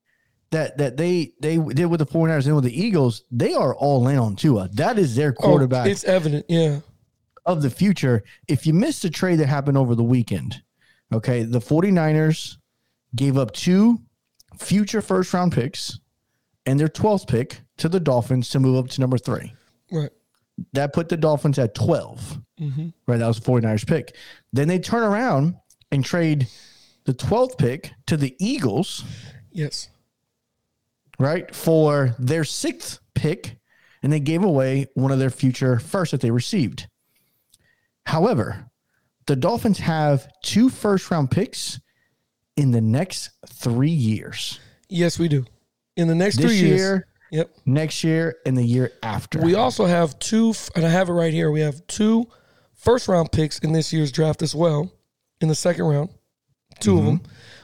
that 0.51 0.77
that 0.77 0.99
they 0.99 1.33
they 1.41 1.57
did 1.57 1.87
with 1.87 1.99
the 2.01 2.05
49ers 2.07 2.45
and 2.45 2.55
with 2.55 2.65
the 2.65 2.79
Eagles, 2.79 3.25
they 3.31 3.55
are 3.55 3.75
all 3.75 4.07
in 4.09 4.19
on 4.19 4.37
Tua. 4.37 4.69
That 4.75 4.99
is 4.99 5.17
their 5.17 5.35
oh, 5.39 5.43
quarterback 5.43 5.87
Oh, 5.87 5.91
it's 5.91 6.05
evident. 6.05 6.45
Yeah. 6.47 6.81
of 7.47 7.63
the 7.63 7.71
future. 7.71 8.23
If 8.49 8.67
you 8.67 8.75
missed 8.75 9.01
the 9.01 9.09
trade 9.09 9.37
that 9.39 9.47
happened 9.47 9.79
over 9.79 9.95
the 9.95 10.05
weekend, 10.05 10.61
okay, 11.11 11.43
the 11.43 11.59
49ers 11.61 12.59
gave 13.17 13.39
up 13.39 13.53
two 13.53 13.99
future 14.59 15.01
first 15.01 15.33
round 15.33 15.53
picks 15.53 15.99
and 16.67 16.79
their 16.79 16.89
12th 16.89 17.27
pick 17.29 17.63
to 17.79 17.89
the 17.89 17.99
Dolphins 18.01 18.51
to 18.51 18.61
move 18.61 18.77
up 18.77 18.91
to 18.91 19.01
number 19.01 19.17
three. 19.17 19.55
Right. 19.91 20.11
That 20.73 20.93
put 20.93 21.09
the 21.09 21.17
Dolphins 21.17 21.59
at 21.59 21.75
12. 21.75 22.39
Mm-hmm. 22.61 22.89
Right. 23.07 23.17
That 23.19 23.27
was 23.27 23.39
the 23.41 23.51
49ers 23.51 23.87
pick. 23.87 24.17
Then 24.53 24.69
they 24.69 24.79
turn 24.79 25.03
around 25.03 25.55
and 25.93 26.05
trade 26.05 26.49
the 27.05 27.15
12th 27.15 27.57
pick 27.59 27.93
to 28.07 28.17
the 28.17 28.35
Eagles, 28.39 29.05
Yes. 29.53 29.89
right, 31.19 31.55
for 31.55 32.15
their 32.19 32.45
sixth 32.45 33.01
pick. 33.15 33.57
And 34.03 34.13
they 34.13 34.21
gave 34.21 34.45
away 34.45 34.87
one 34.95 35.11
of 35.11 35.19
their 35.19 35.31
future 35.31 35.79
firsts 35.81 36.13
that 36.13 36.21
they 36.21 36.31
received. 36.31 36.87
However, 38.07 38.71
the 39.27 39.37
Dolphins 39.37 39.79
have 39.81 40.29
two 40.43 40.71
first 40.71 41.11
round 41.11 41.31
picks 41.31 41.81
in 42.57 42.71
the 42.71 42.81
next 42.81 43.31
three 43.49 43.91
years. 43.91 44.61
Yes, 44.89 45.19
we 45.19 45.29
do. 45.29 45.45
In 45.97 46.09
the 46.09 46.15
next 46.15 46.37
This 46.37 46.47
three 46.47 46.57
years. 46.59 46.81
year, 46.81 47.07
Yep. 47.31 47.51
next 47.67 48.05
year, 48.05 48.37
and 48.47 48.57
the 48.57 48.63
year 48.65 48.93
after. 49.03 49.41
We 49.41 49.55
also 49.55 49.85
have 49.87 50.19
two, 50.19 50.55
and 50.75 50.85
I 50.85 50.89
have 50.89 51.09
it 51.09 51.13
right 51.13 51.33
here. 51.33 51.51
We 51.51 51.61
have 51.61 51.87
two 51.87 52.27
first 52.75 53.09
round 53.09 53.33
picks 53.33 53.59
in 53.59 53.73
this 53.73 53.93
year's 53.93 54.13
draft 54.13 54.43
as 54.43 54.55
well, 54.55 54.93
in 55.41 55.49
the 55.49 55.55
second 55.55 55.85
round, 55.85 56.11
2 56.81 56.93
of 56.93 56.99
mm-hmm. 56.99 57.07
them. 57.07 57.23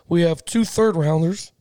We 0.08 0.22
have 0.22 0.44
two 0.44 0.64
third 0.64 0.96
rounders. 0.96 1.52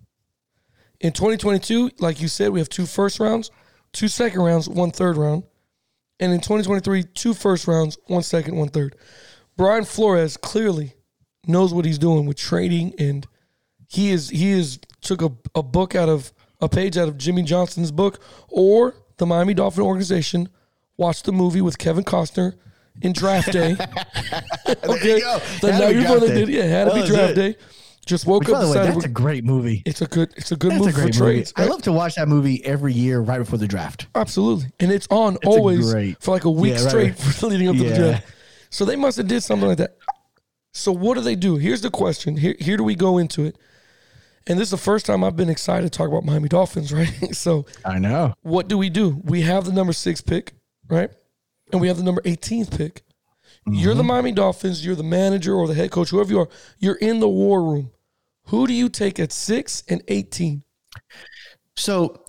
In 0.99 1.11
2022, 1.11 1.91
like 1.99 2.21
you 2.21 2.27
said, 2.27 2.51
we 2.51 2.59
have 2.59 2.69
two 2.69 2.85
first 2.85 3.19
rounds, 3.19 3.51
two 3.91 4.07
second 4.07 4.41
rounds, 4.41 4.67
one 4.67 4.91
third 4.91 5.17
round. 5.17 5.43
And 6.19 6.31
in 6.31 6.39
2023, 6.39 7.03
two 7.13 7.33
first 7.33 7.67
rounds, 7.67 7.97
one 8.07 8.23
second, 8.23 8.55
one 8.55 8.69
third. 8.69 8.95
Brian 9.57 9.83
Flores 9.83 10.37
clearly 10.37 10.93
knows 11.47 11.73
what 11.73 11.85
he's 11.85 11.97
doing 11.97 12.25
with 12.25 12.37
trading, 12.37 12.93
and 12.97 13.27
he 13.89 14.11
is 14.11 14.29
he 14.29 14.51
is 14.51 14.79
took 15.01 15.21
a, 15.21 15.31
a 15.55 15.63
book 15.63 15.95
out 15.95 16.09
of 16.09 16.33
a 16.63 16.69
page 16.69 16.97
out 16.97 17.07
of 17.07 17.17
Jimmy 17.17 17.43
Johnson's 17.43 17.91
book 17.91 18.19
or 18.49 18.95
the 19.17 19.25
Miami 19.25 19.53
Dolphin 19.53 19.83
organization. 19.83 20.49
Watched 20.97 21.25
the 21.25 21.31
movie 21.31 21.61
with 21.61 21.77
Kevin 21.77 22.03
Costner 22.03 22.53
in 23.01 23.13
draft 23.13 23.51
day. 23.51 23.71
okay, 24.83 25.19
go. 25.19 25.39
the 25.61 25.71
Had 25.71 25.79
to 25.79 25.85
night 25.85 25.93
be 25.93 26.01
before 26.01 26.19
they 26.19 26.33
did, 26.33 26.49
yeah, 26.49 26.63
it 26.65 26.69
had 26.69 26.85
to 26.85 26.93
be 26.93 27.05
draft 27.07 27.31
it. 27.31 27.35
day. 27.35 27.55
Just 28.05 28.27
woke 28.27 28.41
Which, 28.41 28.49
up, 28.49 28.55
by 28.55 28.65
the 28.65 28.71
way, 28.71 28.85
that's 28.87 29.05
a 29.05 29.09
great 29.09 29.45
movie. 29.45 29.81
it's 29.85 30.01
a 30.01 30.05
good 30.07 30.33
it's 30.35 30.51
a 30.51 30.57
good 30.57 30.71
That's 30.73 30.81
movie 30.85 30.91
a 30.91 30.93
great 30.93 31.15
for 31.15 31.23
movie. 31.23 31.35
trades. 31.35 31.53
I 31.55 31.65
love 31.65 31.81
to 31.83 31.91
watch 31.93 32.15
that 32.15 32.27
movie 32.27 32.63
every 32.65 32.91
year 32.93 33.21
right 33.21 33.37
before 33.39 33.57
the 33.57 33.67
draft. 33.67 34.07
Absolutely. 34.13 34.67
And 34.81 34.91
it's 34.91 35.07
on 35.09 35.35
a 35.43 35.47
always 35.47 35.89
great- 35.91 36.21
for 36.21 36.31
like 36.31 36.43
a 36.43 36.51
week 36.51 36.73
Yeah, 36.73 36.87
straight 36.87 37.09
right. 37.11 37.17
for 37.17 37.47
leading 37.47 37.69
up 37.69 37.77
to 37.77 37.83
the 37.83 37.95
draft. 37.95 38.27
So 38.69 38.83
they 38.85 38.97
must 38.97 39.15
have 39.17 39.27
did 39.27 39.41
something 39.41 39.67
like 39.69 39.77
that. 39.77 39.95
So 40.73 40.91
what 40.91 41.13
do 41.15 41.21
they 41.21 41.35
do? 41.35 41.55
Here's 41.57 41.81
the 41.81 41.89
question. 41.91 42.35
Here, 42.35 42.55
here 42.59 42.75
do 42.77 42.83
we 42.83 42.95
go 42.95 43.17
into 43.19 43.45
it? 43.45 43.57
And 44.47 44.59
this 44.59 44.67
is 44.67 44.71
the 44.71 44.77
first 44.77 45.05
time 45.05 45.23
I've 45.23 45.35
been 45.35 45.49
excited 45.49 45.91
to 45.91 45.97
talk 45.97 46.07
about 46.09 46.25
Miami 46.25 46.49
Dolphins, 46.49 46.91
right? 46.93 47.33
so 47.35 47.65
I 47.85 47.99
know. 47.99 48.33
what 48.41 48.67
do 48.67 48.77
we 48.77 48.89
do? 48.89 49.21
We 49.23 49.41
have 49.41 49.65
the 49.65 49.71
number 49.71 49.93
six 49.93 50.21
pick, 50.21 50.53
right? 50.89 51.09
And 51.71 51.79
we 51.81 51.87
have 51.87 51.97
the 51.97 52.03
number 52.03 52.21
18th 52.21 52.77
pick. 52.77 53.03
You're 53.65 53.91
Mm-hmm. 53.91 53.97
the 53.97 54.03
Miami 54.03 54.31
Dolphins. 54.33 54.85
You're 54.85 54.95
the 54.95 55.03
manager 55.03 55.55
or 55.55 55.67
the 55.67 55.73
head 55.73 55.91
coach, 55.91 56.09
whoever 56.09 56.29
you 56.29 56.39
are. 56.41 56.49
You're 56.79 56.95
in 56.95 57.19
the 57.21 57.29
war 57.29 57.63
room. 57.63 57.91
Who 58.47 58.67
do 58.67 58.73
you 58.73 58.89
take 58.89 59.19
at 59.19 59.31
six 59.31 59.83
and 59.87 60.03
18? 60.09 60.63
So 61.77 62.21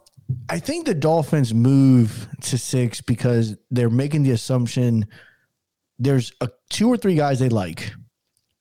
I 0.49 0.59
think 0.61 0.87
the 0.87 0.95
Dolphins 0.95 1.53
move 1.53 2.29
to 2.43 2.57
six 2.57 3.01
because 3.01 3.57
they're 3.71 3.91
making 3.91 4.23
the 4.23 4.31
assumption 4.31 5.07
there's 5.99 6.33
a 6.41 6.49
two 6.71 6.89
or 6.89 6.97
three 6.97 7.15
guys 7.17 7.39
they 7.41 7.49
like, 7.49 7.93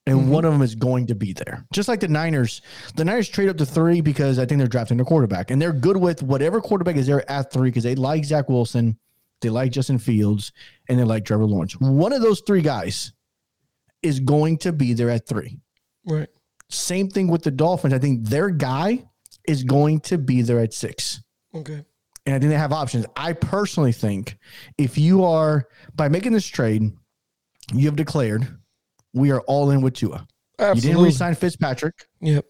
and 0.05 0.19
mm-hmm. 0.19 0.29
one 0.29 0.45
of 0.45 0.51
them 0.51 0.61
is 0.61 0.75
going 0.75 1.07
to 1.07 1.15
be 1.15 1.33
there. 1.33 1.65
Just 1.71 1.87
like 1.87 1.99
the 1.99 2.07
Niners, 2.07 2.61
the 2.95 3.05
Niners 3.05 3.29
trade 3.29 3.49
up 3.49 3.57
to 3.57 3.65
three 3.65 4.01
because 4.01 4.37
I 4.39 4.45
think 4.45 4.59
they're 4.59 4.67
drafting 4.67 4.99
a 4.99 5.05
quarterback, 5.05 5.51
and 5.51 5.61
they're 5.61 5.73
good 5.73 5.97
with 5.97 6.21
whatever 6.21 6.59
quarterback 6.61 6.95
is 6.95 7.07
there 7.07 7.29
at 7.31 7.51
three 7.51 7.69
because 7.69 7.83
they 7.83 7.95
like 7.95 8.25
Zach 8.25 8.49
Wilson, 8.49 8.97
they 9.41 9.49
like 9.49 9.71
Justin 9.71 9.99
Fields, 9.99 10.51
and 10.89 10.99
they 10.99 11.03
like 11.03 11.25
Trevor 11.25 11.45
Lawrence. 11.45 11.79
One 11.79 12.13
of 12.13 12.21
those 12.21 12.41
three 12.45 12.61
guys 12.61 13.13
is 14.01 14.19
going 14.19 14.57
to 14.59 14.73
be 14.73 14.93
there 14.93 15.09
at 15.09 15.27
three. 15.27 15.59
Right. 16.05 16.27
Same 16.69 17.09
thing 17.09 17.27
with 17.27 17.43
the 17.43 17.51
Dolphins. 17.51 17.93
I 17.93 17.99
think 17.99 18.25
their 18.27 18.49
guy 18.49 19.05
is 19.47 19.63
going 19.63 20.01
to 20.01 20.17
be 20.17 20.41
there 20.41 20.59
at 20.59 20.73
six. 20.73 21.21
Okay. 21.55 21.83
and 22.25 22.35
I 22.35 22.39
think 22.39 22.49
they 22.49 22.57
have 22.57 22.73
options. 22.73 23.05
I 23.15 23.33
personally 23.33 23.91
think 23.91 24.37
if 24.77 24.97
you 24.97 25.23
are 25.23 25.67
by 25.95 26.09
making 26.09 26.33
this 26.33 26.47
trade, 26.47 26.91
you 27.73 27.85
have 27.85 27.95
declared 27.95 28.57
we 29.13 29.31
are 29.31 29.41
all 29.41 29.71
in 29.71 29.81
with 29.81 29.93
Tua. 29.95 30.25
Absolutely. 30.59 30.89
You 30.89 30.93
didn't 30.95 31.05
re-sign 31.05 31.35
Fitzpatrick, 31.35 31.95
Yep. 32.21 32.45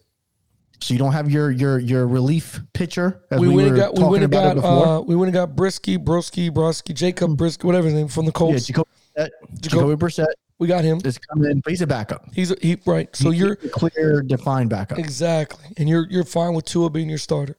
so 0.81 0.93
you 0.93 0.97
don't 0.97 1.13
have 1.13 1.31
your 1.31 1.51
your 1.51 1.79
your 1.79 2.07
relief 2.07 2.59
pitcher. 2.73 3.23
As 3.31 3.39
We, 3.39 3.47
we, 3.49 3.55
went 3.63 3.75
got 3.77 3.95
we 3.97 4.03
went 4.03 4.23
about 4.23 4.55
got 4.57 4.65
uh, 4.65 5.01
we 5.01 5.15
went 5.15 5.27
and 5.29 5.33
got 5.33 5.55
Brisky, 5.55 5.97
Broski, 5.97 6.49
Broski, 6.49 6.93
Jacob 6.93 7.31
Brisky, 7.37 7.63
whatever 7.63 7.85
his 7.85 7.93
name 7.93 8.07
from 8.07 8.25
the 8.25 8.31
yeah, 8.31 8.37
Colts. 8.39 8.69
Brissett, 8.69 8.75
Jacob- 9.15 9.61
Jacoby 9.61 9.95
Brissett 9.95 10.25
we 10.59 10.67
got 10.67 10.83
him. 10.83 10.99
is 11.03 11.17
coming, 11.17 11.59
but 11.63 11.69
he's 11.71 11.81
a 11.81 11.87
backup. 11.87 12.25
He's 12.33 12.51
a, 12.51 12.55
he 12.61 12.77
right. 12.85 13.13
So 13.15 13.31
He's 13.31 13.39
you're 13.39 13.55
clear, 13.55 14.21
defined 14.21 14.69
backup. 14.69 14.99
exactly, 14.99 15.65
and 15.77 15.87
you're 15.89 16.07
you're 16.09 16.23
fine 16.23 16.53
with 16.53 16.65
Tua 16.65 16.89
being 16.89 17.09
your 17.09 17.17
starter. 17.17 17.57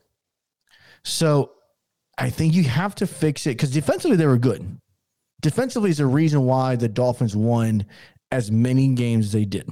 So 1.03 1.51
I 2.17 2.29
think 2.29 2.53
you 2.53 2.63
have 2.63 2.95
to 2.95 3.07
fix 3.07 3.45
it 3.45 3.51
because 3.51 3.71
defensively 3.71 4.17
they 4.17 4.25
were 4.25 4.37
good. 4.37 4.79
Defensively 5.41 5.89
is 5.91 5.97
the 5.97 6.07
reason 6.07 6.43
why 6.43 6.75
the 6.75 6.87
Dolphins 6.87 7.35
won 7.35 7.85
as 8.35 8.51
many 8.51 8.89
games 8.89 9.27
as 9.27 9.31
they 9.31 9.45
did. 9.45 9.69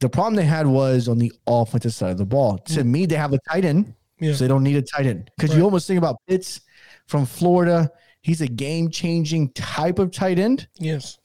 The 0.00 0.08
problem 0.08 0.34
they 0.34 0.44
had 0.44 0.66
was 0.66 1.08
on 1.08 1.18
the 1.18 1.32
offensive 1.46 1.94
side 1.94 2.10
of 2.10 2.18
the 2.18 2.26
ball. 2.26 2.58
To 2.58 2.80
mm. 2.80 2.86
me, 2.86 3.06
they 3.06 3.14
have 3.14 3.32
a 3.32 3.38
tight 3.48 3.64
end, 3.64 3.94
Yeah. 4.20 4.34
so 4.34 4.44
they 4.44 4.48
don't 4.48 4.62
need 4.62 4.76
a 4.76 4.82
tight 4.82 5.06
end. 5.06 5.30
Because 5.36 5.50
Right. 5.50 5.58
you 5.58 5.64
almost 5.64 5.86
think 5.86 5.98
about 5.98 6.16
Pitts 6.28 6.60
from 7.06 7.24
Florida. 7.24 7.90
He's 8.20 8.40
a 8.40 8.48
game 8.48 8.90
changing 8.90 9.52
type 9.52 9.98
of 9.98 10.10
tight 10.10 10.38
end. 10.38 10.68
Yes. 10.78 11.18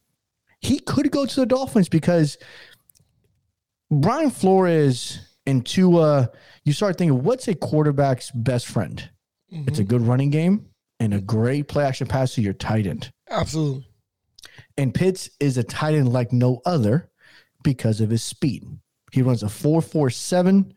He 0.62 0.80
could 0.80 1.12
go 1.12 1.26
to 1.26 1.36
the 1.36 1.46
Dolphins 1.46 1.90
because 1.90 2.38
Brian 3.90 4.30
Flores 4.30 5.20
and 5.46 5.66
Tua, 5.66 6.30
you 6.64 6.74
start 6.74 6.98
thinking, 6.98 7.24
what's 7.24 7.48
a 7.48 7.56
quarterback's 7.56 8.30
best 8.32 8.68
friend? 8.68 9.10
It's 9.50 9.80
a 9.80 9.82
mm-hmm. 9.82 9.90
good 9.90 10.02
running 10.02 10.30
game 10.30 10.68
and 11.00 11.14
a 11.14 11.22
great 11.22 11.68
play 11.68 11.84
action 11.86 12.06
pass 12.06 12.36
to 12.36 12.42
your 12.42 12.54
tight 12.54 12.86
end. 12.86 13.12
Absolutely. 13.30 13.89
And 14.80 14.94
Pitts 14.94 15.30
is 15.40 15.58
a 15.58 15.64
tight 15.64 15.94
end 15.96 16.12
like 16.14 16.32
no 16.32 16.62
other 16.66 17.10
because 17.64 18.00
of 18.02 18.10
his 18.10 18.24
speed. 18.24 18.66
He 19.12 19.22
runs 19.22 19.44
a 19.44 19.50
447. 19.50 20.74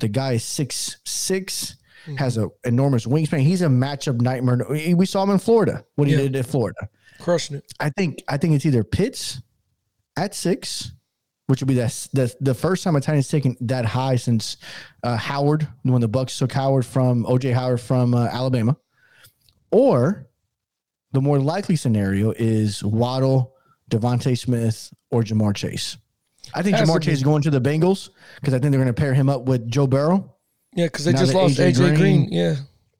The 0.00 0.08
guy 0.08 0.32
is 0.34 0.42
6'6, 0.44 1.74
has 2.18 2.36
an 2.36 2.50
enormous 2.64 3.06
wingspan. 3.06 3.40
He's 3.40 3.62
a 3.62 3.66
matchup 3.66 4.20
nightmare. 4.20 4.66
We 4.94 5.06
saw 5.06 5.22
him 5.22 5.30
in 5.30 5.38
Florida, 5.38 5.84
what 5.94 6.06
he 6.08 6.14
Yeah. 6.14 6.20
did 6.22 6.36
at 6.36 6.46
Florida. 6.46 6.88
Crushing 7.18 7.56
it. 7.56 7.72
I 7.80 7.88
think 7.90 8.22
I 8.28 8.36
think 8.36 8.54
it's 8.54 8.66
either 8.66 8.84
Pitts 8.84 9.40
at 10.18 10.34
six, 10.34 10.92
which 11.46 11.60
would 11.62 11.68
be 11.68 11.74
the 11.74 12.08
the, 12.12 12.34
the 12.42 12.54
first 12.54 12.84
time 12.84 12.94
a 12.94 13.00
tight 13.00 13.14
end's 13.14 13.28
taken 13.28 13.56
that 13.62 13.86
high 13.86 14.16
since 14.16 14.58
uh, 15.02 15.16
Howard 15.16 15.66
when 15.82 16.02
the 16.02 16.08
Bucs 16.10 16.36
took 16.38 16.52
Howard 16.52 16.84
from 16.84 17.24
OJ 17.24 17.54
Howard 17.54 17.80
from 17.80 18.12
uh, 18.12 18.26
Alabama, 18.26 18.76
or 19.70 20.25
the 21.12 21.20
more 21.20 21.38
likely 21.38 21.76
scenario 21.76 22.32
is 22.32 22.82
Waddle, 22.84 23.54
DeVonta 23.90 24.36
Smith, 24.38 24.92
or 25.10 25.22
Ja'Marr 25.22 25.54
Chase. 25.54 25.96
I 26.54 26.62
think 26.62 26.76
to 26.76 26.82
Ja'Marr. 26.84 27.00
Chase 27.02 27.14
is 27.18 27.22
going 27.22 27.42
to 27.42 27.50
the 27.50 27.60
Bengals 27.60 28.10
because 28.40 28.54
I 28.54 28.58
think 28.58 28.70
they're 28.72 28.80
going 28.82 28.86
to 28.86 29.00
pair 29.00 29.14
him 29.14 29.28
up 29.28 29.42
with 29.46 29.68
Joe 29.70 29.86
Burrow. 29.86 30.34
Yeah, 30.74 30.86
because 30.86 31.04
they 31.04 31.12
Now 31.12 31.20
just 31.20 31.34
lost 31.34 31.58
AJ 31.58 31.74
Green. 31.76 31.94
Green- 31.94 32.28
Yeah. 32.32 32.56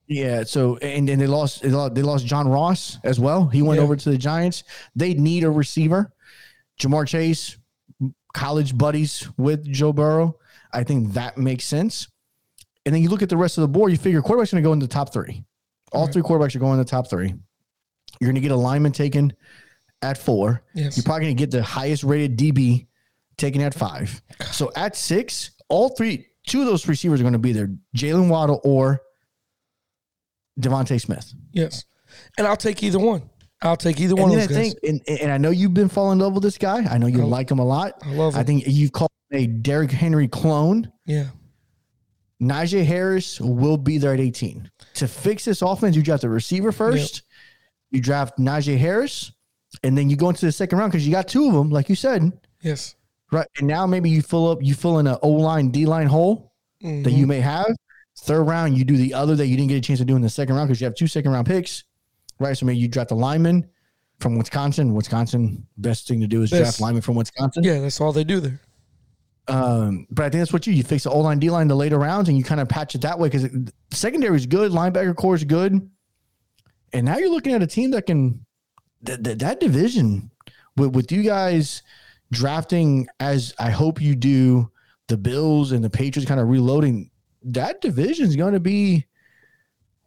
Yeah, 0.09 0.45
so 0.45 0.77
and 0.77 1.09
then 1.09 1.19
they 1.19 1.27
lost 1.27 1.63
they 1.63 1.69
lost, 1.71 2.25
John 2.27 2.47
Ross 2.47 2.97
as 3.03 3.19
well. 3.19 3.47
He 3.49 3.61
went 3.61 3.79
Yeah. 3.79 3.85
over 3.85 3.97
to 3.97 4.11
the 4.11 4.17
Giants. 4.17 4.63
They 4.95 5.15
need 5.15 5.43
a 5.43 5.51
receiver. 5.51 6.13
Ja'Marr 6.81 7.09
Chase, 7.09 7.57
college 8.33 8.79
buddies 8.79 9.29
with 9.37 9.65
Joe 9.67 9.93
Burrow. 9.93 10.39
I 10.73 10.85
think 10.85 11.13
that 11.15 11.39
makes 11.39 11.65
sense. 11.65 12.07
And 12.85 12.95
then 12.95 13.03
you 13.03 13.09
look 13.09 13.23
at 13.23 13.29
the 13.29 13.37
rest 13.37 13.59
of 13.59 13.63
the 13.63 13.69
board, 13.69 13.91
you 13.91 13.99
figure 13.99 14.23
quarterback's 14.23 14.53
going 14.53 14.63
to 14.63 14.67
go 14.69 14.73
in 14.73 14.79
the 14.79 14.87
top 14.87 15.13
three. 15.13 15.45
All 15.93 16.05
Right. 16.05 16.13
three 16.13 16.23
quarterbacks 16.23 16.55
are 16.55 16.61
going 16.61 16.75
in 16.75 16.79
the 16.79 16.85
top 16.85 17.11
three. 17.11 17.35
You're 18.21 18.29
going 18.29 18.35
to 18.37 18.41
get 18.41 18.51
a 18.53 18.57
lineman 18.57 18.93
taken 18.93 19.33
at 20.03 20.19
four. 20.19 20.63
Yes. 20.75 20.97
You're 20.97 21.05
probably 21.05 21.25
going 21.27 21.37
to 21.37 21.43
get 21.43 21.51
the 21.51 21.63
highest 21.63 22.05
rated 22.05 22.37
DB 22.39 22.87
taken 23.37 23.61
at 23.63 23.75
five. 23.75 24.21
So 24.53 24.71
at 24.77 24.97
six, 24.97 25.51
all 25.69 25.91
three, 25.91 26.27
two 26.47 26.61
of 26.61 26.67
those 26.67 26.87
receivers 26.89 27.21
are 27.21 27.25
going 27.25 27.33
to 27.35 27.39
be 27.39 27.53
there 27.53 27.71
Jaylen 27.97 28.29
Waddle 28.29 28.61
or 28.65 29.01
DeVonta 30.61 31.01
Smith. 31.01 31.33
Yes. 31.53 31.85
And 32.39 32.47
I'll 32.47 32.57
take 32.57 32.83
either 32.83 32.99
one. 32.99 33.29
I'll 33.63 33.77
take 33.77 34.01
either 34.01 34.15
And 34.15 34.23
one 34.23 34.31
of 34.33 34.37
those 34.37 34.45
I 34.57 34.61
guys. 34.63 34.75
think, 34.75 35.01
and, 35.09 35.21
and 35.21 35.33
I 35.33 35.39
know 35.39 35.51
you've 35.51 35.75
been 35.75 35.89
falling 35.89 36.19
in 36.19 36.25
love 36.25 36.35
with 36.35 36.43
this 36.43 36.59
guy. 36.59 36.85
I 36.85 36.99
know 36.99 37.07
you 37.07 37.23
I- 37.23 37.25
like 37.27 37.51
him 37.51 37.59
a 37.59 37.65
lot. 37.65 37.95
I 38.03 38.13
love 38.13 38.35
him. 38.35 38.41
I 38.41 38.43
think 38.45 38.65
you've 38.67 38.93
called 38.93 39.11
him 39.31 39.39
a 39.41 39.47
Derrick 39.47 39.91
Henry 39.91 40.29
clone. 40.29 40.93
yeah. 41.05 41.27
Najee 42.39 42.85
Harris 42.85 43.41
will 43.41 43.79
be 43.79 43.97
there 43.97 44.13
at 44.13 44.21
18. 44.21 44.71
To 44.97 45.09
fix 45.09 45.47
this 45.47 45.63
offense, 45.63 45.97
you 45.97 46.03
draft 46.03 46.23
a 46.23 46.29
receiver 46.29 46.71
first. 46.71 47.23
You 47.97 48.03
draft 48.03 48.39
Najee 48.39 48.77
Harris, 48.77 49.33
and 49.83 49.97
then 49.97 50.11
you 50.11 50.17
go 50.17 50.29
into 50.29 50.45
the 50.45 50.53
second 50.53 50.79
round 50.79 50.93
because 50.93 51.07
you 51.07 51.13
got 51.13 51.27
two 51.27 51.47
of 51.47 51.55
them, 51.55 51.71
like 51.71 51.89
you 51.89 51.95
said, 51.97 52.31
Yes. 52.61 52.95
right? 53.33 53.47
And 53.59 53.67
now 53.67 53.87
maybe 53.87 54.11
you 54.11 54.21
fill 54.21 54.51
up, 54.51 54.63
you 54.63 54.75
fill 54.75 54.99
in 54.99 55.07
an 55.07 55.17
O 55.23 55.31
line, 55.31 55.71
D 55.71 55.87
line 55.87 56.07
hole 56.09 56.53
that 56.83 56.89
Mhm. 57.07 57.17
you 57.17 57.27
may 57.27 57.41
have. 57.41 57.67
Third 58.19 58.43
round, 58.45 58.77
you 58.77 58.85
do 58.85 58.99
the 58.99 59.15
other 59.15 59.35
that 59.37 59.47
you 59.47 59.57
didn't 59.57 59.71
get 59.71 59.77
a 59.77 59.81
chance 59.81 59.99
to 59.99 60.05
do 60.05 60.15
in 60.15 60.21
the 60.21 60.29
second 60.29 60.57
round 60.57 60.69
because 60.69 60.79
you 60.81 60.85
have 60.85 60.95
two 60.95 61.07
second 61.07 61.33
round 61.33 61.47
picks, 61.47 61.85
right? 62.39 62.55
So 62.57 62.67
maybe 62.67 62.79
you 62.79 62.89
draft 62.89 63.13
a 63.13 63.15
lineman 63.15 63.67
from 64.21 64.37
Wisconsin. 64.37 64.93
Wisconsin, 64.93 65.67
best 65.79 66.07
thing 66.07 66.21
to 66.21 66.27
do 66.27 66.43
is 66.43 66.51
Best. 66.51 66.63
draft 66.63 66.81
lineman 66.83 67.01
from 67.01 67.15
Wisconsin. 67.15 67.63
Yeah, 67.65 67.81
that's 67.81 67.99
all 67.99 68.13
they 68.13 68.25
do 68.25 68.41
there. 68.41 68.61
Um, 69.49 70.07
but 70.11 70.25
I 70.27 70.29
think 70.29 70.41
that's 70.41 70.53
what 70.53 70.67
you 70.67 70.73
you 70.75 70.83
fix 70.83 71.05
the 71.05 71.11
O 71.11 71.21
line, 71.21 71.39
D 71.39 71.49
line, 71.51 71.69
the 71.69 71.75
later 71.77 71.99
rounds, 71.99 72.29
and 72.29 72.37
you 72.37 72.45
kind 72.45 72.61
of 72.61 72.69
patch 72.69 72.95
it 72.95 73.01
that 73.03 73.19
way 73.19 73.29
because 73.31 73.49
secondary 73.91 74.37
is 74.37 74.45
good, 74.45 74.73
linebacker 74.73 75.15
core 75.17 75.35
is 75.37 75.45
good, 75.45 75.89
and 76.93 77.05
now 77.07 77.17
you're 77.19 77.31
looking 77.31 77.53
at 77.53 77.63
a 77.63 77.67
team 77.67 77.91
that 77.93 78.07
can 78.07 78.45
th- 79.05 79.23
th- 79.23 79.39
that 79.39 79.61
division 79.61 80.31
with 80.77 80.95
with 80.95 81.13
you 81.13 81.23
guys 81.23 81.83
drafting 82.33 83.07
as 83.21 83.55
I 83.59 83.71
hope 83.71 84.01
you 84.01 84.15
do 84.17 84.71
the 85.09 85.17
Bills 85.17 85.73
and 85.73 85.85
the 85.85 85.91
Patriots 85.91 86.29
kind 86.29 86.41
of 86.41 86.49
reloading. 86.49 87.11
That 87.45 87.81
division 87.81 88.27
is 88.27 88.35
going 88.37 88.55
to 88.55 88.61
be 88.61 89.07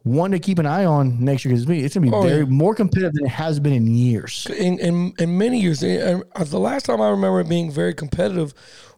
one 0.02 0.30
to 0.30 0.38
keep 0.38 0.58
an 0.58 0.66
eye 0.66 0.84
on 0.84 1.22
next 1.22 1.44
year 1.44 1.54
because 1.54 1.68
it's 1.68 1.94
going 1.94 2.06
to 2.06 2.10
be 2.10 2.16
Oh, 2.16 2.22
very 2.22 2.40
yeah. 2.40 2.44
more 2.46 2.74
competitive 2.74 3.12
than 3.14 3.24
it 3.26 3.30
has 3.30 3.60
been 3.60 3.72
in 3.72 3.86
years. 3.86 4.46
In 4.58 4.78
in, 4.78 5.12
in 5.18 5.36
many 5.38 5.60
years, 5.60 5.82
eh, 5.82 6.20
eh, 6.36 6.44
the 6.44 6.58
last 6.58 6.86
time 6.86 7.00
I 7.00 7.08
remember 7.10 7.40
it 7.40 7.48
being 7.48 7.70
very 7.70 7.94
competitive 7.94 8.52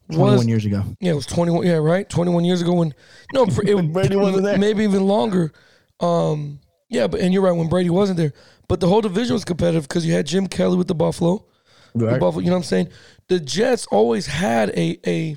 was 0.09 0.39
one 0.39 0.49
years 0.49 0.65
ago. 0.65 0.83
yeah, 1.01 1.13
it 1.13 1.15
was 1.15 1.27
twenty 1.27 1.53
one. 1.53 1.67
Yeah, 1.67 1.77
right, 1.77 2.09
twenty 2.09 2.31
one 2.33 2.45
years 2.45 2.61
ago 2.63 2.73
when 2.75 2.95
no, 3.33 3.45
it, 3.45 3.93
Brady 3.93 4.17
wasn't 4.27 4.43
there. 4.45 4.59
Maybe 4.59 4.85
even 4.85 5.07
longer. 5.07 5.53
Um, 6.01 6.59
yeah, 6.93 7.07
but 7.07 7.21
and 7.21 7.33
you're 7.33 7.43
right 7.43 7.53
when 7.57 7.69
Brady 7.69 7.89
wasn't 7.91 8.19
there. 8.19 8.35
But 8.69 8.81
the 8.81 8.87
whole 8.87 9.01
division 9.01 9.33
was 9.33 9.45
competitive 9.47 9.89
because 9.89 10.05
you 10.07 10.13
had 10.13 10.27
Jim 10.27 10.47
Kelly 10.47 10.77
with 10.77 10.89
the 10.89 10.95
Buffalo. 10.95 11.47
the 11.95 12.19
Buffalo. 12.21 12.41
You 12.41 12.51
know 12.51 12.57
what 12.57 12.59
I'm 12.59 12.65
saying? 12.65 12.89
The 13.29 13.41
Jets 13.41 13.87
always 13.87 14.27
had 14.27 14.69
a 14.71 14.99
a 15.07 15.37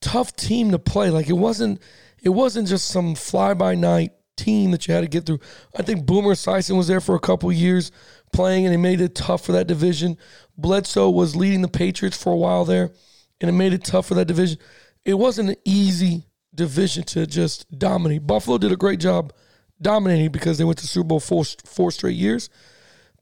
tough 0.00 0.36
team 0.36 0.70
to 0.70 0.78
play. 0.78 1.10
Like 1.10 1.28
it 1.28 1.34
wasn't 1.34 1.82
it 2.22 2.28
wasn't 2.28 2.68
just 2.68 2.86
some 2.88 3.16
fly 3.16 3.54
by 3.54 3.74
night 3.74 4.12
team 4.36 4.70
that 4.70 4.86
you 4.86 4.94
had 4.94 5.00
to 5.00 5.08
get 5.08 5.26
through. 5.26 5.40
I 5.76 5.82
think 5.82 6.06
Boomer 6.06 6.34
Esiason 6.34 6.76
was 6.76 6.86
there 6.86 7.00
for 7.00 7.16
a 7.16 7.20
couple 7.20 7.50
years 7.50 7.90
playing, 8.32 8.64
and 8.64 8.74
it 8.74 8.78
made 8.78 9.00
it 9.00 9.16
tough 9.16 9.44
for 9.44 9.52
that 9.52 9.66
division. 9.66 10.16
Bledsoe 10.56 11.10
was 11.10 11.34
leading 11.34 11.62
the 11.62 11.68
Patriots 11.68 12.16
for 12.22 12.32
a 12.32 12.36
while 12.36 12.64
there, 12.64 12.92
and 13.40 13.50
it 13.50 13.52
made 13.52 13.72
it 13.72 13.82
tough 13.82 14.06
for 14.06 14.14
that 14.14 14.26
division. 14.26 14.58
It 15.04 15.14
wasn't 15.14 15.50
an 15.50 15.56
easy 15.64 16.26
division 16.54 17.02
to 17.04 17.26
just 17.26 17.66
dominate. 17.76 18.26
Buffalo 18.26 18.58
did 18.58 18.70
a 18.70 18.76
great 18.76 19.00
job 19.00 19.32
dominating 19.80 20.30
because 20.30 20.58
they 20.58 20.64
went 20.64 20.78
to 20.78 20.86
Super 20.86 21.08
Bowl 21.08 21.20
four 21.20 21.44
four 21.64 21.90
straight 21.90 22.16
years. 22.16 22.50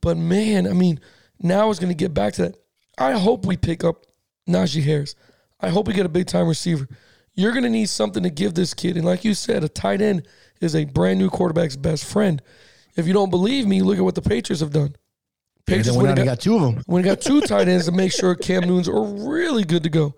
But 0.01 0.17
man, 0.17 0.67
I 0.67 0.73
mean, 0.73 0.99
now 1.39 1.69
it's 1.69 1.79
going 1.79 1.91
to 1.91 1.95
get 1.95 2.13
back 2.13 2.33
to 2.33 2.43
that. 2.43 2.55
I 2.97 3.13
hope 3.13 3.45
we 3.45 3.57
pick 3.57 3.83
up 3.83 4.05
Najee 4.47 4.83
Harris. 4.83 5.15
I 5.59 5.69
hope 5.69 5.87
we 5.87 5.93
get 5.93 6.05
a 6.05 6.09
big 6.09 6.27
time 6.27 6.47
receiver. 6.47 6.87
You're 7.33 7.51
going 7.51 7.63
to 7.63 7.69
need 7.69 7.89
something 7.89 8.23
to 8.23 8.29
give 8.29 8.53
this 8.55 8.73
kid. 8.73 8.97
And 8.97 9.05
like 9.05 9.23
you 9.23 9.33
said, 9.33 9.63
a 9.63 9.69
tight 9.69 10.01
end 10.01 10.27
is 10.59 10.75
a 10.75 10.85
brand 10.85 11.19
new 11.19 11.29
quarterback's 11.29 11.75
best 11.75 12.05
friend. 12.05 12.41
If 12.95 13.05
you 13.05 13.13
don't 13.13 13.29
believe 13.29 13.67
me, 13.67 13.81
look 13.81 13.97
at 13.97 14.03
what 14.03 14.15
the 14.15 14.23
Patriots 14.23 14.61
have 14.61 14.71
done. 14.71 14.95
Patriots 15.67 15.89
then 15.89 15.97
went 15.97 16.09
and 16.09 16.17
got, 16.17 16.25
got 16.25 16.39
two 16.39 16.55
of 16.55 16.61
them. 16.61 16.83
when 16.87 17.03
got 17.03 17.21
two 17.21 17.41
tight 17.41 17.67
ends 17.67 17.85
to 17.85 17.91
make 17.91 18.11
sure 18.11 18.33
Cam 18.33 18.63
Newton's 18.63 18.89
are 18.89 19.03
really 19.03 19.63
good 19.63 19.83
to 19.83 19.89
go. 19.89 20.15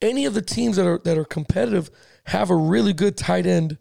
Any 0.00 0.24
of 0.24 0.34
the 0.34 0.42
teams 0.42 0.76
that 0.76 0.86
are 0.86 0.98
that 1.04 1.18
are 1.18 1.24
competitive 1.24 1.90
have 2.24 2.50
a 2.50 2.56
really 2.56 2.92
good 2.92 3.16
tight 3.16 3.46
end 3.46 3.78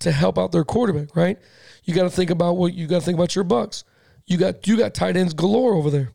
to 0.00 0.12
help 0.12 0.38
out 0.38 0.52
their 0.52 0.64
quarterback, 0.64 1.14
right? 1.14 1.38
You 1.84 1.94
got 1.94 2.02
to 2.02 2.10
think 2.10 2.30
about 2.30 2.56
what 2.56 2.74
you 2.74 2.86
got 2.86 3.00
to 3.00 3.04
think 3.04 3.16
about 3.16 3.34
your 3.34 3.44
Bucs. 3.44 3.84
You 4.26 4.36
got 4.36 4.66
you 4.66 4.76
got 4.76 4.94
tight 4.94 5.16
ends 5.16 5.34
galore 5.34 5.74
over 5.74 5.90
there, 5.90 6.12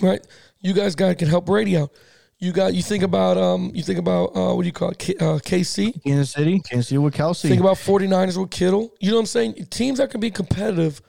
right? 0.00 0.24
You 0.60 0.72
guys 0.72 0.94
got 0.94 1.18
can 1.18 1.28
help 1.28 1.46
Brady 1.46 1.76
out. 1.76 1.92
You 2.38 2.52
got 2.52 2.74
you 2.74 2.82
think 2.82 3.02
about 3.04 3.36
um 3.38 3.70
you 3.74 3.82
think 3.82 3.98
about 3.98 4.36
uh 4.36 4.54
what 4.54 4.62
do 4.62 4.66
you 4.66 4.72
call 4.72 4.90
it 4.90 4.98
K, 4.98 5.14
uh, 5.16 5.38
KC. 5.38 6.02
Kansas 6.02 6.30
City, 6.32 6.60
Kansas 6.60 6.88
City 6.88 6.98
with 6.98 7.14
Kelce. 7.14 7.42
Think 7.42 7.60
about 7.60 7.76
49ers 7.76 8.36
with 8.36 8.50
Kittle. 8.50 8.92
You 9.00 9.10
know 9.10 9.16
what 9.16 9.20
I'm 9.20 9.26
saying? 9.26 9.66
Teams 9.70 9.98
that 9.98 10.10
can 10.10 10.20
be 10.20 10.30
competitive 10.30 11.00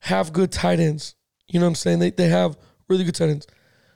have 0.00 0.32
good 0.32 0.50
tight 0.50 0.80
ends. 0.80 1.14
You 1.46 1.60
know 1.60 1.66
what 1.66 1.70
I'm 1.70 1.74
saying? 1.76 1.98
They, 2.00 2.10
they 2.10 2.28
have 2.28 2.58
really 2.88 3.04
good 3.04 3.14
tight 3.14 3.30
ends. 3.30 3.46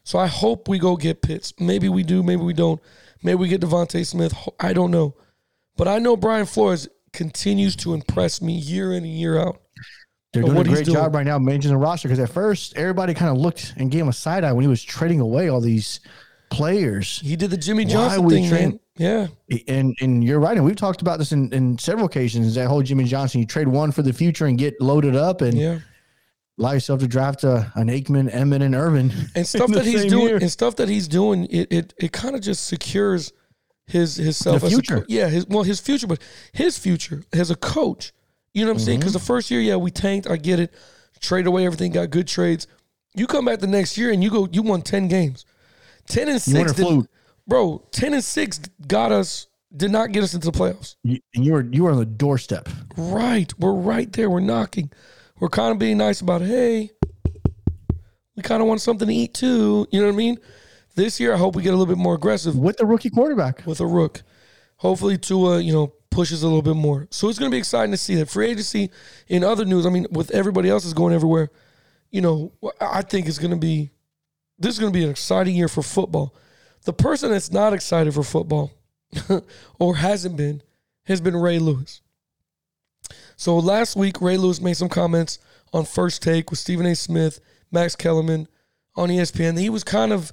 So 0.04 0.18
I 0.18 0.26
hope 0.26 0.68
we 0.68 0.78
go 0.78 0.96
get 0.96 1.20
Pitts. 1.20 1.52
Maybe 1.58 1.88
we 1.88 2.02
do, 2.02 2.22
maybe 2.22 2.42
we 2.42 2.54
don't. 2.54 2.80
Maybe 3.22 3.36
we 3.36 3.48
get 3.48 3.60
DeVonta 3.60 4.06
Smith. 4.06 4.32
I 4.60 4.72
don't 4.72 4.90
know. 4.90 5.14
But 5.76 5.88
I 5.88 5.98
know 5.98 6.16
Brian 6.16 6.46
Flores 6.46 6.88
continues 7.18 7.76
to 7.76 7.92
impress 7.92 8.40
me 8.40 8.54
year 8.54 8.92
in 8.92 9.04
and 9.04 9.12
year 9.12 9.38
out. 9.38 9.60
They're 10.32 10.42
doing 10.42 10.54
what 10.56 10.66
a 10.66 10.70
great 10.70 10.84
doing- 10.86 10.96
job 10.96 11.14
right 11.14 11.26
now 11.26 11.38
managing 11.38 11.70
the 11.72 11.76
roster 11.76 12.08
because 12.08 12.18
at 12.20 12.30
first 12.30 12.76
everybody 12.76 13.12
kind 13.14 13.30
of 13.30 13.36
looked 13.38 13.74
and 13.76 13.90
gave 13.90 14.02
him 14.02 14.08
a 14.08 14.12
side 14.12 14.44
eye 14.44 14.52
when 14.52 14.62
he 14.62 14.68
was 14.68 14.82
trading 14.82 15.20
away 15.20 15.48
all 15.48 15.60
these 15.60 16.00
players. 16.50 17.20
He 17.20 17.36
did 17.36 17.50
the 17.50 17.56
Jimmy 17.56 17.84
Johnson 17.84 18.22
we 18.24 18.34
thing, 18.34 18.50
man. 18.50 18.80
Yeah. 18.96 19.26
And 19.68 19.96
and 20.00 20.24
you're 20.24 20.40
right, 20.40 20.56
and 20.56 20.64
we've 20.64 20.76
talked 20.76 21.02
about 21.02 21.18
this 21.18 21.32
in, 21.32 21.52
in 21.52 21.78
several 21.78 22.06
occasions. 22.06 22.54
That 22.54 22.68
whole 22.68 22.82
Jimmy 22.82 23.04
Johnson, 23.04 23.40
you 23.40 23.46
trade 23.46 23.68
one 23.68 23.92
for 23.92 24.02
the 24.02 24.12
future 24.12 24.46
and 24.46 24.58
get 24.58 24.80
loaded 24.80 25.14
up 25.14 25.40
and 25.40 25.56
Yeah. 25.56 25.78
allow 26.58 26.72
yourself 26.72 27.00
to 27.00 27.06
draft 27.08 27.44
a, 27.44 27.70
an 27.76 27.88
Aikman, 27.88 28.32
Emmett, 28.34 28.62
and 28.62 28.74
Irvin. 28.74 29.12
and 29.34 29.46
stuff 29.54 29.70
that 29.70 29.84
he's 29.86 30.06
doing 30.06 30.26
year. 30.28 30.36
and 30.38 30.50
stuff 30.50 30.76
that 30.76 30.88
he's 30.88 31.06
doing 31.08 31.46
it 31.50 31.68
it, 31.72 31.94
it 31.98 32.12
kind 32.12 32.34
of 32.34 32.40
just 32.42 32.66
secures 32.66 33.32
his 33.88 34.16
his 34.16 34.36
self 34.36 34.60
The 34.60 34.66
as 34.66 34.72
a 34.72 34.76
future. 34.76 35.00
co- 35.00 35.06
yeah 35.08 35.28
his 35.28 35.46
well 35.48 35.62
his 35.64 35.80
future 35.80 36.06
but 36.06 36.20
his 36.52 36.78
future 36.78 37.24
as 37.32 37.50
a 37.50 37.56
coach. 37.56 38.12
You 38.54 38.64
know 38.64 38.70
what 38.72 38.78
i'm 38.78 38.84
saying? 38.84 38.98
Mm-hmm. 38.98 39.00
because 39.00 39.12
the 39.14 39.18
first 39.18 39.50
year 39.50 39.60
yeah 39.60 39.76
we 39.76 39.90
tanked. 39.90 40.28
I 40.30 40.36
get 40.36 40.60
it. 40.60 40.72
Trade 41.20 41.46
away 41.46 41.66
everything 41.66 41.90
got 41.92 42.10
good 42.10 42.28
trades. 42.28 42.66
You 43.16 43.26
come 43.26 43.44
back 43.46 43.58
the 43.58 43.66
next 43.66 43.98
year 43.98 44.10
and 44.12 44.22
you 44.22 44.30
go 44.30 44.48
you 44.52 44.62
won 44.62 44.82
10 44.82 45.08
games. 45.08 45.44
10 46.06 46.28
and 46.28 46.40
6 46.40 46.78
You 46.78 46.84
did- 47.02 47.08
bro 47.46 47.82
10 47.90 48.14
and 48.14 48.22
6 48.24 48.60
got 48.86 49.10
us 49.12 49.46
did 49.76 49.90
not 49.90 50.12
get 50.12 50.22
us 50.22 50.32
into 50.34 50.50
the 50.50 50.58
playoffs. 50.58 50.96
You, 51.04 51.18
and 51.34 51.44
you 51.44 51.52
were 51.52 51.62
you 51.64 51.82
were 51.84 51.90
on 51.90 51.98
the 51.98 52.06
doorstep. 52.06 52.68
right. 52.96 53.52
We're 53.58 53.72
right 53.72 54.10
there. 54.12 54.30
We're 54.30 54.40
knocking. 54.40 54.90
We're 55.40 55.50
kind 55.50 55.72
of 55.72 55.78
being 55.78 55.98
nice 55.98 56.20
about 56.20 56.40
hey 56.42 56.90
we 58.36 58.42
kind 58.42 58.62
of 58.62 58.68
want 58.68 58.80
something 58.80 59.08
to 59.08 59.14
eat 59.14 59.34
too. 59.34 59.86
You 59.90 60.00
know 60.00 60.06
what 60.06 60.12
i 60.14 60.16
mean 60.16 60.38
this 60.98 61.18
year 61.18 61.32
i 61.32 61.36
hope 61.36 61.56
we 61.56 61.62
get 61.62 61.70
a 61.70 61.76
little 61.76 61.92
bit 61.92 62.00
more 62.00 62.14
aggressive 62.14 62.56
with 62.56 62.76
the 62.76 62.86
rookie 62.86 63.10
quarterback. 63.10 63.64
with 63.66 63.80
a 63.80 63.86
rook. 63.86 64.22
Hopefully 64.78 65.18
Tua, 65.18 65.60
you 65.60 65.72
know, 65.72 65.92
pushes 66.10 66.42
a 66.42 66.46
little 66.46 66.62
bit 66.62 66.76
more. 66.76 67.08
So 67.10 67.28
it's 67.28 67.38
going 67.38 67.50
to 67.50 67.54
be 67.54 67.58
exciting 67.58 67.90
to 67.90 67.96
see 67.96 68.14
that 68.16 68.28
free 68.28 68.48
agency. 68.48 68.90
In 69.26 69.42
other 69.42 69.64
news, 69.64 69.86
I 69.86 69.90
mean, 69.90 70.06
with 70.10 70.30
everybody 70.30 70.68
else 70.68 70.84
is 70.84 70.94
going 70.94 71.14
everywhere, 71.14 71.50
you 72.10 72.20
know, 72.20 72.52
I 72.80 73.02
think 73.02 73.26
it's 73.26 73.38
going 73.38 73.50
to 73.50 73.56
be 73.56 73.90
this 74.58 74.74
is 74.74 74.80
going 74.80 74.92
to 74.92 74.98
be 74.98 75.04
an 75.04 75.10
exciting 75.10 75.54
year 75.54 75.68
for 75.68 75.82
football. 75.82 76.34
The 76.84 76.92
person 76.92 77.30
that's 77.30 77.52
not 77.52 77.72
excited 77.72 78.14
for 78.14 78.22
football 78.22 78.72
or 79.78 79.96
hasn't 79.96 80.36
been 80.36 80.62
has 81.04 81.20
been 81.20 81.36
Ray 81.36 81.58
Lewis. 81.58 82.00
So 83.36 83.56
last 83.56 83.94
week, 83.94 84.20
Ray 84.20 84.36
Lewis 84.36 84.60
made 84.60 84.76
some 84.76 84.88
comments 84.88 85.38
on 85.72 85.84
First 85.84 86.22
Take 86.22 86.50
with 86.50 86.58
Stephen 86.58 86.86
A. 86.86 86.94
Smith, 86.94 87.40
Max 87.70 87.94
Kellerman 87.94 88.48
on 88.96 89.08
ESPN. 89.08 89.58
He 89.58 89.70
was 89.70 89.84
kind 89.84 90.12
of 90.12 90.32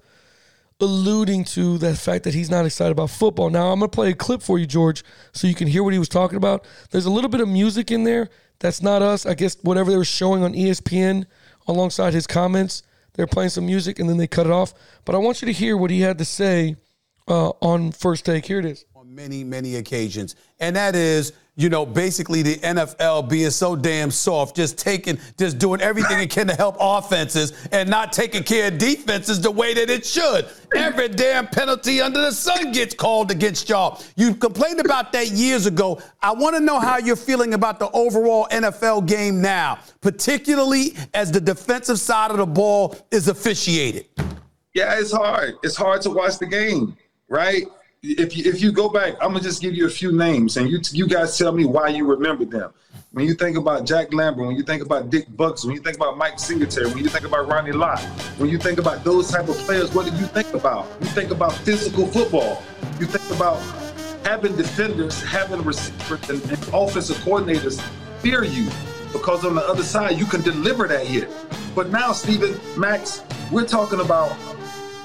alluding 0.79 1.45
to 1.45 1.77
the 1.77 1.95
fact 1.95 2.23
that 2.25 2.33
he's 2.33 2.49
not 2.49 2.65
excited 2.65 2.91
about 2.91 3.09
football. 3.09 3.49
Now, 3.49 3.71
I'm 3.71 3.79
going 3.79 3.89
to 3.89 3.95
play 3.95 4.09
a 4.09 4.15
clip 4.15 4.41
for 4.41 4.59
you, 4.59 4.65
George, 4.65 5.03
so 5.31 5.47
you 5.47 5.55
can 5.55 5.67
hear 5.67 5.83
what 5.83 5.93
he 5.93 5.99
was 5.99 6.09
talking 6.09 6.37
about. 6.37 6.65
There's 6.91 7.05
a 7.05 7.11
little 7.11 7.29
bit 7.29 7.41
of 7.41 7.47
music 7.47 7.91
in 7.91 8.03
there. 8.03 8.29
That's 8.59 8.81
not 8.81 9.01
us. 9.01 9.25
I 9.25 9.33
guess 9.33 9.57
whatever 9.61 9.91
they 9.91 9.97
were 9.97 10.05
showing 10.05 10.43
on 10.43 10.53
ESPN 10.53 11.25
alongside 11.67 12.13
his 12.13 12.27
comments, 12.27 12.83
they're 13.13 13.27
playing 13.27 13.49
some 13.49 13.65
music 13.65 13.99
and 13.99 14.09
then 14.09 14.17
they 14.17 14.27
cut 14.27 14.45
it 14.45 14.51
off. 14.51 14.73
But 15.05 15.15
I 15.15 15.17
want 15.19 15.41
you 15.41 15.45
to 15.45 15.53
hear 15.53 15.77
what 15.77 15.91
he 15.91 16.01
had 16.01 16.17
to 16.17 16.25
say 16.25 16.75
uh, 17.27 17.49
on 17.61 17.91
First 17.91 18.25
Take. 18.25 18.45
Here 18.45 18.59
it 18.59 18.65
is. 18.65 18.85
on 18.95 19.13
many, 19.13 19.43
many 19.43 19.75
occasions. 19.75 20.35
And 20.59 20.75
that 20.75 20.95
is, 20.95 21.31
you 21.57 21.69
know, 21.69 21.85
basically 21.85 22.41
the 22.41 22.57
NFL 22.57 23.29
being 23.29 23.49
so 23.49 23.75
damn 23.75 24.11
soft, 24.11 24.55
just 24.55 24.77
taking, 24.77 25.17
just 25.37 25.57
doing 25.57 25.79
everything 25.79 26.19
it 26.19 26.29
can 26.29 26.47
to 26.47 26.55
help 26.55 26.75
offenses 26.79 27.53
and 27.71 27.89
not 27.89 28.11
taking 28.11 28.43
care 28.43 28.67
of 28.67 28.77
defenses 28.77 29.39
the 29.39 29.51
way 29.51 29.73
that 29.73 29.89
it 29.89 30.05
should. 30.05 30.47
Every 30.75 31.07
damn 31.07 31.47
penalty 31.47 32.01
under 32.01 32.19
the 32.19 32.31
sun 32.31 32.73
gets 32.73 32.93
called 32.93 33.31
against 33.31 33.69
y'all. 33.69 34.01
You 34.17 34.35
complained 34.35 34.81
about 34.81 35.13
that 35.13 35.31
years 35.31 35.65
ago. 35.65 36.01
I 36.21 36.33
want 36.33 36.57
to 36.57 36.61
know 36.61 36.79
how 36.79 36.97
you're 36.97 37.15
feeling 37.15 37.53
about 37.53 37.79
the 37.79 37.89
overall 37.91 38.47
NFL 38.51 39.07
game 39.07 39.41
now, 39.41 39.79
particularly 40.01 40.95
as 41.13 41.31
the 41.31 41.39
defensive 41.39 41.99
side 41.99 42.31
of 42.31 42.37
the 42.37 42.45
ball 42.45 42.97
is 43.11 43.29
officiated. 43.29 44.07
Yeah, 44.73 44.99
it's 44.99 45.13
hard. 45.13 45.53
It's 45.63 45.77
hard 45.77 46.01
to 46.01 46.09
watch 46.09 46.37
the 46.37 46.47
game, 46.47 46.97
right? 47.29 47.63
If 48.07 48.37
you 48.37 48.43
if 48.45 48.61
you 48.61 48.71
go 48.71 48.87
back, 48.87 49.15
I'm 49.19 49.29
gonna 49.29 49.41
just 49.41 49.61
give 49.61 49.73
you 49.73 49.87
a 49.87 49.89
few 49.89 50.11
names, 50.11 50.57
and 50.57 50.69
you 50.69 50.79
you 50.91 51.07
guys 51.07 51.37
tell 51.37 51.51
me 51.51 51.65
why 51.65 51.87
you 51.87 52.05
remember 52.05 52.45
them. 52.45 52.71
When 53.13 53.25
you 53.25 53.33
think 53.33 53.57
about 53.57 53.85
Jack 53.85 54.13
Lambert, 54.13 54.45
when 54.45 54.55
you 54.55 54.61
think 54.61 54.83
about 54.83 55.09
Dick 55.09 55.27
Butkus, 55.29 55.65
when 55.65 55.73
you 55.73 55.81
think 55.81 55.95
about 55.95 56.17
Mike 56.17 56.37
Singletary, 56.37 56.87
when 56.89 56.99
you 56.99 57.09
think 57.09 57.25
about 57.25 57.47
Ronnie 57.47 57.71
Lott, 57.71 57.99
when 58.37 58.49
you 58.49 58.59
think 58.59 58.77
about 58.77 59.03
those 59.03 59.31
type 59.31 59.47
of 59.47 59.55
players, 59.59 59.91
what 59.95 60.05
do 60.05 60.15
you 60.17 60.25
think 60.27 60.53
about? 60.53 60.85
You 60.99 61.07
think 61.07 61.31
about 61.31 61.53
physical 61.53 62.05
football. 62.05 62.61
You 62.99 63.07
think 63.07 63.35
about 63.35 63.59
having 64.23 64.55
defenders, 64.55 65.23
having 65.23 65.63
receivers, 65.63 66.29
and, 66.29 66.43
and 66.51 66.61
offensive 66.73 67.17
coordinators 67.17 67.81
fear 68.19 68.43
you 68.43 68.69
because 69.13 69.45
on 69.45 69.55
the 69.55 69.61
other 69.61 69.83
side 69.83 70.19
you 70.19 70.25
can 70.25 70.41
deliver 70.41 70.87
that 70.87 71.07
hit. 71.07 71.29
But 71.73 71.89
now, 71.89 72.11
Stephen, 72.11 72.59
Max, 72.77 73.23
we're 73.51 73.65
talking 73.65 73.99
about. 73.99 74.35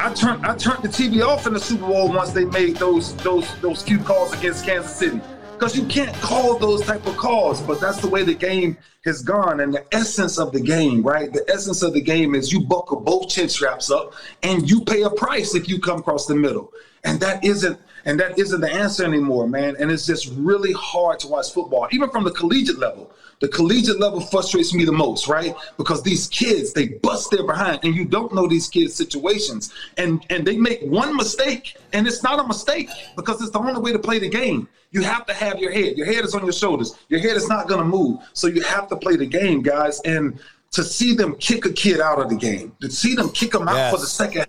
I 0.03 0.15
turned 0.15 0.47
I 0.47 0.57
turned 0.57 0.83
the 0.83 0.89
TV 0.89 1.23
off 1.23 1.47
in 1.47 1.53
the 1.53 1.61
Super 1.61 1.87
Bowl 1.87 2.09
once 2.09 2.31
they 2.31 2.47
made 2.47 2.77
those 2.77 3.15
those 3.17 3.55
those 3.61 3.83
few 3.83 3.99
calls 3.99 4.33
against 4.33 4.65
Kansas 4.65 4.97
City 4.97 5.21
because 5.53 5.77
you 5.77 5.85
can't 5.89 6.15
call 6.23 6.59
those 6.59 6.81
type 6.87 7.07
of 7.07 7.19
calls. 7.19 7.61
But 7.61 7.83
that's 7.83 8.01
the 8.01 8.09
way 8.09 8.23
the 8.23 8.33
game 8.33 8.79
has 9.05 9.21
gone, 9.21 9.61
and 9.61 9.75
the 9.75 9.85
essence 9.95 10.39
of 10.39 10.53
the 10.53 10.61
game, 10.61 11.03
right? 11.03 11.31
The 11.31 11.45
essence 11.51 11.83
of 11.83 11.93
the 11.93 12.01
game 12.01 12.35
is 12.35 12.51
you 12.51 12.63
buckle 12.63 13.01
both 13.01 13.29
chin 13.29 13.51
straps 13.51 13.91
up, 13.91 14.15
and 14.43 14.71
you 14.71 14.81
pay 14.81 15.03
a 15.03 15.11
price 15.11 15.55
if 15.55 15.69
you 15.69 15.79
come 15.79 15.99
across 15.99 16.25
the 16.25 16.35
middle, 16.35 16.73
and 17.05 17.21
that 17.21 17.45
isn't. 17.45 17.79
And 18.07 18.19
that 18.19 18.39
isn't 18.39 18.63
the 18.63 18.73
answer 18.73 19.05
anymore, 19.05 19.47
man. 19.47 19.77
And 19.79 19.91
it's 19.91 20.07
just 20.07 20.33
really 20.35 20.73
hard 20.73 21.19
to 21.19 21.29
watch 21.29 21.53
football, 21.53 21.87
even 21.93 22.09
from 22.09 22.25
the 22.25 22.31
collegiate 22.31 22.79
level. 22.79 23.13
The 23.41 23.49
collegiate 23.49 23.99
level 23.99 24.21
frustrates 24.21 24.75
me 24.75 24.85
the 24.85 24.93
most, 24.93 25.27
right? 25.27 25.55
Because 25.77 26.03
these 26.03 26.29
kids, 26.29 26.73
they 26.73 26.89
bust 26.89 27.31
their 27.31 27.47
behind, 27.47 27.81
and 27.85 27.95
you 27.95 28.05
don't 28.05 28.35
know 28.35 28.47
these 28.47 28.69
kids' 28.69 28.95
situations. 28.95 29.73
And 29.97 30.25
and 30.31 30.47
they 30.47 30.57
make 30.57 30.83
one 30.83 31.17
mistake, 31.17 31.77
and 31.93 32.07
it's 32.07 32.23
not 32.23 32.39
a 32.39 32.47
mistake 32.47 32.89
because 33.17 33.41
it's 33.41 33.51
the 33.51 33.59
only 33.59 33.81
way 33.81 33.93
to 33.93 33.99
play 33.99 34.19
the 34.19 34.29
game. 34.29 34.69
You 34.93 35.03
have 35.03 35.25
to 35.27 35.35
have 35.35 35.59
your 35.59 35.73
head. 35.73 35.97
Your 35.97 36.07
head 36.07 36.25
is 36.25 36.35
on 36.35 36.45
your 36.45 36.53
shoulders. 36.53 36.99
Your 37.09 37.21
head 37.21 37.37
is 37.37 37.49
not 37.49 37.69
gonna 37.69 37.85
move. 37.85 38.21
So 38.35 38.47
you 38.47 38.63
have 38.63 38.89
to 38.89 38.97
play 38.97 39.17
the 39.17 39.27
game, 39.27 39.63
guys. 39.63 40.01
And 40.05 40.39
to 40.73 40.85
see 40.85 41.15
them 41.15 41.35
kick 41.37 41.65
a 41.65 41.73
kid 41.73 42.01
out 42.01 42.21
of 42.21 42.29
the 42.29 42.37
game, 42.37 42.77
to 42.81 42.91
see 42.91 43.15
them 43.15 43.31
kick 43.31 43.53
them 43.53 43.69
out 43.69 43.91
for 43.91 43.99
the 43.99 44.07
second 44.07 44.47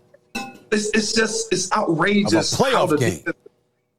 it's, 0.71 0.89
it's 0.91 1.13
just 1.13 1.51
it's 1.51 1.71
outrageous. 1.71 2.53
Of 2.53 2.59
a 2.59 2.63
playoff 2.63 2.89
the 2.89 2.97
game. 2.97 3.23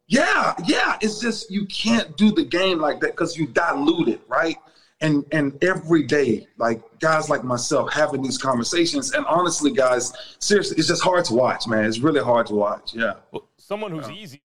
yeah, 0.08 0.54
yeah. 0.66 0.96
It's 1.00 1.20
just 1.20 1.50
you 1.50 1.66
can't 1.66 2.16
do 2.16 2.32
the 2.32 2.44
game 2.44 2.78
like 2.78 3.00
that 3.00 3.12
because 3.12 3.36
you 3.36 3.46
dilute 3.46 4.08
it, 4.08 4.20
right? 4.28 4.56
And 5.02 5.24
and 5.32 5.62
every 5.62 6.04
day, 6.04 6.46
like 6.58 6.80
guys 7.00 7.28
like 7.28 7.42
myself 7.44 7.92
having 7.92 8.22
these 8.22 8.38
conversations, 8.38 9.12
and 9.12 9.26
honestly, 9.26 9.72
guys, 9.72 10.12
seriously, 10.38 10.76
it's 10.78 10.88
just 10.88 11.02
hard 11.02 11.24
to 11.26 11.34
watch, 11.34 11.66
man. 11.66 11.84
It's 11.84 11.98
really 11.98 12.22
hard 12.22 12.46
to 12.46 12.54
watch. 12.54 12.94
Yeah. 12.94 13.14
Well, 13.32 13.48
someone 13.56 13.90
who's 13.90 14.08
easy. 14.10 14.40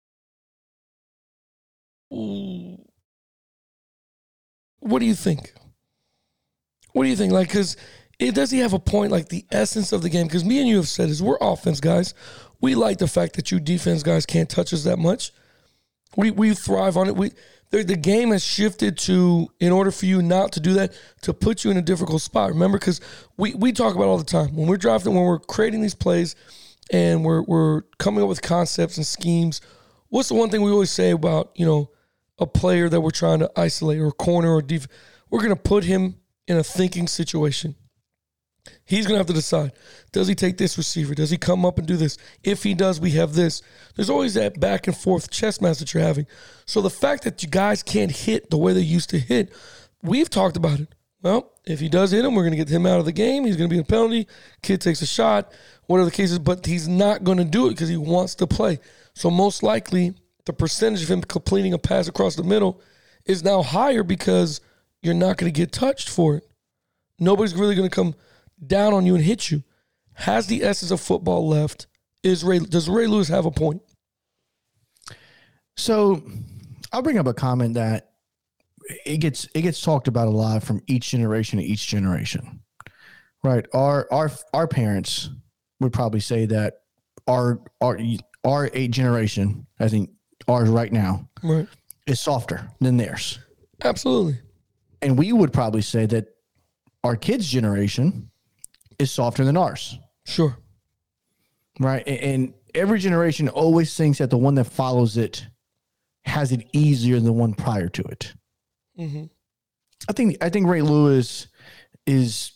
Ooh. 2.11 2.79
What 4.79 4.99
do 4.99 5.05
you 5.05 5.15
think? 5.15 5.53
What 6.93 7.03
do 7.03 7.09
you 7.09 7.15
think? 7.15 7.33
Like, 7.33 7.49
because 7.49 7.77
it 8.19 8.33
does 8.33 8.49
he 8.49 8.59
have 8.59 8.73
a 8.73 8.79
point? 8.79 9.11
Like 9.11 9.29
the 9.29 9.45
essence 9.51 9.91
of 9.91 10.01
the 10.01 10.09
game? 10.09 10.25
Because 10.25 10.43
me 10.43 10.59
and 10.59 10.67
you 10.67 10.77
have 10.77 10.87
said 10.87 11.09
is 11.09 11.21
we're 11.21 11.37
offense 11.39 11.79
guys. 11.79 12.13
We 12.61 12.73
like 12.73 12.97
the 12.97 13.07
fact 13.07 13.35
that 13.35 13.51
you 13.51 13.59
defense 13.59 14.01
guys 14.01 14.25
can't 14.25 14.49
touch 14.49 14.73
us 14.73 14.83
that 14.85 14.97
much. 14.97 15.31
We 16.15 16.31
we 16.31 16.55
thrive 16.55 16.97
on 16.97 17.07
it. 17.07 17.15
We 17.15 17.31
the, 17.69 17.83
the 17.83 17.97
game 17.97 18.31
has 18.31 18.43
shifted 18.43 18.97
to 18.99 19.47
in 19.59 19.71
order 19.71 19.91
for 19.91 20.05
you 20.05 20.21
not 20.21 20.51
to 20.53 20.59
do 20.59 20.73
that 20.73 20.93
to 21.21 21.33
put 21.33 21.63
you 21.63 21.71
in 21.71 21.77
a 21.77 21.81
difficult 21.81 22.21
spot. 22.21 22.49
Remember, 22.49 22.77
because 22.77 23.01
we 23.37 23.53
we 23.53 23.71
talk 23.71 23.95
about 23.95 24.07
all 24.07 24.17
the 24.17 24.23
time 24.23 24.55
when 24.55 24.67
we're 24.67 24.77
drafting 24.77 25.13
when 25.13 25.23
we're 25.23 25.39
creating 25.39 25.81
these 25.81 25.95
plays 25.95 26.35
and 26.91 27.23
we're 27.25 27.41
we're 27.43 27.81
coming 27.97 28.23
up 28.23 28.29
with 28.29 28.41
concepts 28.41 28.97
and 28.97 29.05
schemes. 29.05 29.61
What's 30.09 30.29
the 30.29 30.35
one 30.35 30.49
thing 30.49 30.61
we 30.61 30.71
always 30.71 30.91
say 30.91 31.11
about 31.11 31.51
you 31.55 31.65
know 31.65 31.91
a 32.39 32.45
player 32.45 32.87
that 32.89 33.01
we're 33.01 33.11
trying 33.11 33.39
to 33.39 33.51
isolate 33.57 33.99
or 33.99 34.11
corner 34.11 34.53
or 34.53 34.61
def- 34.61 34.87
We're 35.29 35.41
going 35.41 35.55
to 35.55 35.61
put 35.61 35.83
him 35.83 36.17
in 36.47 36.57
a 36.57 36.63
thinking 36.63 37.07
situation. 37.07 37.75
He's 38.85 39.05
going 39.05 39.15
to 39.15 39.19
have 39.19 39.27
to 39.27 39.33
decide 39.33 39.71
does 40.11 40.27
he 40.27 40.35
take 40.35 40.57
this 40.57 40.77
receiver? 40.77 41.13
Does 41.13 41.29
he 41.29 41.37
come 41.37 41.65
up 41.65 41.77
and 41.77 41.87
do 41.87 41.97
this? 41.97 42.17
If 42.43 42.63
he 42.63 42.73
does, 42.73 42.99
we 42.99 43.11
have 43.11 43.33
this. 43.33 43.61
There's 43.95 44.09
always 44.09 44.33
that 44.35 44.59
back 44.59 44.87
and 44.87 44.95
forth 44.95 45.29
chess 45.29 45.61
match 45.61 45.79
that 45.79 45.93
you're 45.93 46.03
having. 46.03 46.25
So 46.65 46.81
the 46.81 46.89
fact 46.89 47.23
that 47.23 47.43
you 47.43 47.49
guys 47.49 47.83
can't 47.83 48.11
hit 48.11 48.49
the 48.49 48.57
way 48.57 48.73
they 48.73 48.81
used 48.81 49.09
to 49.11 49.19
hit, 49.19 49.53
we've 50.01 50.29
talked 50.29 50.57
about 50.57 50.79
it. 50.79 50.95
Well, 51.21 51.51
if 51.65 51.79
he 51.79 51.89
does 51.89 52.11
hit 52.11 52.23
him, 52.23 52.35
we're 52.35 52.43
going 52.43 52.51
to 52.51 52.57
get 52.57 52.69
him 52.69 52.85
out 52.85 52.99
of 52.99 53.05
the 53.05 53.11
game. 53.11 53.45
He's 53.45 53.57
going 53.57 53.69
to 53.69 53.73
be 53.73 53.77
in 53.77 53.83
a 53.83 53.85
penalty. 53.85 54.27
Kid 54.61 54.81
takes 54.81 55.01
a 55.01 55.05
shot, 55.05 55.51
whatever 55.87 56.05
the 56.05 56.15
case 56.15 56.31
is, 56.31 56.39
but 56.39 56.65
he's 56.65 56.87
not 56.87 57.23
going 57.23 57.39
to 57.39 57.43
do 57.43 57.67
it 57.67 57.71
because 57.71 57.89
he 57.89 57.97
wants 57.97 58.35
to 58.35 58.47
play. 58.47 58.79
So 59.13 59.29
most 59.29 59.63
likely, 59.63 60.13
the 60.45 60.53
percentage 60.53 61.03
of 61.03 61.09
him 61.09 61.21
completing 61.21 61.73
a 61.73 61.77
pass 61.77 62.07
across 62.07 62.35
the 62.35 62.43
middle 62.43 62.81
is 63.25 63.43
now 63.43 63.61
higher 63.61 64.03
because 64.03 64.61
you're 65.01 65.13
not 65.13 65.37
going 65.37 65.51
to 65.51 65.57
get 65.57 65.71
touched 65.71 66.09
for 66.09 66.37
it. 66.37 66.47
Nobody's 67.19 67.55
really 67.55 67.75
going 67.75 67.89
to 67.89 67.95
come 67.95 68.15
down 68.65 68.93
on 68.93 69.05
you 69.05 69.15
and 69.15 69.23
hit 69.23 69.51
you. 69.51 69.63
Has 70.13 70.47
the 70.47 70.63
essence 70.63 70.91
of 70.91 70.99
football 70.99 71.47
left? 71.47 71.87
Is 72.23 72.43
Ray 72.43 72.59
does 72.59 72.89
Ray 72.89 73.07
Lewis 73.07 73.27
have 73.27 73.45
a 73.45 73.51
point? 73.51 73.81
So 75.75 76.23
I'll 76.91 77.01
bring 77.01 77.17
up 77.17 77.27
a 77.27 77.33
comment 77.33 77.75
that 77.75 78.11
it 79.05 79.17
gets 79.17 79.47
it 79.53 79.61
gets 79.61 79.81
talked 79.81 80.07
about 80.07 80.27
a 80.27 80.31
lot 80.31 80.63
from 80.63 80.81
each 80.87 81.09
generation 81.11 81.59
to 81.59 81.65
each 81.65 81.87
generation. 81.87 82.61
Right. 83.43 83.65
Our 83.73 84.07
our 84.11 84.31
our 84.53 84.67
parents 84.67 85.29
would 85.79 85.93
probably 85.93 86.19
say 86.19 86.45
that 86.47 86.81
our 87.27 87.59
our 87.81 87.99
our 88.43 88.69
eight 88.73 88.91
generation, 88.91 89.67
I 89.79 89.87
think 89.89 90.09
ours 90.47 90.69
right 90.69 90.91
now, 90.91 91.29
Right. 91.43 91.67
is 92.07 92.19
softer 92.19 92.71
than 92.79 92.97
theirs. 92.97 93.39
Absolutely. 93.83 94.39
And 95.01 95.17
we 95.17 95.31
would 95.33 95.53
probably 95.53 95.81
say 95.83 96.05
that 96.07 96.27
our 97.03 97.15
kids' 97.15 97.47
generation 97.47 98.31
is 98.99 99.11
softer 99.11 99.45
than 99.45 99.57
ours. 99.57 99.97
Sure. 100.25 100.57
Right. 101.79 102.07
And 102.07 102.53
every 102.73 102.99
generation 102.99 103.49
always 103.49 103.95
thinks 103.95 104.17
that 104.17 104.29
the 104.29 104.37
one 104.37 104.55
that 104.55 104.65
follows 104.65 105.17
it 105.17 105.45
has 106.25 106.51
it 106.51 106.67
easier 106.73 107.15
than 107.15 107.25
the 107.25 107.33
one 107.33 107.53
prior 107.53 107.87
to 107.89 108.01
it. 108.03 108.33
hmm 108.95 109.25
I 110.09 110.13
think 110.13 110.37
I 110.41 110.49
think 110.49 110.67
Ray 110.67 110.81
Lewis 110.81 111.47
is 112.05 112.51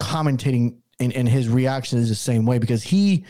commentating 0.00 0.78
and, 0.98 1.12
and 1.12 1.28
his 1.28 1.48
reaction 1.48 1.98
is 1.98 2.08
the 2.08 2.14
same 2.14 2.46
way 2.46 2.58
because 2.58 2.82
he 2.82 3.24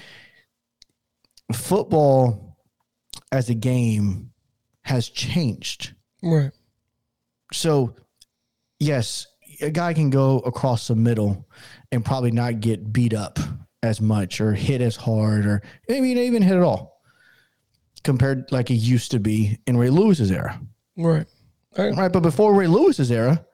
football 1.52 2.56
as 3.32 3.50
a 3.50 3.54
game 3.54 4.30
has 4.82 5.08
changed. 5.08 5.94
Right. 6.22 6.52
So 7.52 7.96
yes, 8.78 9.26
a 9.60 9.70
guy 9.70 9.92
can 9.92 10.10
go 10.10 10.38
across 10.40 10.88
the 10.88 10.94
middle 10.94 11.48
and 11.92 12.04
probably 12.04 12.30
not 12.30 12.60
get 12.60 12.92
beat 12.92 13.14
up 13.14 13.38
as 13.82 14.00
much 14.00 14.40
or 14.40 14.52
hit 14.52 14.80
as 14.80 14.96
hard 14.96 15.46
or 15.46 15.62
maybe 15.88 16.14
not 16.14 16.22
even 16.22 16.42
hit 16.42 16.56
at 16.56 16.62
all 16.62 17.00
compared 18.02 18.50
like 18.50 18.70
it 18.70 18.74
used 18.74 19.10
to 19.12 19.20
be 19.20 19.58
in 19.66 19.76
Ray 19.76 19.90
Lewis's 19.90 20.30
era. 20.30 20.60
Right. 20.96 21.26
I, 21.76 21.90
Right, 21.90 22.12
but 22.12 22.20
before 22.20 22.54
Ray 22.54 22.66
Lewis's 22.66 23.10
era, 23.10 23.44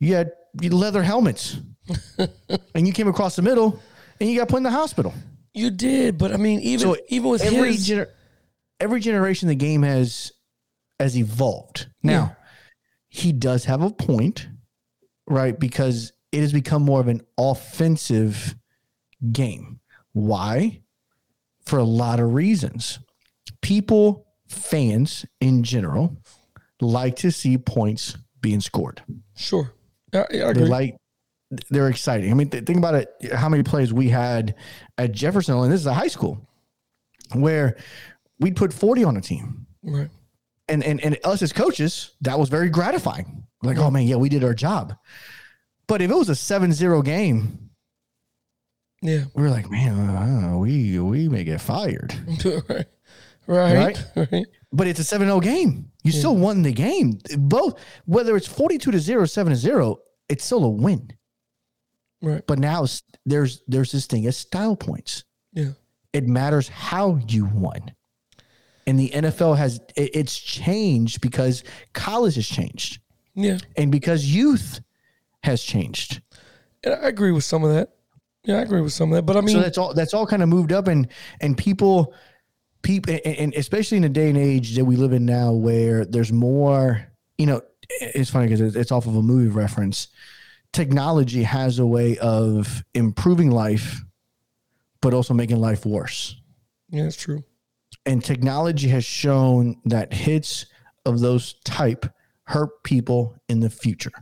you 0.00 0.14
had 0.14 0.32
leather 0.62 1.02
helmets, 1.02 1.58
and 2.74 2.86
you 2.86 2.92
came 2.92 3.08
across 3.08 3.36
the 3.36 3.42
middle, 3.42 3.80
and 4.20 4.30
you 4.30 4.38
got 4.38 4.48
put 4.48 4.58
in 4.58 4.62
the 4.62 4.70
hospital. 4.70 5.12
you 5.52 5.70
did, 5.70 6.16
but 6.18 6.32
I 6.32 6.36
mean, 6.36 6.60
even 6.60 6.80
So 6.80 6.96
even 7.08 7.30
with 7.30 7.42
every 7.42 7.72
his, 7.72 7.88
gener- 7.88 8.10
every 8.80 9.00
generation, 9.00 9.48
the 9.48 9.54
game 9.54 9.82
has 9.82 10.32
has 10.98 11.16
evolved. 11.18 11.88
Now, 12.02 12.36
he 13.08 13.32
does 13.32 13.64
have 13.66 13.82
a 13.82 13.90
point, 13.90 14.48
right? 15.26 15.58
Because 15.58 16.12
it 16.36 16.42
has 16.42 16.52
become 16.52 16.82
more 16.82 17.00
of 17.00 17.08
an 17.08 17.22
offensive 17.38 18.54
game. 19.32 19.80
Why? 20.12 20.82
For 21.64 21.78
a 21.78 21.84
lot 21.84 22.20
of 22.20 22.34
reasons. 22.34 22.98
People, 23.62 24.26
fans 24.46 25.24
in 25.40 25.62
general, 25.62 26.18
like 26.82 27.16
to 27.16 27.32
see 27.32 27.56
points 27.56 28.18
being 28.42 28.60
scored. 28.60 29.02
sure. 29.34 29.72
I, 30.12 30.26
I 30.30 30.52
They 30.52 30.64
like 30.66 30.96
they're 31.70 31.88
exciting. 31.88 32.30
I 32.30 32.34
mean, 32.34 32.50
th- 32.50 32.64
think 32.64 32.76
about 32.76 32.94
it. 32.96 33.08
How 33.32 33.48
many 33.48 33.62
plays 33.62 33.94
we 33.94 34.10
had 34.10 34.56
at 34.98 35.12
Jefferson, 35.12 35.56
and 35.56 35.72
this 35.72 35.80
is 35.80 35.86
a 35.86 35.94
high 35.94 36.08
school, 36.08 36.46
where 37.32 37.78
we'd 38.40 38.56
put 38.56 38.74
forty 38.74 39.04
on 39.04 39.16
a 39.16 39.22
team, 39.22 39.66
right. 39.82 40.10
and 40.68 40.84
and 40.84 41.00
and 41.00 41.18
us 41.24 41.40
as 41.40 41.52
coaches, 41.52 42.14
that 42.20 42.38
was 42.38 42.50
very 42.50 42.68
gratifying. 42.68 43.46
Like, 43.62 43.78
oh 43.78 43.90
man, 43.90 44.06
yeah, 44.06 44.16
we 44.16 44.28
did 44.28 44.44
our 44.44 44.54
job. 44.54 44.94
But 45.88 46.02
if 46.02 46.10
it 46.10 46.14
was 46.16 46.28
a 46.28 46.32
7-0 46.32 47.04
game, 47.04 47.70
Yeah. 49.02 49.24
we 49.34 49.42
were 49.42 49.50
like, 49.50 49.70
man, 49.70 50.10
I 50.10 50.26
don't 50.26 50.42
know, 50.42 50.58
we 50.58 50.98
we 50.98 51.28
may 51.28 51.44
get 51.44 51.60
fired. 51.60 52.14
right. 52.68 52.86
Right. 53.46 54.04
Right. 54.16 54.46
But 54.72 54.88
it's 54.88 54.98
a 55.00 55.18
7-0 55.18 55.42
game. 55.42 55.90
You 56.02 56.10
still 56.12 56.36
won 56.36 56.62
the 56.62 56.72
game. 56.72 57.18
Both 57.38 57.78
whether 58.04 58.36
it's 58.36 58.46
42 58.48 58.90
to 58.90 58.98
0, 58.98 59.24
7 59.26 59.50
to 59.52 59.56
0, 59.56 59.98
it's 60.28 60.44
still 60.44 60.64
a 60.64 60.68
win. 60.68 61.10
Right. 62.20 62.42
But 62.46 62.58
now 62.58 62.86
there's 63.24 63.62
there's 63.68 63.92
this 63.92 64.06
thing 64.06 64.26
as 64.26 64.36
style 64.36 64.74
points. 64.76 65.24
Yeah. 65.52 65.70
It 66.12 66.26
matters 66.26 66.68
how 66.68 67.20
you 67.28 67.44
won. 67.46 67.92
And 68.86 68.98
the 68.98 69.10
NFL 69.10 69.56
has 69.56 69.80
it- 69.96 70.10
it's 70.14 70.36
changed 70.38 71.20
because 71.20 71.62
college 71.92 72.34
has 72.36 72.46
changed 72.48 73.00
Yeah. 73.34 73.58
and 73.76 73.92
because 73.92 74.24
youth 74.26 74.80
has 75.46 75.62
changed. 75.62 76.20
And 76.84 76.94
I 76.94 77.08
agree 77.08 77.32
with 77.32 77.44
some 77.44 77.64
of 77.64 77.72
that. 77.72 77.90
Yeah, 78.44 78.58
I 78.58 78.60
agree 78.60 78.80
with 78.80 78.92
some 78.92 79.10
of 79.10 79.16
that. 79.16 79.22
But 79.22 79.36
I 79.36 79.40
mean, 79.40 79.56
so 79.56 79.60
that's 79.60 79.78
all 79.78 79.94
that's 79.94 80.14
all 80.14 80.26
kind 80.26 80.42
of 80.42 80.48
moved 80.48 80.72
up 80.72 80.86
and 80.86 81.08
and 81.40 81.56
people 81.56 82.14
people 82.86 83.18
and, 83.24 83.36
and 83.36 83.54
especially 83.54 83.96
in 83.96 84.02
the 84.02 84.08
day 84.08 84.28
and 84.28 84.38
age 84.38 84.76
that 84.76 84.84
we 84.84 84.96
live 84.96 85.12
in 85.12 85.26
now 85.26 85.52
where 85.52 86.04
there's 86.04 86.32
more 86.32 87.04
you 87.36 87.44
know 87.44 87.60
it's 88.00 88.30
funny 88.30 88.46
because 88.46 88.76
it's 88.76 88.92
off 88.92 89.06
of 89.06 89.16
a 89.16 89.22
movie 89.22 89.50
reference 89.50 90.08
technology 90.72 91.42
has 91.42 91.78
a 91.78 91.86
way 91.86 92.16
of 92.18 92.84
improving 92.94 93.50
life 93.50 94.00
but 95.00 95.12
also 95.12 95.34
making 95.34 95.58
life 95.58 95.84
worse 95.84 96.36
yeah, 96.90 97.04
it's 97.04 97.16
true. 97.16 97.42
and 98.04 98.24
technology 98.24 98.88
has 98.88 99.04
shown 99.04 99.76
that 99.86 100.12
hits 100.12 100.66
of 101.04 101.18
those 101.18 101.54
type 101.64 102.06
hurt 102.44 102.84
people 102.84 103.36
in 103.48 103.58
the 103.58 103.70
future 103.70 104.12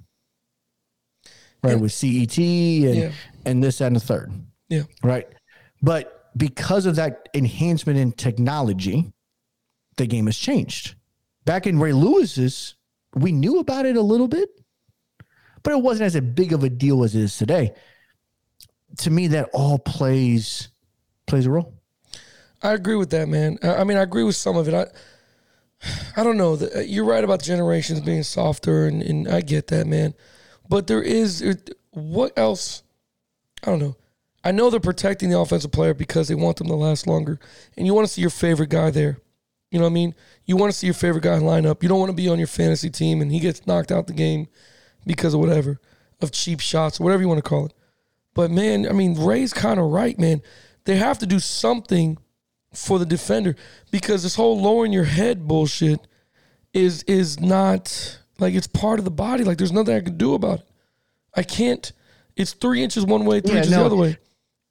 right 1.65 1.73
Yeah. 1.73 1.81
with 1.81 1.93
CTE 1.93 2.87
and 2.87 2.95
Yeah. 2.97 3.13
and 3.47 3.63
this 3.65 3.81
and 3.81 3.97
the 3.97 4.01
third 4.01 4.33
Yeah. 4.69 4.83
right 5.03 5.27
but 5.83 6.31
because 6.37 6.87
of 6.87 6.97
that 6.97 7.29
enhancement 7.35 7.99
in 7.99 8.13
technology 8.13 9.13
the 9.97 10.07
game 10.07 10.27
has 10.27 10.37
changed 10.37 10.95
back 11.45 11.67
in 11.67 11.79
ray 11.79 11.93
lewis's 11.93 12.75
we 13.15 13.33
knew 13.33 13.59
about 13.59 13.87
it 13.87 13.97
a 13.97 14.03
little 14.03 14.29
bit 14.29 14.49
but 15.63 15.73
it 15.73 15.83
wasn't 15.83 16.07
as 16.07 16.15
a 16.15 16.23
big 16.23 16.53
of 16.53 16.63
a 16.65 16.69
deal 16.71 17.03
as 17.05 17.15
it 17.15 17.23
is 17.23 17.37
today 17.39 17.73
to 18.99 19.11
me 19.11 19.29
that 19.29 19.49
all 19.53 19.79
plays 19.79 20.69
plays 21.27 21.47
a 21.47 21.51
role 21.51 21.73
I 22.63 22.73
agree 22.73 22.97
with 22.97 23.11
that, 23.11 23.29
man. 23.29 23.59
I, 23.63 23.85
mean, 23.85 23.99
I 23.99 24.03
agree 24.03 24.23
with 24.23 24.37
some 24.37 24.57
of 24.57 24.67
it. 24.69 24.73
I, 24.73 24.87
I 26.17 26.25
don't 26.25 26.39
know. 26.39 26.57
You're 26.83 27.05
right 27.05 27.23
about 27.23 27.43
generations 27.43 28.01
being 28.01 28.23
softer, 28.23 28.87
and, 28.87 29.03
and 29.03 29.29
I 29.29 29.43
get 29.43 29.67
that, 29.67 29.87
man. 29.87 30.15
But 30.69 30.87
there 30.87 31.03
is 31.03 31.43
what 31.91 32.33
else? 32.37 32.83
I 33.63 33.71
don't 33.71 33.79
know. 33.79 33.97
I 34.43 34.53
know 34.53 34.69
they're 34.69 34.81
protecting 34.81 35.31
the 35.31 35.39
offensive 35.39 35.73
player 35.73 35.95
because 35.95 36.29
they 36.29 36.35
want 36.35 36.59
them 36.59 36.67
to 36.67 36.75
last 36.75 37.07
longer, 37.07 37.39
and 37.77 37.87
you 37.87 37.95
want 37.95 38.07
to 38.07 38.13
see 38.13 38.21
your 38.21 38.31
favorite 38.31 38.69
guy 38.69 38.91
there. 38.91 39.19
You 39.75 39.81
know 39.81 39.87
what 39.87 39.91
I 39.91 39.95
mean? 39.95 40.15
You 40.45 40.57
want 40.57 40.71
to 40.71 40.79
see 40.79 40.87
your 40.87 40.95
favorite 40.95 41.25
guy 41.25 41.37
line 41.39 41.67
up. 41.67 41.83
You 41.83 41.89
don't 41.89 41.99
want 41.99 42.11
to 42.11 42.17
be 42.17 42.29
on 42.29 42.39
your 42.39 42.47
fantasy 42.47 42.91
team 42.91 43.21
and 43.21 43.33
he 43.33 43.41
gets 43.41 43.67
knocked 43.67 43.91
out 43.91 44.07
the 44.07 44.13
game 44.13 44.47
because 45.05 45.35
of 45.35 45.41
whatever, 45.41 45.81
of 46.21 46.31
cheap 46.31 46.61
shots, 46.61 47.01
or 47.01 47.05
whatever 47.05 47.23
you 47.23 47.29
want 47.29 47.43
to 47.43 47.49
call 47.49 47.67
it. 47.67 47.73
But 48.35 48.53
man, 48.53 48.87
I 48.87 48.93
mean, 48.93 49.21
Ray's 49.21 49.53
kind 49.53 49.81
of 49.81 49.87
right, 49.87 50.17
man. 50.17 50.43
They 50.85 50.95
have 50.95 51.19
to 51.19 51.27
do 51.27 51.41
something 51.41 52.19
for 52.73 53.01
the 53.01 53.05
defender 53.05 53.57
because 53.91 54.23
this 54.23 54.37
whole 54.37 54.61
lowering 54.61 54.93
your 54.93 55.05
head 55.05 55.49
bullshit 55.49 56.07
is 56.73 57.03
is 57.05 57.41
not 57.41 58.21
like 58.39 58.55
it's 58.55 58.67
part 58.67 58.99
of 58.99 59.05
the 59.05 59.11
body. 59.11 59.45
Like 59.45 59.59
there's 59.59 59.73
nothing 59.73 59.95
I 59.95 60.01
can 60.01 60.17
do 60.17 60.35
about 60.35 60.61
it. 60.61 60.67
I 61.35 61.43
can't. 61.43 61.91
It's 62.37 62.53
three 62.53 62.83
inches 62.83 63.05
one 63.05 63.25
way, 63.25 63.41
three 63.41 63.53
Yeah, 63.53 63.59
inches 63.59 63.71
no. 63.73 63.79
the 63.81 63.85
other 63.87 63.97
way. 63.97 64.19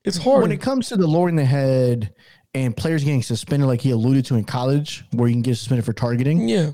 It's 0.04 0.18
hard. 0.18 0.42
when 0.42 0.52
it 0.52 0.62
comes 0.62 0.90
to 0.90 0.98
the 0.98 1.08
lowering 1.08 1.36
the 1.38 1.46
head 1.46 2.14
and 2.54 2.76
players 2.76 3.04
getting 3.04 3.24
suspended, 3.24 3.68
like 3.68 3.82
he 3.82 3.92
alluded 3.92 4.26
to 4.26 4.36
in 4.36 4.44
college, 4.44 5.06
where 5.12 5.28
you 5.30 5.34
can 5.36 5.42
get 5.42 5.56
suspended 5.58 5.86
for 5.86 5.94
targeting, 5.94 6.48
yeah, 6.50 6.72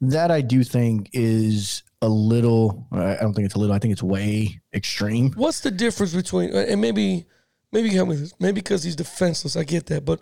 that 0.00 0.30
I 0.30 0.40
do 0.40 0.64
think 0.64 1.10
is 1.12 1.82
a 2.00 2.08
little. 2.08 2.86
I 2.92 3.16
don't 3.20 3.34
think 3.34 3.44
it's 3.46 3.54
a 3.54 3.58
little. 3.58 3.74
I 3.74 3.78
think 3.78 3.92
it's 3.92 4.02
way 4.02 4.60
extreme. 4.72 5.32
what's 5.32 5.60
the 5.60 5.70
difference 5.70 6.14
between 6.14 6.54
uh, 6.54 6.64
and 6.68 6.80
maybe 6.80 7.26
maybe 7.72 7.90
help 7.90 8.08
me 8.08 8.14
with 8.14 8.20
this. 8.20 8.34
Maybe 8.40 8.54
because 8.54 8.82
he's 8.84 8.96
defenseless, 8.96 9.54
I 9.56 9.64
get 9.64 9.86
that. 9.86 10.04
But 10.06 10.20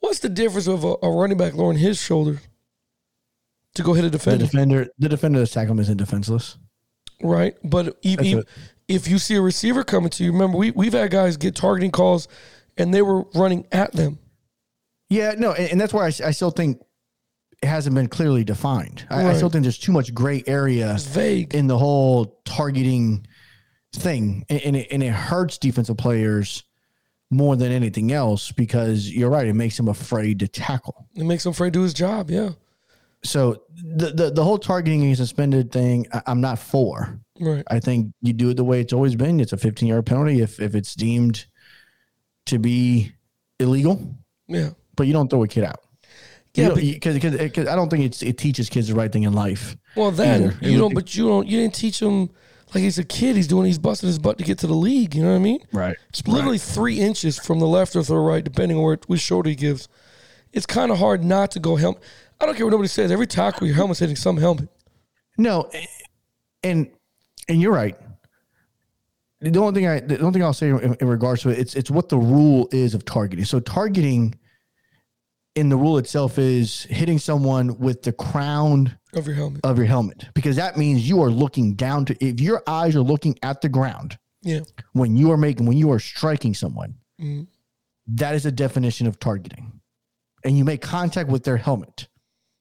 what's 0.00 0.18
the 0.20 0.28
difference 0.28 0.66
of 0.66 0.84
a, 0.84 0.96
a 1.02 1.10
running 1.10 1.38
back 1.38 1.54
lowering 1.54 1.78
his 1.78 2.00
shoulder 2.00 2.40
to 3.74 3.82
go 3.82 3.92
hit 3.92 4.04
a 4.04 4.10
The 4.10 4.18
defender? 4.18 4.44
defender, 4.44 4.86
the 4.98 5.08
defender 5.08 5.38
that's 5.38 5.52
tackling 5.52 5.78
him 5.78 5.80
isn't 5.80 5.96
defenseless. 5.96 6.58
right? 7.22 7.54
But 7.62 7.98
if, 8.02 8.44
if, 8.88 9.08
you 9.08 9.18
see 9.18 9.36
a 9.36 9.40
receiver 9.40 9.84
coming 9.84 10.10
to 10.10 10.24
you, 10.24 10.32
remember 10.32 10.58
we 10.58 10.70
we've 10.72 10.92
had 10.92 11.10
guys 11.10 11.36
get 11.36 11.54
targeting 11.54 11.90
calls, 11.90 12.28
and 12.76 12.92
they 12.92 13.02
were 13.02 13.24
running 13.34 13.66
at 13.72 13.92
them. 13.92 14.18
Yeah, 15.08 15.34
no, 15.36 15.52
and, 15.52 15.72
and 15.72 15.80
that's 15.80 15.92
why 15.92 16.04
I, 16.04 16.06
I, 16.06 16.30
still 16.30 16.50
think 16.50 16.80
it 17.62 17.66
hasn't 17.66 17.94
been 17.94 18.06
clearly 18.08 18.44
defined. 18.44 19.06
I, 19.10 19.30
I 19.30 19.34
still 19.34 19.50
think 19.50 19.62
there's 19.62 19.78
too 19.78 19.92
much 19.92 20.14
gray 20.14 20.44
area 20.46 20.94
It's 20.94 21.04
vague. 21.04 21.54
in 21.54 21.66
the 21.66 21.76
whole 21.76 22.40
targeting 22.44 23.26
thing, 23.92 24.44
and, 24.48 24.60
and, 24.62 24.76
it, 24.76 24.88
and 24.92 25.02
it 25.02 25.12
hurts 25.12 25.58
defensive 25.58 25.96
players 25.96 26.62
more 27.30 27.56
than 27.56 27.70
anything 27.72 28.12
else 28.12 28.52
because 28.52 29.10
you're 29.10 29.30
right, 29.30 29.46
it 29.46 29.54
makes 29.54 29.76
them 29.76 29.88
afraid 29.88 30.40
to 30.40 30.48
tackle. 30.48 31.06
It 31.14 31.24
makes 31.24 31.44
him 31.44 31.50
afraid 31.50 31.72
to 31.72 31.78
do 31.80 31.82
his 31.82 31.94
job. 31.94 32.30
Yeah, 32.30 32.50
So 33.22 33.62
the 33.74 34.10
the, 34.12 34.30
the 34.30 34.44
whole 34.44 34.58
targeting 34.58 35.02
and 35.02 35.16
suspended 35.16 35.70
thing, 35.72 36.06
I, 36.12 36.22
I'm 36.26 36.40
not 36.40 36.58
for. 36.58 37.20
right. 37.38 37.64
I 37.70 37.80
think 37.80 38.12
you 38.22 38.32
do 38.32 38.50
it 38.50 38.56
the 38.56 38.64
way 38.64 38.80
it's 38.80 38.92
always 38.92 39.14
been. 39.16 39.40
It's 39.40 39.52
a 39.52 39.56
15 39.56 39.88
yard 39.88 40.06
penalty 40.06 40.40
if 40.40 40.60
if 40.60 40.74
it's 40.74 40.94
deemed 40.94 41.46
to 42.46 42.58
be 42.58 43.12
illegal, 43.58 44.16
Yeah, 44.48 44.70
but 44.96 45.06
you 45.06 45.12
don't 45.12 45.28
throw 45.28 45.42
a 45.44 45.48
kid 45.48 45.64
out. 45.64 45.80
Yeah, 46.54 46.70
because 46.74 47.18
because 47.20 47.68
I 47.68 47.76
don't 47.76 47.88
think 47.90 48.04
it's 48.04 48.22
it 48.22 48.36
teaches 48.38 48.68
kids 48.68 48.88
the 48.88 48.94
right 48.94 49.12
thing 49.12 49.22
in 49.22 49.32
life. 49.34 49.76
Well, 49.94 50.10
then 50.10 50.44
either. 50.44 50.68
you 50.68 50.78
don't. 50.78 50.94
But 50.94 51.14
you 51.14 51.28
don't. 51.28 51.46
You 51.46 51.60
didn't 51.60 51.74
teach 51.74 52.00
him 52.00 52.30
like 52.74 52.82
he's 52.82 52.98
a 52.98 53.04
kid. 53.04 53.36
He's 53.36 53.46
doing. 53.46 53.66
He's 53.66 53.78
busting 53.78 54.08
his 54.08 54.18
butt 54.18 54.38
to 54.38 54.44
get 54.44 54.58
to 54.58 54.66
the 54.66 54.74
league. 54.74 55.14
You 55.14 55.22
know 55.22 55.30
what 55.30 55.36
I 55.36 55.40
mean? 55.40 55.60
Right. 55.72 55.96
It's 56.08 56.26
literally 56.26 56.58
three 56.58 56.98
inches 56.98 57.38
from 57.38 57.60
the 57.60 57.68
left 57.68 57.94
or 57.94 58.02
the 58.02 58.16
right, 58.18 58.42
depending 58.42 58.78
on 58.78 58.82
where 58.82 58.98
which 59.06 59.20
shoulder 59.20 59.48
he 59.50 59.54
gives. 59.54 59.86
It's 60.52 60.66
kind 60.66 60.90
of 60.90 60.98
hard 60.98 61.22
not 61.22 61.52
to 61.52 61.60
go 61.60 61.76
helmet. 61.76 62.02
I 62.40 62.46
don't 62.46 62.54
care 62.56 62.64
what 62.66 62.70
nobody 62.72 62.88
says. 62.88 63.10
Every 63.12 63.26
tackle, 63.26 63.66
your 63.66 63.76
helmet's 63.76 64.00
hitting 64.00 64.16
some 64.16 64.36
helmet. 64.36 64.68
No, 65.36 65.70
and 66.62 66.90
and 67.48 67.60
you're 67.60 67.72
right. 67.72 67.96
The 69.40 69.58
only 69.58 69.72
thing 69.80 69.88
I 69.88 70.00
the 70.00 70.18
only 70.20 70.32
thing 70.32 70.42
I'll 70.42 70.52
say 70.52 70.68
in, 70.70 70.94
in 71.00 71.08
regards 71.08 71.42
to 71.42 71.50
it, 71.50 71.58
it's 71.58 71.74
it's 71.74 71.90
what 71.90 72.08
the 72.08 72.18
rule 72.18 72.68
is 72.72 72.94
of 72.94 73.04
targeting. 73.04 73.44
So 73.44 73.60
targeting 73.60 74.34
in 75.54 75.68
the 75.68 75.76
rule 75.76 75.98
itself 75.98 76.38
is 76.38 76.84
hitting 76.84 77.18
someone 77.18 77.78
with 77.78 78.02
the 78.02 78.12
crown 78.12 78.96
Of 79.14 79.26
your 79.26 79.34
helmet. 79.34 79.60
of 79.64 79.78
your 79.78 79.86
helmet 79.86 80.28
because 80.34 80.56
that 80.56 80.76
means 80.76 81.08
you 81.08 81.20
are 81.22 81.30
looking 81.30 81.74
down 81.74 82.04
to 82.06 82.24
if 82.24 82.40
your 82.40 82.62
eyes 82.68 82.94
are 82.94 83.00
looking 83.02 83.36
at 83.42 83.60
the 83.60 83.68
ground 83.68 84.16
Yeah. 84.42 84.60
when 84.92 85.16
you 85.16 85.32
are 85.32 85.36
making 85.36 85.66
when 85.66 85.76
you 85.76 85.90
are 85.90 85.98
striking 85.98 86.54
someone 86.54 86.94
Mhm. 87.20 87.48
that 88.06 88.36
is 88.36 88.46
a 88.46 88.52
definition 88.52 89.08
of 89.08 89.18
targeting 89.18 89.80
and 90.44 90.56
you 90.56 90.64
make 90.64 90.82
contact 90.82 91.28
with 91.28 91.42
their 91.42 91.56
helmet 91.56 92.06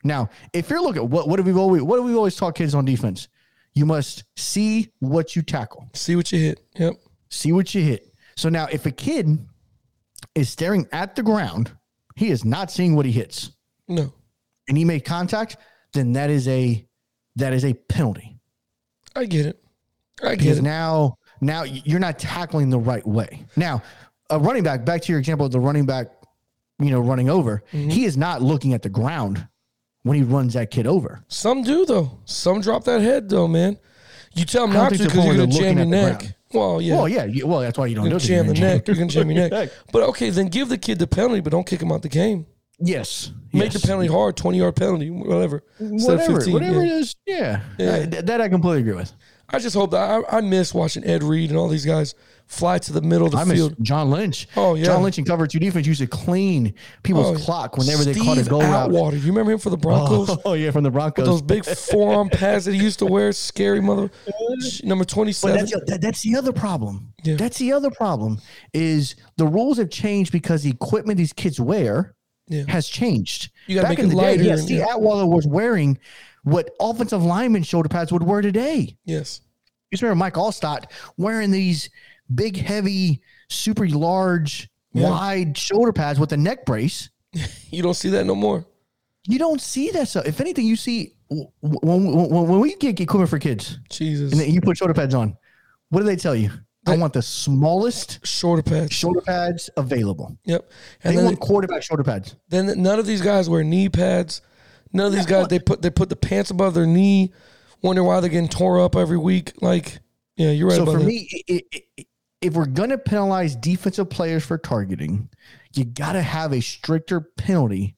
now 0.03 0.29
if 0.53 0.69
you're 0.69 0.81
looking 0.81 1.09
what 1.09 1.27
what 1.27 1.39
have 1.39 1.45
we 1.47 1.53
always 1.53 1.81
what 1.81 1.97
have 1.97 2.05
we 2.05 2.15
always 2.15 2.35
taught 2.35 2.55
kids 2.55 2.73
on 2.75 2.85
defense 2.85 3.27
you 3.73 3.85
must 3.85 4.23
see 4.35 4.89
what 4.99 5.35
you 5.35 5.41
tackle 5.41 5.87
See 5.93 6.15
what 6.15 6.31
you 6.31 6.39
hit. 6.39 6.59
Yep. 6.77 6.93
see 7.29 7.51
what 7.51 7.73
you 7.75 7.81
hit 7.81 8.13
so 8.35 8.49
now 8.49 8.67
if 8.71 8.85
a 8.85 8.91
kid 8.91 9.37
is 10.35 10.49
staring 10.49 10.87
at 10.91 11.15
the 11.15 11.23
ground 11.23 11.71
he 12.15 12.29
is 12.29 12.43
not 12.45 12.71
seeing 12.71 12.95
what 12.95 13.05
he 13.05 13.11
hits 13.11 13.51
No. 13.87 14.13
and 14.67 14.77
he 14.77 14.85
made 14.85 15.05
contact 15.05 15.57
then 15.93 16.13
that 16.13 16.29
is 16.29 16.47
a 16.47 16.85
that 17.35 17.53
is 17.53 17.63
a 17.65 17.73
penalty 17.73 18.35
I 19.15 19.25
get 19.25 19.45
it. 19.47 19.63
I 20.23 20.29
get 20.31 20.39
because 20.39 20.59
it. 20.59 20.63
now 20.63 21.15
now 21.41 21.63
you're 21.63 21.99
not 21.99 22.19
tackling 22.19 22.69
the 22.69 22.77
right 22.79 23.05
way. 23.07 23.45
Now, 23.55 23.81
a 24.29 24.37
running 24.37 24.61
back, 24.61 24.83
back 24.85 25.01
to 25.03 25.11
your 25.11 25.19
example 25.19 25.45
of 25.45 25.51
the 25.53 25.59
running 25.59 25.85
back, 25.85 26.07
you 26.79 26.91
know, 26.91 26.99
running 26.99 27.29
over, 27.29 27.63
Mm-hmm. 27.71 27.89
he 27.89 28.03
is 28.05 28.17
not 28.17 28.41
looking 28.41 28.73
at 28.73 28.81
the 28.83 28.89
ground 28.89 29.47
when 30.09 30.17
he 30.17 30.23
runs 30.23 30.55
that 30.55 30.71
kid 30.71 30.87
over. 30.87 31.23
Some 31.27 31.63
do 31.63 31.85
though. 31.85 32.19
Some 32.25 32.61
drop 32.61 32.83
that 32.85 33.01
head 33.01 33.29
though, 33.29 33.47
man. 33.47 33.77
You 34.33 34.45
tell 34.45 34.67
them 34.67 34.73
don't 34.75 34.91
to 34.91 34.97
because 34.97 35.13
you're 35.15 35.23
gonna 35.35 35.37
looking 35.45 35.51
jam 35.57 35.63
your 35.63 35.71
at 35.71 35.75
the 35.77 35.85
neck. 35.85 36.19
ground. 36.19 36.35
Well, 36.51 36.81
yeah. 36.81 36.95
Well, 36.95 37.07
yeah, 37.07 37.25
you, 37.25 37.45
well, 37.47 37.59
that's 37.59 37.77
why 37.77 37.85
you 37.85 37.95
don't 37.95 38.09
You're 38.09 38.17
do 38.19 38.25
jam 38.25 38.47
the 38.47 38.53
neck. 38.55 38.87
You're 38.87 38.95
gonna 38.95 39.07
jam 39.07 39.29
your 39.31 39.49
neck. 39.51 39.69
But 39.93 40.03
okay, 40.09 40.29
then 40.31 40.47
give 40.47 40.69
the 40.69 40.77
kid 40.77 40.97
the 40.99 41.07
penalty, 41.07 41.41
but 41.41 41.51
don't 41.51 41.65
kick 41.65 41.81
him 41.81 41.91
out 41.91 42.01
the 42.01 42.09
game. 42.09 42.45
Yes, 42.81 43.31
Make 43.51 43.73
yes. 43.73 43.81
the 43.81 43.87
penalty 43.87 44.07
hard, 44.07 44.37
twenty 44.37 44.57
yard 44.59 44.75
penalty, 44.75 45.09
whatever. 45.09 45.63
Whatever, 45.79 46.35
15, 46.37 46.53
whatever 46.53 46.83
yeah. 46.85 46.91
it 46.93 46.99
is, 46.99 47.15
yeah, 47.25 47.61
Yeah. 47.77 47.95
I- 47.95 48.05
that 48.21 48.41
I 48.41 48.47
completely 48.49 48.81
agree 48.81 48.93
with. 48.93 49.13
I 49.49 49.59
just 49.59 49.75
hope 49.75 49.91
that 49.91 50.23
I, 50.31 50.37
I 50.37 50.41
miss 50.41 50.73
watching 50.73 51.03
Ed 51.03 51.21
Reed 51.23 51.49
and 51.49 51.57
all 51.59 51.67
these 51.67 51.85
guys 51.85 52.15
fly 52.49 52.77
to 52.79 52.91
the 52.91 53.01
middle 53.01 53.27
of 53.27 53.31
the 53.33 53.37
I 53.37 53.45
field. 53.45 53.75
John 53.81 54.09
Lynch. 54.09 54.47
Oh, 54.57 54.73
yeah. 54.75 54.85
John 54.85 55.03
Lynch 55.03 55.17
in 55.19 55.23
cover 55.23 55.47
two 55.47 55.59
defense 55.59 55.87
used 55.87 56.01
to 56.01 56.07
clean 56.07 56.73
people's 57.03 57.39
Oh, 57.39 57.43
clock 57.43 57.77
whenever 57.77 58.03
they 58.03 58.11
Steve 58.13 58.25
caught 58.25 58.37
a 58.39 58.43
goal 58.43 58.61
route. 58.61 58.87
Atwater. 58.89 59.17
You 59.17 59.27
remember 59.27 59.51
him 59.51 59.59
for 59.59 59.69
the 59.69 59.77
Broncos? 59.77 60.35
Oh 60.45 60.53
yeah, 60.53 60.71
from 60.71 60.83
the 60.83 60.91
Broncos. 60.91 61.25
Those 61.25 61.41
big 61.41 61.63
forearm 61.63 62.27
pads 62.29 62.65
that 62.65 62.73
he 62.73 62.81
used 62.81 62.99
to 62.99 63.05
wear, 63.05 63.31
scary 63.31 63.81
mother. 63.81 64.09
Number 64.83 65.05
twenty-seven. 65.05 65.57
that's, 65.57 65.71
that, 65.85 66.01
that's 66.01 66.21
the 66.23 66.35
other 66.35 66.51
problem. 66.51 67.13
Yeah. 67.23 67.35
That's 67.35 67.57
the 67.59 67.71
other 67.71 67.91
problem 67.91 68.39
is 68.73 69.15
the 69.37 69.45
rules 69.45 69.77
have 69.77 69.89
changed 69.89 70.31
because 70.31 70.63
the 70.63 70.69
equipment 70.71 71.17
these 71.17 71.33
kids 71.33 71.59
wear 71.59 72.15
Yeah. 72.47 72.63
has 72.67 72.87
changed. 72.87 73.51
You 73.67 73.75
gotta 73.75 73.87
Back 73.89 73.97
make 73.97 73.99
in 73.99 74.05
it 74.05 74.09
the 74.09 74.15
lighter 74.15 74.43
day, 74.43 74.55
Steve 74.55 74.77
yeah. 74.79 74.93
Atwater 74.95 75.27
was 75.27 75.45
wearing 75.45 75.99
what 76.43 76.71
offensive 76.79 77.21
lineman 77.23 77.61
shoulder 77.63 77.89
pads 77.89 78.11
would 78.11 78.23
wear 78.23 78.41
today. 78.41 78.97
Yes. 79.05 79.41
You 79.91 79.97
remember 80.01 80.15
Mike 80.19 80.35
Alstott 80.35 80.85
wearing 81.17 81.49
these 81.51 81.89
big, 82.33 82.57
heavy, 82.57 83.21
super 83.49 83.87
large, 83.87 84.69
Yeah. 84.93 85.09
wide 85.09 85.57
shoulder 85.57 85.93
pads 85.93 86.19
with 86.19 86.31
a 86.33 86.37
neck 86.37 86.65
brace. 86.65 87.09
You 87.71 87.83
don't 87.83 87.93
see 87.93 88.09
that 88.09 88.25
no 88.25 88.33
more. 88.35 88.65
You 89.27 89.37
don't 89.37 89.61
see 89.61 89.91
that 89.91 90.07
stuff. 90.07 90.25
If 90.25 90.41
anything, 90.41 90.65
you 90.65 90.75
see 90.75 91.13
when, 91.29 91.47
when, 91.61 92.29
when, 92.47 92.59
we 92.59 92.75
get 92.75 92.99
equipment 92.99 93.29
for 93.29 93.37
kids 93.37 93.77
Jesus. 93.91 94.33
and 94.33 94.41
you 94.51 94.59
put 94.61 94.77
shoulder 94.77 94.95
pads 94.95 95.13
on, 95.13 95.37
what 95.89 95.99
do 95.99 96.05
they 96.07 96.15
tell 96.15 96.35
you? 96.35 96.49
I 96.87 96.97
want 96.97 97.13
the 97.13 97.21
smallest 97.21 98.25
Shorter 98.25 98.63
pads. 98.63 98.91
shoulder 98.93 99.21
pads 99.21 99.69
available. 99.77 100.35
Yep. 100.45 100.71
And 101.03 101.11
They 101.11 101.17
then, 101.17 101.25
want 101.25 101.39
quarterback 101.39 101.83
shoulder 101.83 102.03
pads. 102.03 102.35
then 102.47 102.81
none 102.81 102.97
of 102.97 103.05
these 103.05 103.21
guys 103.21 103.47
wear 103.47 103.63
knee 103.63 103.89
pads. 103.89 104.41
None 104.91 105.05
of 105.05 105.11
these 105.13 105.27
guys 105.27 105.47
they 105.49 105.59
put 105.59 105.83
they 105.83 105.91
put 105.91 106.09
the 106.09 106.15
pants 106.15 106.49
above 106.49 106.73
their 106.73 106.87
knee. 106.87 107.31
Wonder 107.83 108.03
why 108.03 108.19
they're 108.21 108.29
getting 108.31 108.49
tore 108.49 108.79
up 108.81 108.95
every 108.95 109.17
week. 109.19 109.53
Like, 109.61 109.99
yeah, 110.35 110.49
you're 110.49 110.67
right 110.69 110.77
so 110.77 110.85
for 110.85 110.97
that. 110.97 111.05
me, 111.05 111.29
i 111.47 111.61
i 111.73 112.05
if 112.41 112.53
we're 112.53 112.65
gonna 112.65 112.97
penalize 112.97 113.55
defensive 113.55 114.09
players 114.09 114.45
for 114.45 114.57
targeting, 114.57 115.29
you 115.73 115.85
got 115.85 116.13
to 116.13 116.21
have 116.21 116.53
a 116.53 116.61
stricter 116.61 117.19
penalty 117.21 117.95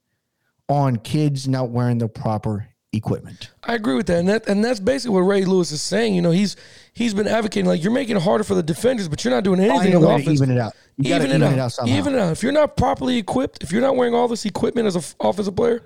on 0.68 0.98
kids 0.98 1.48
not 1.48 1.70
wearing 1.70 1.98
the 1.98 2.08
proper 2.08 2.68
equipment. 2.94 3.52
I 3.64 3.76
agree 3.76 3.96
with 3.96 4.08
that, 4.08 4.20
and 4.20 4.28
that 4.30 4.48
and 4.48 4.64
that's 4.64 4.80
basically 4.80 5.16
what 5.16 5.22
Ray 5.22 5.46
Lewis 5.46 5.72
is 5.72 5.82
saying. 5.82 6.16
You 6.16 6.22
know, 6.22 6.32
he's 6.32 6.56
he's 6.94 7.14
been 7.14 7.28
advocating 7.28 7.68
like 7.68 7.84
you're 7.84 7.94
making 7.94 8.18
it 8.18 8.24
harder 8.24 8.44
for 8.44 8.56
the 8.56 8.64
defenders, 8.64 9.08
but 9.08 9.24
you're 9.24 9.34
not 9.34 9.44
doing 9.44 9.60
anything 9.60 9.96
on 9.96 10.02
to 10.02 10.08
offense. 10.10 10.30
even 10.42 10.52
it 10.52 10.58
out. 10.58 10.74
You 10.98 11.16
even, 11.16 11.42
it, 11.42 11.60
out. 11.60 11.72
somehow. 11.72 11.96
Even 11.96 12.14
it 12.16 12.20
out. 12.20 12.32
If 12.32 12.44
you're 12.44 12.52
not 12.52 12.76
properly 12.76 13.18
equipped, 13.18 13.64
if 13.64 13.72
you're 13.72 13.82
not 13.82 13.96
wearing 13.96 14.14
all 14.14 14.28
this 14.28 14.46
equipment 14.46 14.88
as 14.88 14.96
an 14.96 15.04
offensive 15.20 15.56
player, 15.56 15.84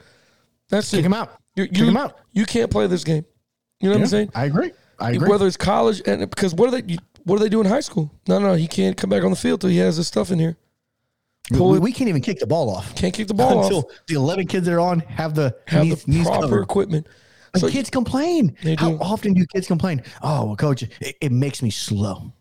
that's 0.70 0.90
Kick 0.90 1.00
it. 1.02 1.06
him 1.06 1.14
out. 1.14 1.32
You, 1.56 1.68
Kick 1.68 1.78
you, 1.78 1.88
him 1.88 1.98
out. 1.98 2.18
You 2.34 2.46
can't 2.46 2.72
play 2.72 2.88
this 2.88 3.04
game. 3.04 3.26
You 3.80 3.90
know 3.90 3.96
what 3.96 4.02
I'm 4.02 4.08
saying? 4.08 4.32
I 4.34 4.46
agree. 4.46 4.72
I 5.00 5.12
agree. 5.12 5.30
Whether 5.30 5.46
it's 5.46 5.58
college 5.58 6.02
and 6.06 6.28
because 6.30 6.54
what 6.54 6.70
are 6.70 6.82
they? 6.82 6.94
you- 6.94 7.00
What 7.26 7.38
do 7.38 7.44
they 7.44 7.50
do 7.50 7.60
in 7.60 7.66
high 7.68 7.82
school? 7.82 8.12
No, 8.28 8.40
no, 8.40 8.54
he 8.54 8.68
can't 8.68 8.96
come 8.96 9.10
back 9.10 9.24
on 9.24 9.32
the 9.32 9.36
field 9.36 9.62
till 9.62 9.70
he 9.70 9.78
has 9.78 9.98
his 9.98 10.08
stuff 10.08 10.32
in 10.32 10.40
here. 10.40 10.58
we, 11.52 11.80
we 11.80 11.92
can't 11.92 12.08
even 12.10 12.22
kick 12.22 12.40
the 12.40 12.48
ball 12.48 12.70
off 12.70 12.96
Can't 12.96 13.14
kick 13.14 13.28
the 13.28 13.34
ball 13.34 13.64
until 13.64 13.80
off. 13.80 13.86
the 14.08 14.16
eleven 14.16 14.48
kids 14.48 14.66
that 14.66 14.74
are 14.74 14.80
on 14.80 15.00
have 15.02 15.36
the 15.36 15.56
Have 15.68 15.84
knees, 15.86 16.04
the 16.06 16.12
knees 16.12 16.26
proper 16.28 16.42
covered. 16.44 16.62
equipment. 16.64 17.08
But 17.54 17.62
So 17.62 17.70
kids 17.70 17.90
complain. 17.90 18.56
They 18.64 18.76
How 18.76 18.94
often 18.96 19.34
do 19.34 19.46
kids 19.48 19.68
complain? 19.68 20.02
Oh, 20.22 20.46
well, 20.46 20.56
coach, 20.56 20.84
it, 20.84 21.16
it 21.22 21.32
makes 21.32 21.62
me 21.62 21.70
slow. 21.72 22.32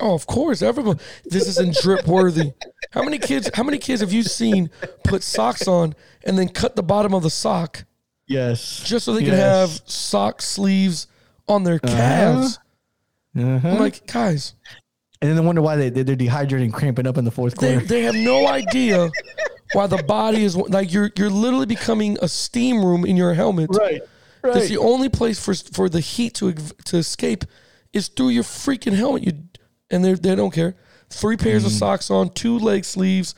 Oh, 0.00 0.12
of 0.14 0.26
course, 0.26 0.60
everyone. 0.62 0.98
This 1.24 1.46
isn't 1.46 1.76
drip 1.76 2.06
worthy. 2.08 2.52
How 2.90 3.02
many 3.04 3.18
kids? 3.18 3.48
How 3.54 3.62
many 3.62 3.78
kids 3.78 4.00
have 4.00 4.12
you 4.12 4.24
seen 4.24 4.68
put 5.04 5.22
socks 5.22 5.68
on 5.68 5.94
and 6.24 6.36
then 6.36 6.48
cut 6.48 6.74
the 6.74 6.82
bottom 6.82 7.14
of 7.14 7.22
the 7.22 7.30
sock 7.30 7.84
Yes. 8.26 8.82
just 8.84 9.04
so 9.04 9.12
they 9.12 9.22
can 9.24 9.34
have 9.34 9.70
sock 9.86 10.42
sleeves 10.42 11.06
on 11.46 11.62
their 11.62 11.78
calves? 11.78 12.56
Uh-huh. 12.56 12.63
I'm 13.36 13.78
like, 13.78 14.06
guys, 14.06 14.54
And 15.20 15.28
then 15.30 15.36
they 15.36 15.42
wonder 15.42 15.62
why 15.62 15.76
they, 15.76 15.90
they're 15.90 16.16
dehydrating, 16.16 16.72
cramping 16.72 17.06
up 17.06 17.18
in 17.18 17.24
the 17.24 17.30
fourth 17.30 17.56
they, 17.56 17.72
quarter. 17.72 17.86
they 17.86 18.02
have 18.02 18.14
no 18.14 18.46
idea 18.46 19.10
why 19.72 19.86
the 19.86 20.02
body 20.04 20.44
is 20.44 20.56
like 20.56 20.92
you're 20.92 21.10
you're 21.16 21.30
literally 21.30 21.66
becoming 21.66 22.16
a 22.22 22.28
steam 22.28 22.84
room 22.84 23.04
in 23.04 23.16
your 23.16 23.34
helmet. 23.34 23.70
right. 23.72 24.02
Right. 24.42 24.52
That's 24.54 24.68
the 24.68 24.76
only 24.78 25.08
place 25.08 25.42
for 25.42 25.54
for 25.72 25.88
the 25.88 26.00
heat 26.00 26.34
to 26.34 26.52
to 26.52 26.96
escape 26.98 27.44
is 27.94 28.08
through 28.08 28.28
your 28.28 28.42
freaking 28.44 28.92
helmet. 28.94 29.22
You 29.24 29.32
and 29.90 30.04
they 30.04 30.12
they 30.14 30.34
don't 30.34 30.52
care. 30.52 30.76
Three 31.10 31.36
pairs 31.36 31.64
of 31.64 31.72
Mm. 31.72 31.78
socks 31.78 32.10
on, 32.10 32.28
two 32.28 32.58
leg 32.58 32.84
sleeves. 32.84 33.34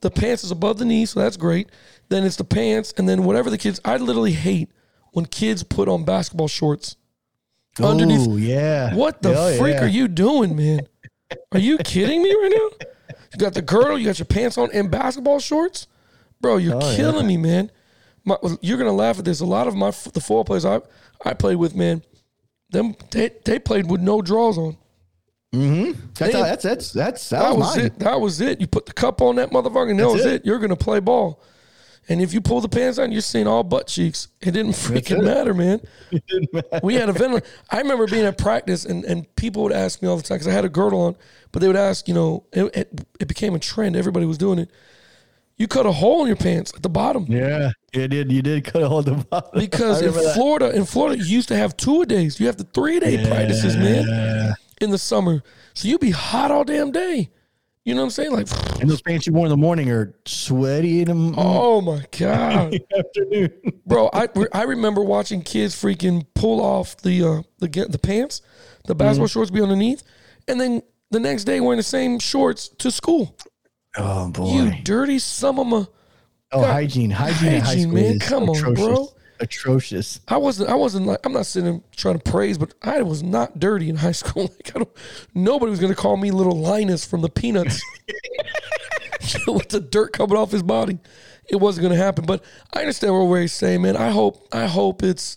The 0.00 0.10
pants 0.10 0.42
is 0.44 0.50
above 0.50 0.78
the 0.78 0.84
knee, 0.84 1.06
so 1.06 1.20
that's 1.20 1.36
great. 1.36 1.70
Then 2.08 2.24
it's 2.24 2.36
the 2.36 2.44
pants, 2.44 2.92
and 2.96 3.08
then 3.08 3.22
whatever 3.24 3.50
the 3.50 3.58
kids. 3.58 3.80
I 3.84 3.96
literally 3.98 4.32
hate 4.32 4.70
when 5.12 5.26
kids 5.26 5.62
put 5.62 5.88
on 5.88 6.04
basketball 6.04 6.48
shorts 6.48 6.96
underneath. 7.80 8.28
Ooh, 8.28 8.36
yeah. 8.36 8.94
What 8.94 9.22
the 9.22 9.32
Hell 9.34 9.56
freak 9.58 9.74
yeah. 9.74 9.84
are 9.84 9.88
you 9.88 10.08
doing, 10.08 10.56
man? 10.56 10.80
Are 11.52 11.58
you 11.58 11.78
kidding 11.78 12.22
me 12.22 12.30
right 12.34 12.52
now? 12.54 12.86
You 13.32 13.38
got 13.38 13.54
the 13.54 13.62
girdle, 13.62 13.98
you 13.98 14.06
got 14.06 14.18
your 14.18 14.26
pants 14.26 14.56
on, 14.58 14.70
and 14.72 14.90
basketball 14.90 15.38
shorts, 15.40 15.86
bro. 16.40 16.56
You're 16.56 16.76
Oh, 16.76 16.96
killing 16.96 17.26
me, 17.26 17.36
man. 17.36 17.70
My, 18.24 18.36
you're 18.60 18.78
gonna 18.78 18.92
laugh 18.92 19.18
at 19.18 19.24
this. 19.24 19.40
A 19.40 19.46
lot 19.46 19.66
of 19.68 19.74
my 19.76 19.90
the 20.12 20.20
four 20.20 20.44
players 20.44 20.64
I 20.64 20.80
I 21.24 21.34
played 21.34 21.56
with, 21.56 21.74
man, 21.74 22.02
them 22.70 22.94
they, 23.10 23.30
they 23.44 23.58
played 23.58 23.90
with 23.90 24.00
no 24.00 24.20
draws 24.22 24.56
on. 24.58 24.76
Mm-hmm. 25.54 25.92
That's, 26.14 26.32
They- 26.32 26.42
that's 26.42 26.62
that's 26.62 26.92
that's 26.92 27.28
that, 27.30 27.40
That 27.42 27.56
was, 27.56 27.76
it. 27.76 27.98
That 28.00 28.20
was 28.20 28.40
it. 28.40 28.60
You 28.60 28.66
put 28.66 28.86
the 28.86 28.92
cup 28.92 29.22
on 29.22 29.36
that 29.36 29.50
motherfucker, 29.50 29.90
and 29.90 29.98
that 29.98 30.04
That's 30.04 30.14
was 30.14 30.24
it. 30.26 30.32
it. 30.36 30.46
You're 30.46 30.58
gonna 30.58 30.76
play 30.76 31.00
ball. 31.00 31.42
And 32.08 32.22
if 32.22 32.32
you 32.32 32.40
pull 32.40 32.60
the 32.60 32.68
pants 32.68 32.96
down, 32.96 33.12
you're 33.12 33.20
seeing 33.20 33.46
all 33.46 33.62
butt 33.62 33.86
cheeks. 33.86 34.28
It 34.40 34.52
didn't 34.52 34.72
freaking 34.72 35.18
it. 35.18 35.24
matter, 35.24 35.52
man. 35.52 35.80
We 36.82 36.94
had 36.94 37.08
a 37.08 37.12
vent. 37.12 37.44
I 37.70 37.78
remember 37.78 38.06
being 38.06 38.24
at 38.24 38.38
practice, 38.38 38.84
and, 38.86 39.04
and 39.04 39.34
people 39.36 39.62
would 39.64 39.72
ask 39.72 40.00
me 40.00 40.08
all 40.08 40.16
the 40.16 40.22
time 40.22 40.36
because 40.36 40.48
I 40.48 40.52
had 40.52 40.64
a 40.64 40.70
girdle 40.70 41.02
on, 41.02 41.16
but 41.52 41.60
they 41.60 41.66
would 41.66 41.76
ask, 41.76 42.08
you 42.08 42.14
know, 42.14 42.44
it, 42.52 42.74
it, 42.74 43.06
it 43.20 43.28
became 43.28 43.54
a 43.54 43.58
trend. 43.58 43.94
Everybody 43.94 44.24
was 44.24 44.38
doing 44.38 44.58
it. 44.58 44.70
You 45.58 45.66
cut 45.66 45.86
a 45.86 45.92
hole 45.92 46.22
in 46.22 46.28
your 46.28 46.36
pants 46.36 46.72
at 46.74 46.84
the 46.84 46.88
bottom 46.88 47.26
Yeah, 47.28 47.72
you 47.92 48.06
did. 48.06 48.30
You 48.30 48.42
did 48.42 48.64
cut 48.64 48.80
a 48.82 48.88
hold 48.88 49.08
of 49.08 49.18
the 49.18 49.24
bottom. 49.24 49.50
because 49.60 50.00
in 50.00 50.12
that. 50.12 50.34
Florida, 50.34 50.74
in 50.74 50.84
Florida, 50.84 51.18
you 51.18 51.24
used 51.24 51.48
to 51.48 51.56
have 51.56 51.76
two 51.76 52.02
a 52.02 52.06
days. 52.06 52.38
You 52.38 52.46
have 52.46 52.56
the 52.56 52.64
three 52.64 52.96
a 52.96 53.00
day 53.00 53.26
practices, 53.26 53.76
man, 53.76 54.54
in 54.80 54.90
the 54.90 54.98
summer. 54.98 55.42
So 55.74 55.88
you'd 55.88 56.00
be 56.00 56.12
hot 56.12 56.50
all 56.50 56.64
damn 56.64 56.92
day. 56.92 57.30
You 57.88 57.94
know 57.94 58.02
what 58.02 58.08
I'm 58.08 58.10
saying? 58.10 58.32
Like, 58.32 58.80
And 58.82 58.90
those 58.90 59.00
pants 59.00 59.26
you 59.26 59.32
wore 59.32 59.46
in 59.46 59.50
the 59.50 59.56
morning 59.56 59.90
are 59.90 60.12
sweaty 60.26 61.00
in 61.00 61.06
the 61.06 61.34
oh 61.38 61.80
my 61.80 62.04
god, 62.18 62.78
afternoon. 62.98 63.50
bro! 63.86 64.10
I 64.12 64.28
I 64.52 64.64
remember 64.64 65.02
watching 65.02 65.40
kids 65.40 65.74
freaking 65.74 66.26
pull 66.34 66.60
off 66.60 66.98
the 66.98 67.24
uh 67.24 67.42
the 67.60 67.68
get 67.68 67.90
the 67.90 67.98
pants, 67.98 68.42
the 68.84 68.94
basketball 68.94 69.26
shorts 69.28 69.50
be 69.50 69.62
underneath, 69.62 70.02
and 70.46 70.60
then 70.60 70.82
the 71.10 71.18
next 71.18 71.44
day 71.44 71.60
wearing 71.60 71.78
the 71.78 71.82
same 71.82 72.18
shorts 72.18 72.68
to 72.68 72.90
school. 72.90 73.34
Oh 73.96 74.28
boy. 74.28 74.52
You 74.52 74.82
dirty 74.82 75.18
some 75.18 75.58
of 75.58 75.66
my. 75.66 75.86
oh, 76.52 76.64
hygiene. 76.66 77.10
Hygiene 77.10 77.60
high 77.62 77.68
Hygiene, 77.70 77.94
man. 77.94 78.18
Come 78.18 78.50
on, 78.50 78.56
atrocious. 78.56 78.84
bro. 78.84 79.08
Atrocious. 79.40 80.20
I 80.28 80.36
wasn't. 80.36 80.68
I 80.70 80.74
wasn't 80.74 81.06
like. 81.06 81.20
I'm 81.24 81.32
not 81.32 81.46
sitting 81.46 81.82
trying 81.96 82.18
to 82.18 82.30
praise, 82.30 82.58
but 82.58 82.74
I 82.82 83.02
was 83.02 83.22
not 83.22 83.58
dirty 83.60 83.88
in 83.88 83.96
high 83.96 84.12
school. 84.22 84.42
Like 84.44 84.70
I 84.74 84.78
don't. 84.78 84.90
Nobody 85.34 85.70
was 85.70 85.80
gonna 85.80 85.94
call 85.94 86.16
me 86.16 86.30
little 86.30 86.56
Linus 86.58 87.04
from 87.04 87.20
the 87.22 87.28
Peanuts 87.28 87.80
with 89.46 89.68
the 89.68 89.80
dirt 89.80 90.12
coming 90.12 90.36
off 90.36 90.50
his 90.50 90.62
body. 90.62 90.98
It 91.48 91.56
wasn't 91.56 91.82
gonna 91.84 91.96
happen. 91.96 92.24
But 92.26 92.44
I 92.72 92.80
understand 92.80 93.14
what 93.14 93.40
he's 93.40 93.52
saying, 93.52 93.82
man. 93.82 93.96
I 93.96 94.10
hope. 94.10 94.46
I 94.52 94.66
hope 94.66 95.02
it's 95.02 95.36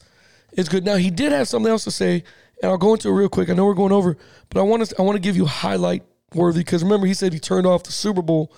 it's 0.52 0.70
good. 0.70 0.84
Now 0.86 0.96
he 0.96 1.10
did 1.10 1.32
have 1.32 1.48
something 1.48 1.72
else 1.72 1.84
to 1.86 1.92
say, 1.92 2.24
and 2.62 2.72
I'll 2.72 2.78
go 2.78 2.94
into 2.94 3.10
it 3.10 3.14
real 3.14 3.30
quick. 3.30 3.50
I 3.50 3.54
know 3.54 3.66
we're 3.66 3.74
going 3.74 3.94
over, 3.94 4.18
but 4.50 4.60
I 4.60 4.64
want 4.64 4.86
to. 4.86 4.96
I 5.00 5.02
want 5.04 5.16
to 5.16 5.22
give 5.22 5.38
you 5.38 5.46
highlight 5.46 6.04
worthy 6.34 6.62
because 6.62 6.84
remember 6.84 7.08
he 7.08 7.14
said 7.14 7.34
he 7.34 7.40
turned 7.40 7.68
off 7.68 7.84
the 7.84 7.92
Super 7.92 8.22
Bowl, 8.22 8.54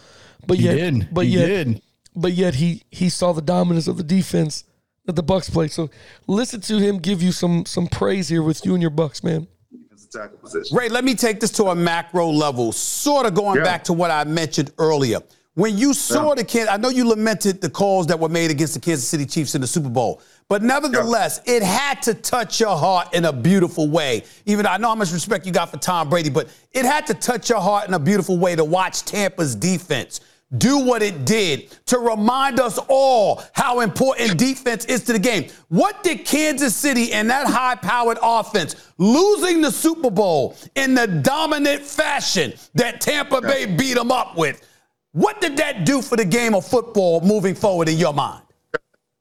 but 0.48 0.58
He 0.58 0.66
yet, 0.66 0.76
did. 0.76 1.08
but 1.12 1.26
he 1.26 1.32
yet, 1.38 1.46
did. 1.48 1.82
but 2.16 2.34
yet 2.34 2.56
he 2.56 2.84
he 2.92 3.10
saw 3.10 3.34
the 3.34 3.42
dominance 3.42 3.88
of 3.88 3.98
the 3.98 4.04
defense 4.04 4.64
that 5.06 5.16
the 5.16 5.24
Bucs 5.24 5.52
played. 5.52 5.72
So 5.72 5.90
listen 6.28 6.62
to 6.62 6.80
him 6.80 7.00
give 7.00 7.22
you 7.22 7.32
some 7.32 7.66
some 7.66 7.88
praise 7.88 8.28
here 8.30 8.44
with 8.44 8.66
you 8.66 8.74
and 8.74 8.82
your 8.82 8.92
Bucs, 8.92 9.24
man. 9.24 9.48
Defensive 9.72 10.12
tackle 10.12 10.38
position. 10.38 10.76
Ray, 10.78 10.90
let 10.90 11.04
me 11.04 11.16
take 11.16 11.40
this 11.40 11.52
to 11.52 11.66
a 11.66 11.76
macro 11.76 12.30
level, 12.30 12.72
sort 12.72 13.26
of 13.26 13.34
going 13.34 13.58
Yeah. 13.58 13.64
back 13.64 13.84
to 13.86 13.94
what 13.94 14.12
I 14.12 14.24
mentioned 14.24 14.72
earlier. 14.78 15.20
When 15.56 15.78
you 15.78 15.94
saw 15.94 16.34
the 16.34 16.44
kid, 16.44 16.68
I 16.68 16.78
know 16.78 16.90
you 16.90 17.08
lamented 17.08 17.62
the 17.62 17.70
calls 17.70 18.08
that 18.08 18.20
were 18.20 18.30
made 18.30 18.50
against 18.50 18.74
the 18.74 18.80
Kansas 18.80 19.08
City 19.08 19.24
Chiefs 19.28 19.54
in 19.54 19.62
the 19.62 19.68
Super 19.68 19.90
Bowl, 19.90 20.20
but 20.50 20.64
nevertheless, 20.64 21.42
it 21.46 21.62
had 21.62 22.02
to 22.04 22.16
touch 22.16 22.60
your 22.60 22.76
heart 22.76 23.14
in 23.14 23.26
a 23.26 23.32
beautiful 23.32 23.88
way. 23.88 24.24
Even 24.48 24.64
though 24.64 24.72
I 24.72 24.78
know 24.78 24.88
how 24.88 24.96
much 24.96 25.12
respect 25.12 25.46
you 25.46 25.52
got 25.52 25.70
for 25.70 25.78
Tom 25.78 26.10
Brady, 26.10 26.32
but 26.32 26.48
it 26.72 26.86
had 26.86 27.06
to 27.06 27.14
touch 27.14 27.52
your 27.52 27.62
heart 27.62 27.88
in 27.88 27.94
a 27.94 28.00
beautiful 28.00 28.40
way 28.40 28.56
to 28.56 28.64
watch 28.66 29.04
Tampa's 29.04 29.54
defense 29.54 30.22
do 30.58 30.78
what 30.78 31.02
it 31.02 31.26
did 31.26 31.72
to 31.88 32.00
remind 32.00 32.60
us 32.60 32.80
all 32.88 33.44
how 33.54 33.80
important 33.80 34.38
defense 34.38 34.86
is 34.86 35.04
to 35.04 35.14
the 35.14 35.20
game. 35.20 35.50
What 35.70 36.04
did 36.04 36.26
Kansas 36.26 36.76
City 36.76 37.14
and 37.14 37.30
that 37.30 37.48
high 37.48 37.76
powered 37.76 38.18
offense 38.22 38.92
losing 38.98 39.62
the 39.62 39.72
Super 39.72 40.12
Bowl 40.12 40.56
in 40.76 40.94
the 40.94 41.08
dominant 41.08 41.82
fashion 41.82 42.54
that 42.76 43.02
Tampa 43.02 43.42
Bay 43.42 43.66
beat 43.66 43.96
them 43.96 44.12
up 44.12 44.38
with? 44.38 44.68
What 45.14 45.42
did 45.42 45.58
that 45.58 45.86
do 45.86 46.02
for 46.02 46.16
the 46.16 46.26
game 46.26 46.56
of 46.56 46.66
football 46.66 47.22
moving 47.22 47.56
forward 47.56 47.88
in 47.88 47.98
your 47.98 48.14
mind? 48.14 48.44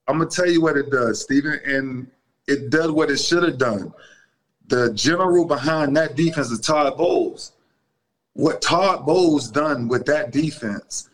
I'm 0.08 0.18
gonna 0.18 0.30
tell 0.30 0.50
you 0.50 0.60
what 0.60 0.76
it 0.76 0.90
does, 0.90 1.22
Stephen, 1.22 1.60
and 1.64 2.06
it 2.48 2.70
does 2.70 2.90
what 2.90 3.10
it 3.10 3.18
should 3.18 3.42
have 3.42 3.58
done. 3.58 3.92
The 4.68 4.92
general 4.94 5.44
behind 5.44 5.96
that 5.96 6.16
defense 6.16 6.50
is 6.50 6.60
Todd 6.60 6.96
Bowles. 6.96 7.52
What 8.34 8.62
Todd 8.62 9.04
Bowles 9.04 9.50
done 9.50 9.88
with 9.88 10.06
that 10.06 10.30
defense, 10.30 11.10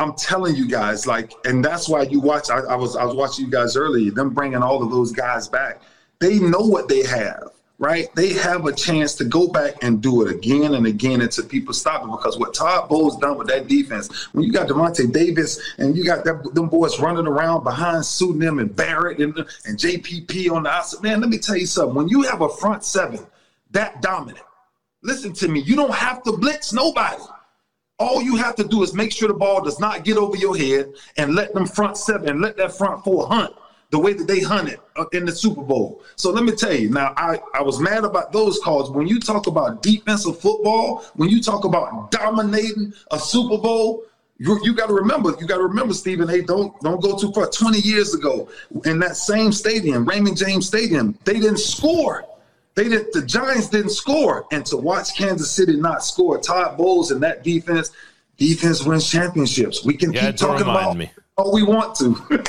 I'm 0.00 0.14
telling 0.14 0.56
you 0.56 0.66
guys, 0.66 1.06
like, 1.06 1.34
and 1.44 1.62
that's 1.62 1.86
why 1.86 2.02
you 2.02 2.20
watch. 2.20 2.48
I, 2.48 2.60
I 2.60 2.74
was 2.74 2.96
I 2.96 3.04
was 3.04 3.14
watching 3.14 3.44
you 3.44 3.50
guys 3.50 3.76
earlier. 3.76 4.10
Them 4.10 4.30
bringing 4.30 4.62
all 4.62 4.82
of 4.82 4.90
those 4.90 5.12
guys 5.12 5.46
back. 5.46 5.82
They 6.20 6.38
know 6.38 6.60
what 6.60 6.88
they 6.88 7.04
have, 7.04 7.50
right? 7.78 8.08
They 8.14 8.32
have 8.32 8.64
a 8.64 8.72
chance 8.72 9.14
to 9.16 9.24
go 9.26 9.48
back 9.48 9.74
and 9.82 10.02
do 10.02 10.26
it 10.26 10.34
again 10.34 10.72
and 10.72 10.86
again 10.86 11.20
until 11.20 11.44
people 11.44 11.74
stop 11.74 12.02
it. 12.02 12.10
Because 12.10 12.38
what 12.38 12.54
Todd 12.54 12.88
Bowles 12.88 13.18
done 13.18 13.36
with 13.36 13.48
that 13.48 13.68
defense, 13.68 14.08
when 14.32 14.42
you 14.42 14.50
got 14.50 14.68
Devontae 14.68 15.12
Davis 15.12 15.60
and 15.76 15.94
you 15.94 16.02
got 16.02 16.24
that, 16.24 16.54
them 16.54 16.70
boys 16.70 16.98
running 16.98 17.26
around 17.26 17.62
behind 17.62 18.02
pseudonym 18.06 18.58
and 18.58 18.74
Barrett 18.74 19.18
and, 19.18 19.36
and 19.66 19.78
JPP 19.78 20.50
on 20.50 20.62
the 20.62 20.70
outside, 20.70 21.02
man, 21.02 21.20
let 21.20 21.28
me 21.28 21.36
tell 21.36 21.58
you 21.58 21.66
something. 21.66 21.94
When 21.94 22.08
you 22.08 22.22
have 22.22 22.40
a 22.40 22.48
front 22.48 22.84
seven 22.84 23.26
that 23.72 24.00
dominant, 24.00 24.46
listen 25.02 25.34
to 25.34 25.48
me, 25.48 25.60
you 25.60 25.76
don't 25.76 25.94
have 25.94 26.22
to 26.22 26.32
blitz 26.32 26.72
nobody. 26.72 27.22
All 28.00 28.22
you 28.22 28.36
have 28.36 28.56
to 28.56 28.64
do 28.64 28.82
is 28.82 28.94
make 28.94 29.12
sure 29.12 29.28
the 29.28 29.34
ball 29.34 29.62
does 29.62 29.78
not 29.78 30.04
get 30.04 30.16
over 30.16 30.36
your 30.36 30.56
head 30.56 30.94
and 31.18 31.34
let 31.34 31.52
them 31.52 31.66
front 31.66 31.98
seven, 31.98 32.40
let 32.40 32.56
that 32.56 32.74
front 32.74 33.04
four 33.04 33.28
hunt 33.28 33.54
the 33.90 33.98
way 33.98 34.14
that 34.14 34.26
they 34.26 34.40
hunted 34.40 34.78
in 35.12 35.26
the 35.26 35.32
Super 35.32 35.62
Bowl. 35.62 36.02
So 36.16 36.30
let 36.30 36.44
me 36.44 36.52
tell 36.52 36.72
you, 36.72 36.88
now 36.88 37.12
I, 37.16 37.40
I 37.52 37.60
was 37.60 37.78
mad 37.78 38.04
about 38.04 38.32
those 38.32 38.58
calls. 38.60 38.90
When 38.90 39.06
you 39.06 39.20
talk 39.20 39.46
about 39.48 39.82
defensive 39.82 40.40
football, 40.40 41.04
when 41.16 41.28
you 41.28 41.42
talk 41.42 41.64
about 41.64 42.10
dominating 42.10 42.94
a 43.10 43.18
Super 43.18 43.58
Bowl, 43.58 44.04
you, 44.38 44.58
you 44.62 44.74
got 44.74 44.86
to 44.86 44.94
remember, 44.94 45.34
you 45.38 45.46
got 45.46 45.58
to 45.58 45.64
remember, 45.64 45.92
Stephen. 45.92 46.26
Hey, 46.26 46.40
don't 46.40 46.80
don't 46.80 47.02
go 47.02 47.18
too 47.18 47.30
far. 47.32 47.50
Twenty 47.50 47.80
years 47.80 48.14
ago, 48.14 48.48
in 48.86 48.98
that 49.00 49.16
same 49.16 49.52
stadium, 49.52 50.06
Raymond 50.06 50.38
James 50.38 50.66
Stadium, 50.66 51.18
they 51.24 51.34
didn't 51.34 51.58
score. 51.58 52.24
They 52.74 52.88
did. 52.88 53.06
The 53.12 53.22
Giants 53.22 53.68
didn't 53.68 53.90
score, 53.90 54.46
and 54.52 54.64
to 54.66 54.76
watch 54.76 55.16
Kansas 55.16 55.50
City 55.50 55.76
not 55.76 56.04
score, 56.04 56.38
Todd 56.38 56.76
Bowles 56.78 57.10
and 57.10 57.22
that 57.22 57.42
defense, 57.42 57.90
defense 58.36 58.84
wins 58.84 59.10
championships. 59.10 59.84
We 59.84 59.94
can 59.96 60.12
You 60.12 60.20
keep 60.20 60.36
talking 60.36 60.62
about 60.62 60.96
me. 60.96 61.10
all 61.36 61.52
we 61.52 61.62
want 61.62 61.96
to. 61.96 62.44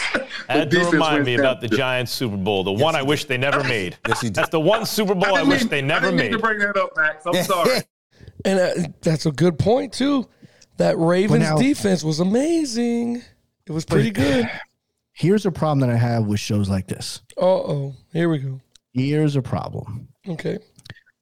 I 0.48 0.54
had 0.58 0.72
to 0.72 0.86
remind 0.90 1.26
me 1.26 1.36
about 1.36 1.60
the. 1.62 1.68
Giants 1.68 2.12
Super 2.12 2.38
Bowl, 2.38 2.64
the 2.64 2.72
one 2.72 2.96
I 2.96 3.02
wish 3.02 3.26
they 3.26 3.38
never 3.38 3.64
made. 3.68 3.98
Yes, 4.08 4.22
you 4.24 4.30
did. 4.30 4.36
That's 4.36 4.50
the 4.50 4.60
one 4.60 4.86
Super 4.86 5.16
Bowl 5.16 5.26
I, 5.36 5.40
didn't 5.40 5.48
wish 5.50 5.62
mean- 5.62 5.70
they 5.70 5.82
never 5.82 6.08
I 6.08 6.10
didn't 6.12 6.18
made. 6.18 6.32
mean 6.32 6.40
to 6.40 6.48
bring 6.48 6.60
that 6.60 6.78
up, 6.78 6.92
Max. 6.96 7.26
I'm 7.26 7.44
sorry. 7.44 7.80
And 8.46 8.60
uh, 8.60 8.90
that's 9.02 9.26
a 9.28 9.32
good 9.32 9.58
point 9.60 9.94
too. 9.94 10.28
That 10.78 10.98
Ravens 10.98 11.42
now- 11.44 11.58
defense 11.58 12.04
was 12.04 12.20
amazing. 12.20 13.22
It 13.68 13.72
was 13.72 13.86
pretty 13.86 14.10
good. 14.12 14.50
Here's 15.14 15.46
a 15.46 15.52
problem 15.52 15.80
that 15.82 15.90
I 15.90 15.98
have 15.98 16.26
with 16.26 16.40
shows 16.40 16.68
like 16.70 16.88
this. 16.88 17.22
Uh 17.38 17.42
oh, 17.46 17.96
here 18.14 18.30
we 18.30 18.40
go. 18.40 18.60
Here's 18.94 19.36
a 19.36 19.42
problem. 19.44 20.08
Okay. 20.28 20.60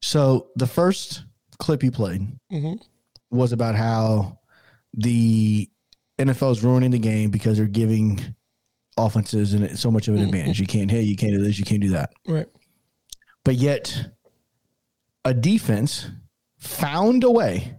So 0.02 0.50
the 0.56 0.68
first 0.68 1.24
clip 1.58 1.82
he 1.82 1.90
played 1.92 2.28
Mhm. 2.52 2.82
was 3.32 3.52
about 3.52 3.76
how 3.76 4.40
the 4.94 5.70
NFL 6.18 6.52
is 6.52 6.64
ruining 6.64 6.92
the 6.92 7.00
game 7.00 7.30
because 7.32 7.58
they're 7.58 7.68
giving 7.68 8.36
offenses 8.98 9.54
and 9.54 9.78
so 9.80 9.90
much 9.92 10.08
of 10.08 10.16
an 10.16 10.22
advantage. 10.22 10.60
You 10.60 10.68
can't 10.68 10.92
hit, 10.92 11.06
you 11.06 11.16
can't 11.16 11.32
do 11.34 11.42
this, 11.44 11.58
you 11.60 11.66
can't 11.66 11.82
do 11.82 11.92
that. 11.92 12.12
Right. 12.28 12.48
But 13.46 13.56
yet, 13.56 14.12
a 15.24 15.34
defense 15.34 16.08
found 16.58 17.24
a 17.24 17.32
way 17.32 17.76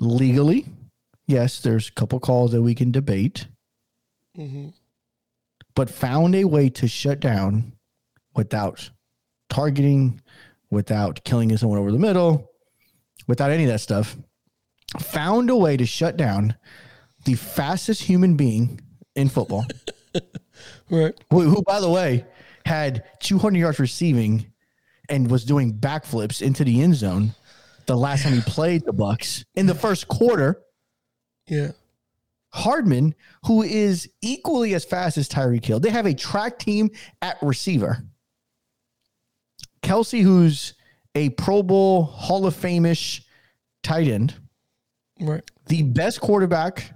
legally. 0.00 0.66
Yes, 1.26 1.60
there's 1.60 1.88
a 1.88 1.92
couple 1.92 2.20
calls 2.20 2.52
that 2.52 2.62
we 2.62 2.74
can 2.74 2.90
debate, 2.90 3.48
hmm 4.34 4.68
but 5.74 5.90
found 5.90 6.34
a 6.34 6.44
way 6.44 6.70
to 6.70 6.88
shut 6.88 7.20
down 7.20 7.70
without 8.34 8.88
targeting, 9.56 10.20
without 10.70 11.24
killing 11.24 11.56
someone 11.56 11.78
over 11.78 11.90
the 11.90 11.98
middle, 11.98 12.50
without 13.26 13.50
any 13.50 13.64
of 13.64 13.70
that 13.70 13.80
stuff. 13.80 14.14
Found 15.00 15.48
a 15.48 15.56
way 15.56 15.76
to 15.78 15.86
shut 15.86 16.16
down 16.18 16.54
the 17.24 17.34
fastest 17.34 18.02
human 18.02 18.36
being 18.36 18.80
in 19.14 19.28
football, 19.30 19.64
Right. 20.90 21.14
who, 21.30 21.40
who, 21.40 21.62
by 21.62 21.80
the 21.80 21.88
way, 21.88 22.24
had 22.66 23.04
200 23.20 23.58
yards 23.58 23.78
receiving 23.78 24.46
and 25.08 25.30
was 25.30 25.44
doing 25.44 25.72
backflips 25.72 26.42
into 26.42 26.62
the 26.62 26.82
end 26.82 26.94
zone 26.96 27.34
the 27.86 27.96
last 27.96 28.24
time 28.24 28.34
he 28.34 28.40
played 28.42 28.84
the 28.84 28.92
Bucs 28.92 29.44
in 29.54 29.66
the 29.66 29.74
first 29.74 30.06
quarter. 30.08 30.60
Yeah. 31.48 31.70
Hardman, 32.52 33.14
who 33.46 33.62
is 33.62 34.08
equally 34.20 34.74
as 34.74 34.84
fast 34.84 35.16
as 35.16 35.28
Tyreek 35.28 35.64
Hill. 35.64 35.80
They 35.80 35.90
have 35.90 36.06
a 36.06 36.14
track 36.14 36.58
team 36.58 36.90
at 37.22 37.38
receiver. 37.42 38.04
Kelce, 39.86 40.22
who's 40.22 40.74
a 41.14 41.30
Pro 41.30 41.62
Bowl 41.62 42.04
Hall 42.04 42.44
of 42.46 42.54
Fame-ish 42.56 43.22
tight 43.82 44.08
end, 44.08 44.34
Right. 45.20 45.42
the 45.66 45.82
best 45.82 46.20
quarterback 46.20 46.92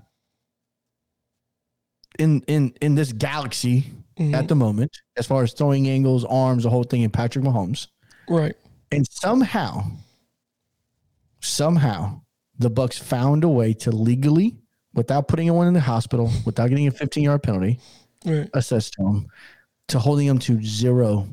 in 2.18 2.42
in 2.48 2.74
in 2.82 2.94
this 2.96 3.12
galaxy 3.12 3.86
mm-hmm. 4.18 4.34
at 4.34 4.48
the 4.48 4.56
moment, 4.56 4.90
as 5.16 5.26
far 5.26 5.42
as 5.42 5.52
throwing 5.52 5.88
angles, 5.88 6.24
arms, 6.24 6.64
the 6.64 6.70
whole 6.70 6.82
thing, 6.82 7.02
in 7.02 7.10
Patrick 7.10 7.44
Mahomes. 7.44 7.86
Right. 8.28 8.54
And 8.92 9.06
somehow, 9.08 9.84
somehow, 11.40 12.20
the 12.58 12.70
Bucs 12.70 12.98
found 12.98 13.44
a 13.44 13.48
way 13.48 13.72
to 13.74 13.90
legally, 13.92 14.56
without 14.94 15.28
putting 15.28 15.46
anyone 15.48 15.68
in 15.68 15.74
the 15.74 15.80
hospital, 15.80 16.30
without 16.44 16.68
getting 16.68 16.88
a 16.88 16.90
15 16.90 17.22
yard 17.22 17.42
penalty 17.42 17.78
Right. 18.26 18.50
assessed 18.52 18.94
to 18.94 19.04
them, 19.04 19.26
to 19.88 19.98
holding 19.98 20.26
them 20.26 20.38
to 20.40 20.60
zero 20.62 21.26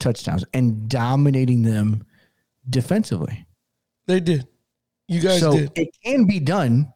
touchdowns 0.00 0.44
and 0.54 0.88
dominating 0.88 1.62
them 1.62 2.04
defensively. 2.68 3.46
They 4.06 4.20
did. 4.20 4.46
You 5.08 5.20
guys 5.20 5.40
so 5.40 5.52
did. 5.52 5.72
it 5.76 5.88
can 6.04 6.24
be 6.26 6.40
done 6.40 6.92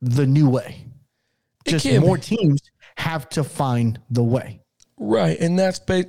the 0.00 0.26
new 0.26 0.48
way. 0.48 0.84
It 1.64 1.70
Just 1.70 1.86
can 1.86 2.00
more 2.02 2.16
be. 2.16 2.22
teams 2.22 2.60
have 2.96 3.28
to 3.30 3.44
find 3.44 4.00
the 4.10 4.22
way. 4.22 4.62
Right, 4.98 5.38
and 5.38 5.58
that's 5.58 5.78
ba- 5.78 6.06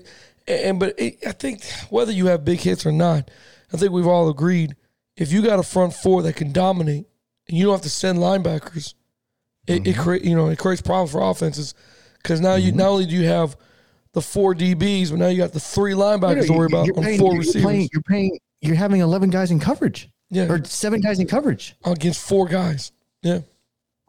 and 0.48 0.80
but 0.80 0.98
it, 1.00 1.18
I 1.28 1.32
think 1.34 1.64
whether 1.90 2.12
you 2.12 2.28
have 2.28 2.46
big 2.46 2.60
hits 2.60 2.86
or 2.86 2.92
not, 2.92 3.30
I 3.74 3.78
think 3.78 3.92
we've 3.92 4.08
all 4.08 4.30
agreed 4.30 4.76
if 5.18 5.32
you 5.32 5.42
got 5.42 5.60
a 5.60 5.64
front 5.64 5.94
four 5.94 6.22
that 6.24 6.36
can 6.36 6.52
dominate 6.54 7.06
and 7.50 7.58
you 7.58 7.64
don't 7.66 7.74
have 7.74 7.82
to 7.82 7.90
send 7.90 8.20
linebackers, 8.20 8.94
it, 9.66 9.82
Mm-hmm. 9.82 9.88
it 9.90 9.98
create 9.98 10.24
you 10.24 10.36
know 10.36 10.48
it 10.48 10.60
creates 10.60 10.82
problems 10.82 11.12
for 11.12 11.22
offenses 11.22 11.74
because 12.22 12.40
now 12.40 12.56
you 12.56 12.72
not 12.72 12.88
only 12.88 13.06
do 13.06 13.16
you 13.16 13.26
have 13.26 13.58
the 14.18 14.22
four 14.24 14.56
DBs, 14.56 15.12
but 15.12 15.20
now 15.20 15.28
you 15.28 15.38
got 15.38 15.54
the 15.54 15.60
three 15.60 15.94
linebackers 15.94 16.48
to 16.48 16.54
worry 16.54 16.66
about 16.66 16.90
on 16.98 17.04
paying- 17.04 17.20
four 17.20 17.34
you're 17.34 17.40
receivers 17.40 17.62
Playing, 17.64 17.90
you're 17.94 18.02
paying. 18.02 18.40
You're 18.62 18.76
having 18.76 19.02
eleven 19.02 19.30
guys 19.30 19.52
in 19.52 19.60
coverage. 19.60 20.10
Yeah. 20.30 20.48
or 20.52 20.62
seven 20.66 21.00
guys 21.00 21.20
in 21.20 21.28
coverage. 21.28 21.76
against 21.86 22.20
four 22.20 22.48
guys. 22.48 22.92
Yeah, 23.22 23.40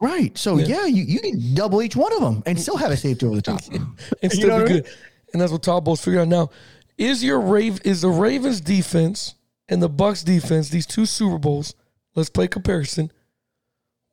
Right. 0.01 0.37
So 0.37 0.57
Yeah. 0.57 0.65
yeah, 0.81 0.85
you, 0.85 1.03
you 1.03 1.19
can 1.19 1.53
double 1.55 1.81
each 1.81 1.95
one 1.95 2.11
of 2.13 2.21
them 2.21 2.41
and 2.45 2.59
still 2.59 2.75
have 2.77 2.91
a 2.91 2.97
safety 2.97 3.25
over 3.25 3.35
the 3.35 3.41
top. 3.41 3.61
and 3.71 3.85
You 4.33 4.47
know 4.47 4.57
be 4.57 4.63
what 4.63 4.69
I 4.71 4.73
mean? 4.73 4.81
good. 4.83 4.91
And 5.33 5.41
that's 5.41 5.51
what 5.51 5.61
Todd 5.63 5.85
Bowles 5.85 6.03
figured 6.03 6.21
out. 6.23 6.27
Now, 6.27 6.49
is 6.97 7.23
your 7.23 7.39
Rave 7.39 7.79
is 7.85 8.01
the 8.01 8.09
Ravens 8.09 8.59
defense 8.59 9.35
and 9.69 9.81
the 9.81 9.89
Bucs 9.89 10.25
defense 10.25 10.69
these 10.69 10.85
two 10.87 11.05
Super 11.05 11.37
Bowls? 11.37 11.75
Let's 12.15 12.29
play 12.29 12.47
comparison. 12.47 13.11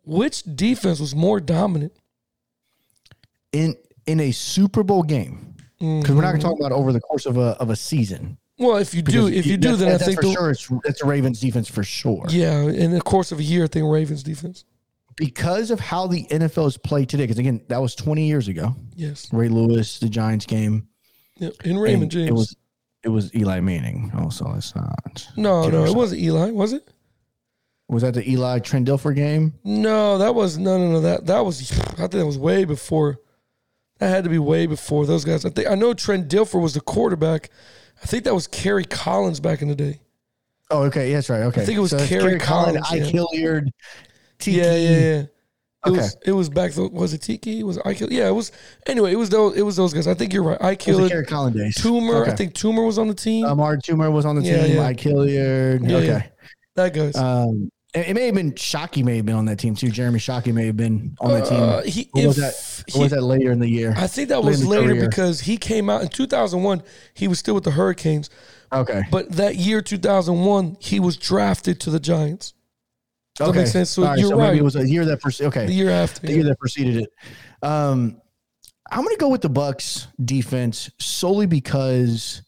Which 0.04 0.42
defense 0.44 1.00
was 1.00 1.14
more 1.14 1.40
dominant? 1.40 1.92
in 3.52 3.74
in 4.06 4.20
a 4.20 4.30
Super 4.32 4.82
Bowl 4.84 5.02
game 5.02 5.55
Mm-hmm. 5.80 6.00
because 6.00 6.14
we're 6.14 6.22
not 6.22 6.28
going 6.30 6.40
to 6.40 6.46
talk 6.46 6.58
about 6.58 6.72
over 6.72 6.92
the 6.92 7.00
course 7.00 7.26
of 7.26 7.36
a 7.36 7.56
of 7.60 7.70
a 7.70 7.76
season. 7.76 8.38
Well, 8.58 8.78
if 8.78 8.94
you 8.94 9.02
do, 9.02 9.26
Because 9.26 9.30
if 9.40 9.46
you 9.46 9.58
do, 9.58 9.76
then 9.76 9.94
I 9.94 9.98
think 9.98 10.20
for 10.22 10.32
sure 10.32 10.50
it's 10.50 10.68
it's 10.84 11.00
the 11.00 11.06
Ravens 11.06 11.40
defense 11.40 11.68
for 11.68 11.82
sure. 11.84 12.24
yeah, 12.30 12.62
in 12.62 12.92
the 12.92 13.02
course 13.02 13.30
of 13.32 13.38
a 13.38 13.42
year, 13.42 13.64
I 13.64 13.66
think 13.66 13.86
Ravens 13.90 14.22
defense. 14.22 14.64
Because 15.16 15.70
of 15.70 15.80
how 15.80 16.06
the 16.06 16.24
NFL 16.26 16.66
is 16.68 16.76
played 16.78 17.08
today, 17.08 17.24
because 17.24 17.38
again, 17.38 17.62
that 17.68 17.80
was 17.80 17.94
20 17.94 18.26
years 18.26 18.48
ago. 18.48 18.74
Yes, 18.94 19.30
Ray 19.32 19.48
Lewis, 19.48 19.98
the 19.98 20.08
Giants 20.08 20.46
game. 20.46 20.88
yeah. 21.38 21.50
in 21.64 21.78
Raymond 21.78 22.02
and 22.04 22.10
James. 22.10 22.28
It 22.28 22.32
was 22.32 22.56
it 23.02 23.08
was 23.10 23.34
Eli 23.34 23.60
Manning. 23.60 24.10
Also, 24.18 24.52
it's 24.56 24.74
not. 24.74 25.28
no, 25.36 25.68
no, 25.68 25.84
it 25.84 25.94
wasn't 25.94 26.22
Eli, 26.22 26.50
was 26.50 26.72
it? 26.72 26.88
Was 27.88 28.02
that 28.02 28.14
the 28.14 28.28
Eli 28.28 28.58
Trent 28.58 28.88
Dilfer 28.88 29.14
game? 29.14 29.54
No, 29.62 30.18
that 30.18 30.34
was 30.34 30.58
no, 30.58 30.76
no, 30.78 30.92
no. 30.92 31.00
That 31.00 31.26
that 31.26 31.44
was. 31.44 31.70
I 31.78 31.96
think 31.96 32.12
that 32.12 32.26
was 32.26 32.38
way 32.38 32.64
before. 32.64 33.20
That 33.98 34.08
had 34.08 34.24
to 34.24 34.30
be 34.30 34.38
way 34.38 34.66
before 34.66 35.06
those 35.06 35.24
guys. 35.24 35.44
I 35.44 35.50
think 35.50 35.68
I 35.68 35.74
know 35.74 35.94
Trent 35.94 36.28
Dilfer 36.28 36.60
was 36.60 36.74
the 36.74 36.80
quarterback. 36.80 37.50
I 38.02 38.06
think 38.06 38.24
that 38.24 38.34
was 38.34 38.46
Kerry 38.46 38.84
Collins 38.84 39.40
back 39.40 39.62
in 39.62 39.68
the 39.68 39.74
day. 39.74 40.00
Oh, 40.70 40.82
okay. 40.82 41.10
Yes, 41.10 41.30
right. 41.30 41.42
Okay. 41.42 41.62
I 41.62 41.64
think 41.64 41.78
it 41.78 41.80
was 41.80 41.92
it's 41.92 42.06
Kerry 42.08 42.38
Collins, 42.38 42.84
I 42.90 42.96
yeah. 42.96 43.04
Hilliard. 43.04 43.70
Tiki. 44.38 44.58
Yeah, 44.58 44.74
yeah, 44.76 44.90
yeah. 44.90 44.96
It 45.20 45.30
Okay. 45.90 45.96
was 45.98 46.16
it 46.26 46.32
was 46.32 46.48
back. 46.50 46.72
th- 46.72 46.90
Was 46.90 47.14
it 47.14 47.22
Tiki? 47.22 47.62
Was 47.62 47.76
it 47.76 47.84
I 47.86 47.94
kill? 47.94 48.12
Yeah, 48.12 48.26
it 48.28 48.32
was. 48.32 48.50
Anyway, 48.86 49.12
it 49.12 49.16
was 49.16 49.30
those. 49.30 49.56
It 49.56 49.62
was 49.62 49.76
those 49.76 49.94
guys. 49.94 50.06
I 50.08 50.14
think 50.14 50.32
you're 50.32 50.42
right. 50.42 50.58
I 50.60 50.72
It 50.72 50.86
was 50.88 51.08
Kerry 51.08 51.24
Collins 51.24 51.56
days. 51.56 51.76
Toomer. 51.76 52.22
Okay. 52.22 52.32
I 52.32 52.34
think 52.34 52.54
Toomer 52.54 52.84
was 52.84 52.98
on 52.98 53.06
the 53.08 53.14
team. 53.14 53.46
Amani 53.46 53.80
Toomer 53.80 54.10
was 54.12 54.24
on 54.26 54.34
the 54.36 54.42
Yeah, 54.42 54.66
team. 54.66 54.74
yeah. 54.76 54.82
Mike 54.82 55.00
Hilliard. 55.00 55.84
Yeah, 55.88 55.96
okay. 55.98 56.28
that 56.74 56.92
goes. 56.92 57.14
Um, 57.16 57.70
it, 57.96 58.14
may 58.14 58.26
have 58.26 58.34
been 58.34 58.52
Shockey. 58.52 59.04
May 59.04 59.16
have 59.16 59.26
been 59.26 59.36
on 59.36 59.46
that 59.46 59.58
team 59.58 59.74
too. 59.74 59.90
Jeremy 59.90 60.18
Shockey 60.18 60.52
may 60.52 60.66
have 60.66 60.76
been 60.76 61.16
on 61.20 61.32
that 61.32 61.48
team. 61.48 61.62
Uh, 61.62 61.82
he, 61.82 62.10
or 62.14 62.26
was 62.26 62.36
that? 62.36 62.84
he- 62.86 62.98
was 62.98 63.10
that 63.12 63.22
later 63.22 63.50
in 63.52 63.58
the 63.58 63.68
year? 63.68 63.94
I 63.96 64.06
think 64.06 64.28
that 64.28 64.42
was 64.42 64.64
later 64.64 64.94
career. 64.94 65.08
because 65.08 65.40
he 65.40 65.56
came 65.56 65.88
out 65.88 66.02
in 66.02 66.08
2001. 66.08 66.82
He 67.14 67.28
was 67.28 67.38
still 67.38 67.54
with 67.54 67.64
the 67.64 67.70
Hurricanes, 67.70 68.30
Okay. 68.72 69.04
but 69.10 69.32
that 69.32 69.56
year 69.56 69.80
2001, 69.80 70.76
he 70.80 71.00
was 71.00 71.16
drafted 71.16 71.80
to 71.80 71.90
the 71.90 72.00
Giants. 72.00 72.54
that 73.38 73.48
okay. 73.48 73.60
makes 73.60 73.72
sense? 73.72 73.90
So 73.90 74.04
right, 74.04 74.18
you're 74.18 74.28
so 74.30 74.36
maybe 74.36 74.58
it 74.58 74.64
was 74.64 74.76
a 74.76 74.86
year 74.86 75.04
that 75.06 75.20
preceded. 75.20 75.48
Okay. 75.48 75.66
The 75.66 75.72
year 75.72 75.90
after, 75.90 76.26
the 76.26 76.32
year 76.32 76.44
that 76.44 76.58
preceded 76.58 76.96
it. 76.96 77.10
Um, 77.62 78.20
I'm 78.90 79.02
going 79.02 79.16
to 79.16 79.20
go 79.20 79.28
with 79.28 79.42
the 79.42 79.50
Bucs 79.50 80.06
defense 80.22 80.90
solely 80.98 81.46
because 81.46 82.42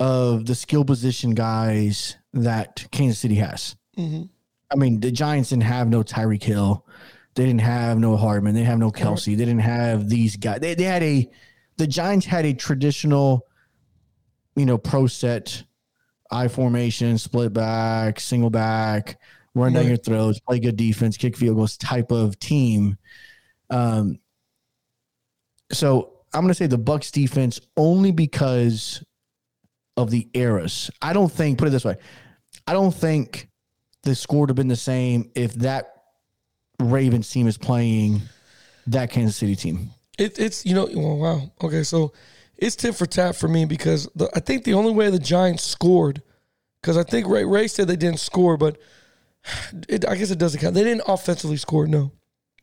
of 0.00 0.46
the 0.46 0.54
skill 0.54 0.84
position 0.84 1.34
guys 1.34 2.16
that 2.32 2.86
Kansas 2.90 3.18
City 3.18 3.34
has. 3.36 3.76
Mhm. 3.98 4.28
I 4.70 4.76
mean, 4.76 5.00
the 5.00 5.10
Giants 5.10 5.50
didn't 5.50 5.64
have 5.64 5.88
no 5.88 6.02
Tyreek 6.02 6.42
Hill. 6.42 6.86
They 7.34 7.44
didn't 7.44 7.60
have 7.62 7.98
no 7.98 8.16
Hardman. 8.16 8.54
They 8.54 8.60
didn't 8.60 8.70
have 8.70 8.78
no 8.78 8.90
Kelce. 8.90 9.36
They 9.36 9.44
didn't 9.44 9.60
have 9.60 10.08
these 10.08 10.36
guys. 10.36 10.60
They, 10.60 10.74
they 10.74 10.84
had 10.84 11.02
a, 11.02 11.28
the 11.76 11.86
Giants 11.86 12.26
had 12.26 12.44
a 12.44 12.52
traditional, 12.52 13.46
you 14.56 14.66
know, 14.66 14.76
pro 14.78 15.06
set, 15.06 15.62
I 16.30 16.48
formation, 16.48 17.16
split 17.18 17.52
back, 17.52 18.20
single 18.20 18.50
back, 18.50 19.18
run 19.54 19.72
down 19.72 19.86
your 19.86 19.96
throws, 19.96 20.40
play 20.40 20.58
good 20.58 20.76
defense, 20.76 21.16
kick 21.16 21.36
field 21.36 21.56
goals 21.56 21.76
type 21.76 22.10
of 22.10 22.38
team. 22.38 22.98
Um, 23.70 24.18
so 25.72 26.12
I'm 26.34 26.42
going 26.42 26.48
to 26.48 26.54
say 26.54 26.66
the 26.66 26.78
Bucs 26.78 27.10
defense 27.10 27.60
only 27.76 28.10
because 28.10 29.02
of 29.96 30.10
the 30.10 30.28
eras. 30.34 30.90
I 31.00 31.12
don't 31.12 31.30
think. 31.32 31.58
Put 31.58 31.68
it 31.68 31.70
this 31.70 31.84
way, 31.84 31.96
I 32.66 32.72
don't 32.72 32.94
think 32.94 33.47
the 34.08 34.14
score 34.14 34.40
would 34.40 34.48
have 34.48 34.56
been 34.56 34.68
the 34.68 34.76
same 34.76 35.30
if 35.34 35.54
that 35.54 36.02
Ravens 36.80 37.30
team 37.30 37.46
is 37.46 37.58
playing 37.58 38.22
that 38.86 39.10
Kansas 39.10 39.36
City 39.36 39.54
team. 39.56 39.90
It, 40.18 40.38
it's 40.38 40.64
you 40.66 40.74
know 40.74 40.88
well, 40.94 41.16
wow 41.16 41.52
okay 41.62 41.84
so 41.84 42.12
it's 42.56 42.74
tip 42.74 42.96
for 42.96 43.06
tap 43.06 43.36
for 43.36 43.46
me 43.46 43.66
because 43.66 44.08
the, 44.16 44.28
I 44.34 44.40
think 44.40 44.64
the 44.64 44.74
only 44.74 44.90
way 44.92 45.10
the 45.10 45.18
Giants 45.18 45.62
scored 45.62 46.22
because 46.80 46.96
I 46.96 47.04
think 47.04 47.28
Ray, 47.28 47.44
Ray 47.44 47.68
said 47.68 47.86
they 47.86 47.94
didn't 47.96 48.18
score 48.18 48.56
but 48.56 48.78
it, 49.88 50.08
I 50.08 50.16
guess 50.16 50.30
it 50.30 50.38
doesn't 50.38 50.60
count 50.60 50.74
they 50.74 50.82
didn't 50.82 51.04
offensively 51.06 51.56
score 51.56 51.86
no 51.86 52.10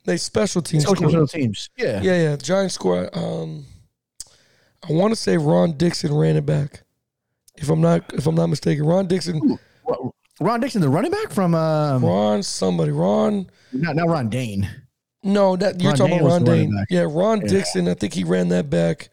they 0.03 0.17
special 0.17 0.61
teams 0.61 0.83
Special 0.83 1.09
scored. 1.09 1.29
teams, 1.29 1.69
yeah. 1.77 2.01
yeah 2.01 2.21
yeah 2.21 2.35
Giants 2.35 2.75
score 2.75 3.09
um 3.17 3.65
I 4.87 4.91
want 4.91 5.13
to 5.13 5.15
say 5.15 5.37
Ron 5.37 5.77
Dixon 5.77 6.13
ran 6.13 6.35
it 6.35 6.45
back 6.45 6.83
if 7.55 7.69
I'm 7.69 7.79
not 7.81 8.13
if 8.13 8.27
I'm 8.27 8.35
not 8.35 8.47
mistaken 8.47 8.85
Ron 8.85 9.07
Dixon 9.07 9.57
What, 9.83 10.14
Ron 10.39 10.59
Dixon, 10.59 10.81
the 10.81 10.89
running 10.89 11.11
back 11.11 11.31
from 11.31 11.55
um, 11.55 12.03
Ron 12.03 12.43
somebody 12.43 12.91
Ron 12.91 13.49
not 13.71 13.95
not 13.95 14.07
Ron 14.07 14.29
Dayne. 14.29 14.69
No, 15.23 15.55
that 15.55 15.81
you're 15.81 15.91
Ron 15.91 15.97
talking 15.97 16.11
Dayne 16.17 16.21
about 16.25 16.31
Ron 16.33 16.43
Dayne. 16.43 16.85
Yeah, 16.89 17.07
Ron 17.09 17.41
Yeah. 17.41 17.47
Dixon. 17.47 17.87
I 17.87 17.93
think 17.93 18.13
he 18.13 18.23
ran 18.23 18.49
that 18.49 18.69
back, 18.69 19.09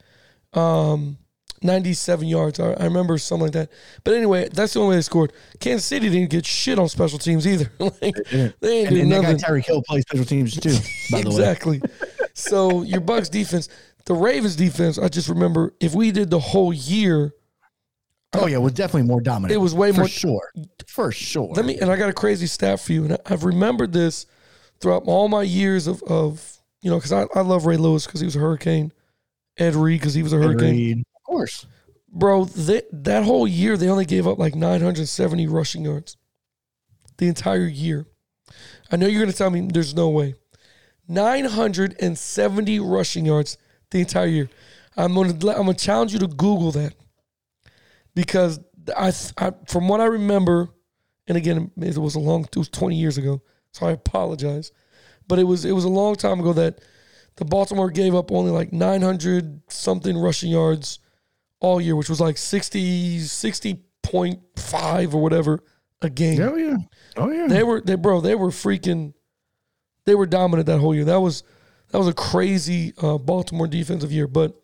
um, 0.53 1.17
97 1.63 2.27
yards. 2.27 2.61
I, 2.61 2.73
I 2.73 2.85
remember 2.85 3.17
something 3.19 3.45
like 3.45 3.53
that. 3.53 3.71
But 4.05 4.15
anyway, 4.15 4.49
that's 4.53 4.75
the 4.75 4.81
only 4.81 4.91
way 4.91 4.97
they 4.97 5.03
scored. 5.03 5.33
Kansas 5.61 5.87
City 5.87 6.11
didn't 6.11 6.31
get 6.31 6.45
shit 6.45 6.79
on 6.79 6.89
special 6.89 7.19
teams 7.19 7.47
either. 7.47 7.71
like, 7.79 8.15
they 8.31 8.41
ain't 8.41 8.55
And, 8.63 8.91
do 8.91 9.01
and 9.01 9.13
that 9.13 9.23
guy 9.23 9.33
nothing. 9.33 9.39
Tyreek 9.39 9.65
Hill 9.65 9.83
plays 9.87 10.03
special 10.03 10.25
teams 10.27 10.57
too. 10.59 10.77
By 11.11 11.23
the 11.23 11.31
way, 11.31 11.37
exactly. 11.37 11.83
so 12.35 12.83
your 12.83 13.01
Bucs 13.01 13.31
defense, 13.31 13.69
the 14.05 14.15
Ravens 14.15 14.57
defense. 14.57 14.99
I 14.99 15.09
just 15.09 15.29
remember 15.29 15.73
if 15.81 15.95
we 15.95 16.11
did 16.11 16.29
the 16.31 16.41
whole 16.41 16.73
year, 16.73 17.33
oh 18.35 18.47
yeah, 18.47 18.57
it 18.57 18.61
was 18.61 18.73
definitely 18.73 19.09
more 19.09 19.21
dominant. 19.21 19.53
It 19.53 19.59
was 19.59 19.75
way 19.75 19.93
for 19.93 20.01
more- 20.01 20.09
sure, 20.09 20.53
for 20.87 21.13
sure. 21.13 21.53
Let 21.55 21.65
me, 21.65 21.79
and 21.79 21.91
I 21.91 21.97
got 21.97 22.09
a 22.09 22.13
crazy 22.15 22.47
stat 22.47 22.81
for 22.81 22.93
you, 22.93 23.05
and 23.05 23.13
I- 23.15 23.19
I've 23.27 23.45
remembered 23.45 23.93
this 23.93 24.27
throughout 24.81 25.05
all 25.07 25.29
my 25.29 25.43
years 25.43 25.87
of, 25.87 26.03
of 26.05 26.59
you 26.81 26.91
know, 26.91 26.97
because 26.97 27.13
I, 27.13 27.27
I 27.35 27.41
love 27.43 27.67
Ray 27.67 27.77
Lewis 27.77 28.07
because 28.07 28.21
he 28.21 28.27
was 28.27 28.37
a 28.37 28.41
Hurricane, 28.41 28.93
Ed 29.59 29.75
Reed 29.75 30.01
because 30.01 30.15
he 30.15 30.23
was 30.23 30.33
a 30.33 30.37
Hurricane. 30.37 30.69
Agreed. 30.69 30.99
Of 31.17 31.23
course. 31.25 31.67
Bro, 32.15 32.47
they, 32.47 32.83
that 32.93 33.25
whole 33.25 33.47
year 33.47 33.77
they 33.77 33.89
only 33.89 34.05
gave 34.05 34.27
up 34.27 34.39
like 34.39 34.55
970 34.55 35.47
rushing 35.47 35.85
yards. 35.85 36.17
The 37.19 37.29
entire 37.29 37.67
year. 37.67 38.07
I 38.91 38.97
know 38.97 39.07
you're 39.07 39.21
going 39.21 39.31
to 39.31 39.37
tell 39.37 39.51
me 39.51 39.61
there's 39.73 39.95
no 39.95 40.09
way. 40.11 40.35
970 41.09 42.81
rushing 42.81 43.27
yards 43.27 43.57
the 43.91 44.01
entire 44.01 44.27
year. 44.27 44.51
I'm 44.97 45.15
going 45.15 45.39
to 45.39 45.49
I'm 45.51 45.65
going 45.65 45.77
to 45.77 45.85
challenge 45.85 46.13
you 46.13 46.19
to 46.19 46.27
Google 46.27 46.73
that 46.73 46.95
because 48.15 48.61
I, 48.97 49.13
I 49.39 49.53
from 49.67 49.89
what 49.89 50.01
I 50.01 50.07
remember, 50.07 50.71
and 51.27 51.37
again 51.37 51.71
it 51.81 51.99
was 51.99 52.15
a 52.15 52.21
long 52.21 52.45
it 52.45 52.57
was 52.57 52.69
20 52.69 52.97
years 52.97 53.19
ago, 53.19 53.43
so 53.73 53.87
I 53.87 53.93
apologize, 53.93 54.73
but 55.29 55.39
it 55.39 55.45
was 55.45 55.65
it 55.65 55.73
was 55.73 55.85
a 55.85 55.89
long 55.89 56.17
time 56.17 56.41
ago 56.41 56.53
that 56.55 56.81
the 57.37 57.45
Baltimore 57.45 57.91
gave 57.91 58.15
up 58.15 58.31
only 58.31 58.51
like 58.51 58.73
900 58.73 59.63
something 59.69 60.17
rushing 60.19 60.51
yards 60.51 60.99
all 61.61 61.81
year, 61.81 61.97
which 61.97 62.11
was 62.11 62.21
like 62.21 62.37
60, 62.37 63.21
60.5 63.21 65.15
or 65.15 65.23
whatever 65.23 65.63
a 66.03 66.11
game. 66.11 66.41
Oh 66.43 66.57
yeah. 66.57 66.77
Oh 67.17 67.31
yeah. 67.31 67.47
They 67.47 67.63
were 67.63 67.81
they 67.81 67.95
bro, 67.95 68.21
they 68.21 68.35
were 68.35 68.51
freaking 68.51 69.15
they 70.05 70.15
were 70.15 70.27
dominant 70.27 70.67
that 70.67 70.81
whole 70.81 70.95
year. 70.95 71.05
That 71.05 71.21
was 71.21 71.43
that 71.91 71.99
was 71.99 72.09
a 72.09 72.15
crazy 72.15 72.93
uh, 73.01 73.19
Baltimore 73.19 73.69
defensive 73.69 74.13
year. 74.13 74.27
But 74.27 74.62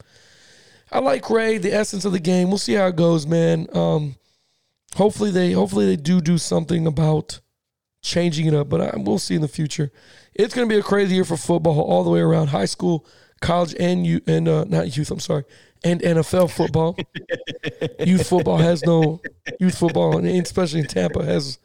I 0.91 1.01
like 1.01 1.29
Ray, 1.29 1.59
the 1.59 1.73
essence 1.73 2.05
of 2.05 2.13
the 2.13 2.21
game. 2.21 2.49
We'll 2.49 2.59
see 2.59 2.75
how 2.75 2.87
it 2.87 2.97
goes, 2.97 3.27
man. 3.27 3.67
Um, 3.75 4.17
hopefully 4.97 5.31
they 5.31 5.53
hopefully 5.53 5.87
they 5.87 5.97
do 5.97 6.21
do 6.21 6.39
something 6.39 6.87
about 6.87 7.41
changing 8.03 8.47
it 8.47 8.55
up, 8.55 8.69
but 8.69 8.81
I, 8.81 8.93
we'll 8.97 9.19
see 9.19 9.35
in 9.35 9.43
the 9.43 9.49
future. 9.49 9.91
It's 10.35 10.55
going 10.55 10.69
to 10.69 10.73
be 10.73 10.79
a 10.79 10.83
crazy 10.83 11.15
year 11.15 11.25
for 11.25 11.37
football 11.37 11.81
all 11.81 12.05
the 12.05 12.11
way 12.11 12.21
around, 12.21 12.49
high 12.49 12.65
school, 12.65 13.07
college, 13.41 13.75
and 13.79 14.07
you 14.07 14.21
and 14.27 14.49
uh, 14.49 14.65
not 14.65 14.97
youth. 14.97 15.11
I'm 15.11 15.21
sorry, 15.21 15.45
and 15.85 16.01
NFL 16.01 16.51
football. 16.51 16.97
youth 18.07 18.29
football 18.29 18.59
has 18.59 18.85
no 18.85 19.21
youth 19.61 19.77
football, 19.77 20.17
and 20.17 20.27
especially 20.27 20.81
in 20.81 20.87
Tampa 20.87 21.25
has 21.25 21.59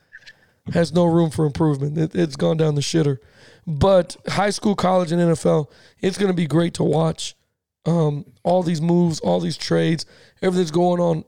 has 0.73 0.93
no 0.93 1.05
room 1.05 1.29
for 1.29 1.45
improvement. 1.45 1.97
It, 1.97 2.15
it's 2.15 2.35
gone 2.35 2.57
down 2.57 2.75
the 2.75 2.81
shitter. 2.81 3.17
But 3.65 4.17
high 4.27 4.49
school, 4.49 4.75
college, 4.75 5.11
and 5.11 5.21
NFL, 5.21 5.69
it's 6.01 6.17
going 6.17 6.31
to 6.31 6.35
be 6.35 6.47
great 6.47 6.73
to 6.75 6.83
watch. 6.83 7.35
Um, 7.85 8.25
all 8.43 8.63
these 8.63 8.81
moves, 8.81 9.19
all 9.19 9.39
these 9.39 9.57
trades, 9.57 10.05
everything's 10.41 10.71
going 10.71 11.01
on. 11.01 11.25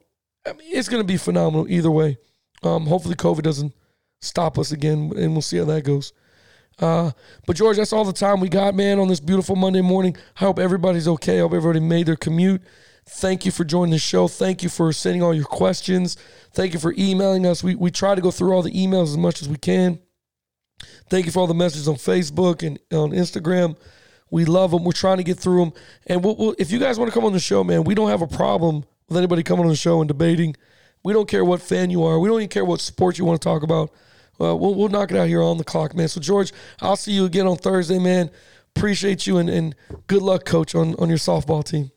I 0.48 0.54
mean, 0.54 0.70
it's 0.72 0.90
going 0.90 1.02
to 1.02 1.08
be 1.08 1.18
phenomenal 1.18 1.68
either 1.70 1.92
way. 1.92 2.18
Um, 2.64 2.86
hopefully, 2.86 3.16
COVID 3.16 3.42
doesn't 3.42 3.74
stop 4.22 4.58
us 4.58 4.72
again, 4.72 5.12
and 5.16 5.34
we'll 5.34 5.42
see 5.42 5.58
how 5.58 5.66
that 5.66 5.84
goes. 5.84 6.14
Uh, 6.80 7.12
but 7.46 7.56
George, 7.56 7.78
that's 7.78 7.94
all 7.94 8.04
the 8.04 8.14
time 8.14 8.40
we 8.40 8.50
got, 8.50 8.76
man, 8.76 9.00
on 9.00 9.08
this 9.08 9.20
beautiful 9.20 9.56
Monday 9.56 9.82
morning. 9.82 10.16
I 10.38 10.40
hope 10.42 10.60
everybody's 10.60 11.08
okay. 11.08 11.38
I 11.38 11.42
hope 11.42 11.54
everybody 11.54 11.80
made 11.80 12.06
their 12.08 12.16
commute. 12.16 12.62
Thank 13.08 13.46
you 13.46 13.52
for 13.52 13.64
joining 13.64 13.92
the 13.92 14.00
show. 14.00 14.28
Thank 14.28 14.64
you 14.64 14.70
for 14.70 14.92
sending 14.92 15.22
all 15.22 15.34
your 15.34 15.46
questions. 15.46 16.18
Thank 16.54 16.74
you 16.74 16.80
for 16.80 16.94
emailing 16.98 17.46
us. 17.46 17.64
We 17.64 17.76
we 17.76 17.92
try 17.92 18.16
to 18.16 18.22
go 18.22 18.32
through 18.32 18.54
all 18.54 18.64
the 18.64 18.72
emails 18.72 19.04
as 19.04 19.18
much 19.18 19.42
as 19.42 19.48
we 19.48 19.58
can. 19.58 20.00
Thank 21.10 21.26
you 21.26 21.32
for 21.32 21.40
all 21.40 21.48
the 21.48 21.54
messages 21.54 21.88
on 21.88 21.96
Facebook 21.96 22.64
and 22.66 22.80
on 22.92 23.12
Instagram. 23.12 23.78
We 24.36 24.44
love 24.44 24.72
them. 24.72 24.84
We're 24.84 24.92
trying 24.92 25.16
to 25.16 25.24
get 25.24 25.40
through 25.40 25.64
them. 25.64 25.74
And 26.08 26.22
we'll, 26.22 26.36
we'll, 26.36 26.56
if 26.60 26.70
you 26.70 26.78
guys 26.78 27.00
want 27.00 27.10
to 27.10 27.14
come 27.14 27.24
on 27.24 27.32
the 27.32 27.40
show, 27.40 27.64
man, 27.64 27.86
we 27.86 27.96
don't 27.96 28.10
have 28.10 28.22
a 28.22 28.28
problem 28.28 28.84
with 29.08 29.18
anybody 29.18 29.44
coming 29.44 29.64
on 29.64 29.70
the 29.70 29.78
show 29.78 30.02
and 30.02 30.10
debating. 30.10 30.58
We 31.06 31.14
don't 31.14 31.26
care 31.26 31.46
what 31.46 31.62
fan 31.62 31.90
you 31.90 32.04
are. 32.04 32.20
We 32.20 32.28
don't 32.28 32.40
even 32.42 32.50
care 32.50 32.66
what 32.66 32.82
sport 32.82 33.18
you 33.18 33.24
want 33.24 33.42
to 33.42 33.46
talk 33.46 33.64
about. 33.64 33.92
Uh, 34.38 34.54
we'll, 34.54 34.76
we'll 34.76 34.90
knock 34.90 35.10
it 35.10 35.16
out 35.16 35.30
here 35.30 35.42
on 35.42 35.58
the 35.58 35.64
clock, 35.64 35.96
man. 35.96 36.10
So, 36.10 36.20
George, 36.20 36.52
I'll 36.82 36.98
see 36.98 37.14
you 37.14 37.24
again 37.24 37.48
on 37.48 37.56
Thursday, 37.56 37.98
man. 37.98 38.30
Appreciate 38.76 39.26
you 39.26 39.38
and, 39.38 39.50
and 39.50 39.74
good 40.08 40.22
luck, 40.22 40.44
coach, 40.44 40.76
on, 40.76 40.96
on 40.96 41.08
your 41.08 41.18
softball 41.18 41.64
team. 41.64 41.92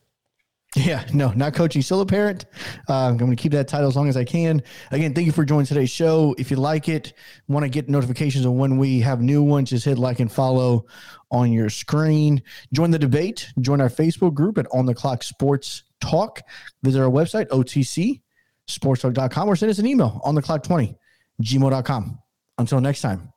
Yeah, 0.77 1.03
no, 1.15 1.31
not 1.31 1.55
coaching, 1.55 1.81
still 1.81 2.03
a 2.03 2.07
parent. 2.07 2.45
Uh, 2.89 3.09
I'm 3.09 3.17
going 3.17 3.31
to 3.31 3.37
keep 3.37 3.53
that 3.53 3.69
title 3.69 3.89
as 3.89 3.97
long 3.97 4.09
as 4.09 4.19
I 4.19 4.25
can. 4.25 4.63
Again, 4.91 5.15
thank 5.15 5.27
you 5.27 5.33
for 5.33 5.45
joining 5.45 5.65
today's 5.65 5.91
show. 5.91 6.35
If 6.37 6.51
you 6.51 6.59
like 6.59 6.91
it, 6.91 7.15
want 7.49 7.65
to 7.65 7.71
get 7.71 7.89
notifications 7.89 8.45
on 8.45 8.59
when 8.59 8.77
we 8.77 9.01
have 9.01 9.23
new 9.23 9.43
ones, 9.43 9.71
just 9.71 9.87
hit 9.87 9.99
like 9.99 10.21
and 10.21 10.31
follow 10.31 10.85
on 11.31 11.53
your 11.53 11.71
screen. 11.71 12.43
Join 12.73 12.91
the 12.91 12.99
debate. 12.99 13.51
Join 13.61 13.81
our 13.81 13.89
Facebook 13.89 14.35
group 14.35 14.59
at 14.59 14.67
On 14.73 14.85
the 14.85 14.95
Clock 14.95 15.23
Sports 15.23 15.85
Talk. 16.01 16.43
Visit 16.83 17.01
our 17.01 17.11
website, 17.11 17.49
otcsportstalk.com, 17.49 19.49
or 19.49 19.57
send 19.57 19.71
us 19.71 19.79
an 19.79 19.87
email 19.87 20.21
on 20.23 20.35
the 20.35 20.43
clock 20.43 20.63
20 20.63 20.95
gmail.com. 21.43 22.19
Until 22.59 22.81
next 22.81 23.01
time, 23.01 23.33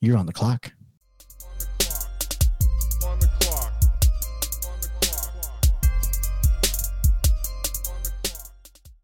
you're 0.00 0.16
on 0.16 0.26
the 0.26 0.32
clock. 0.32 0.72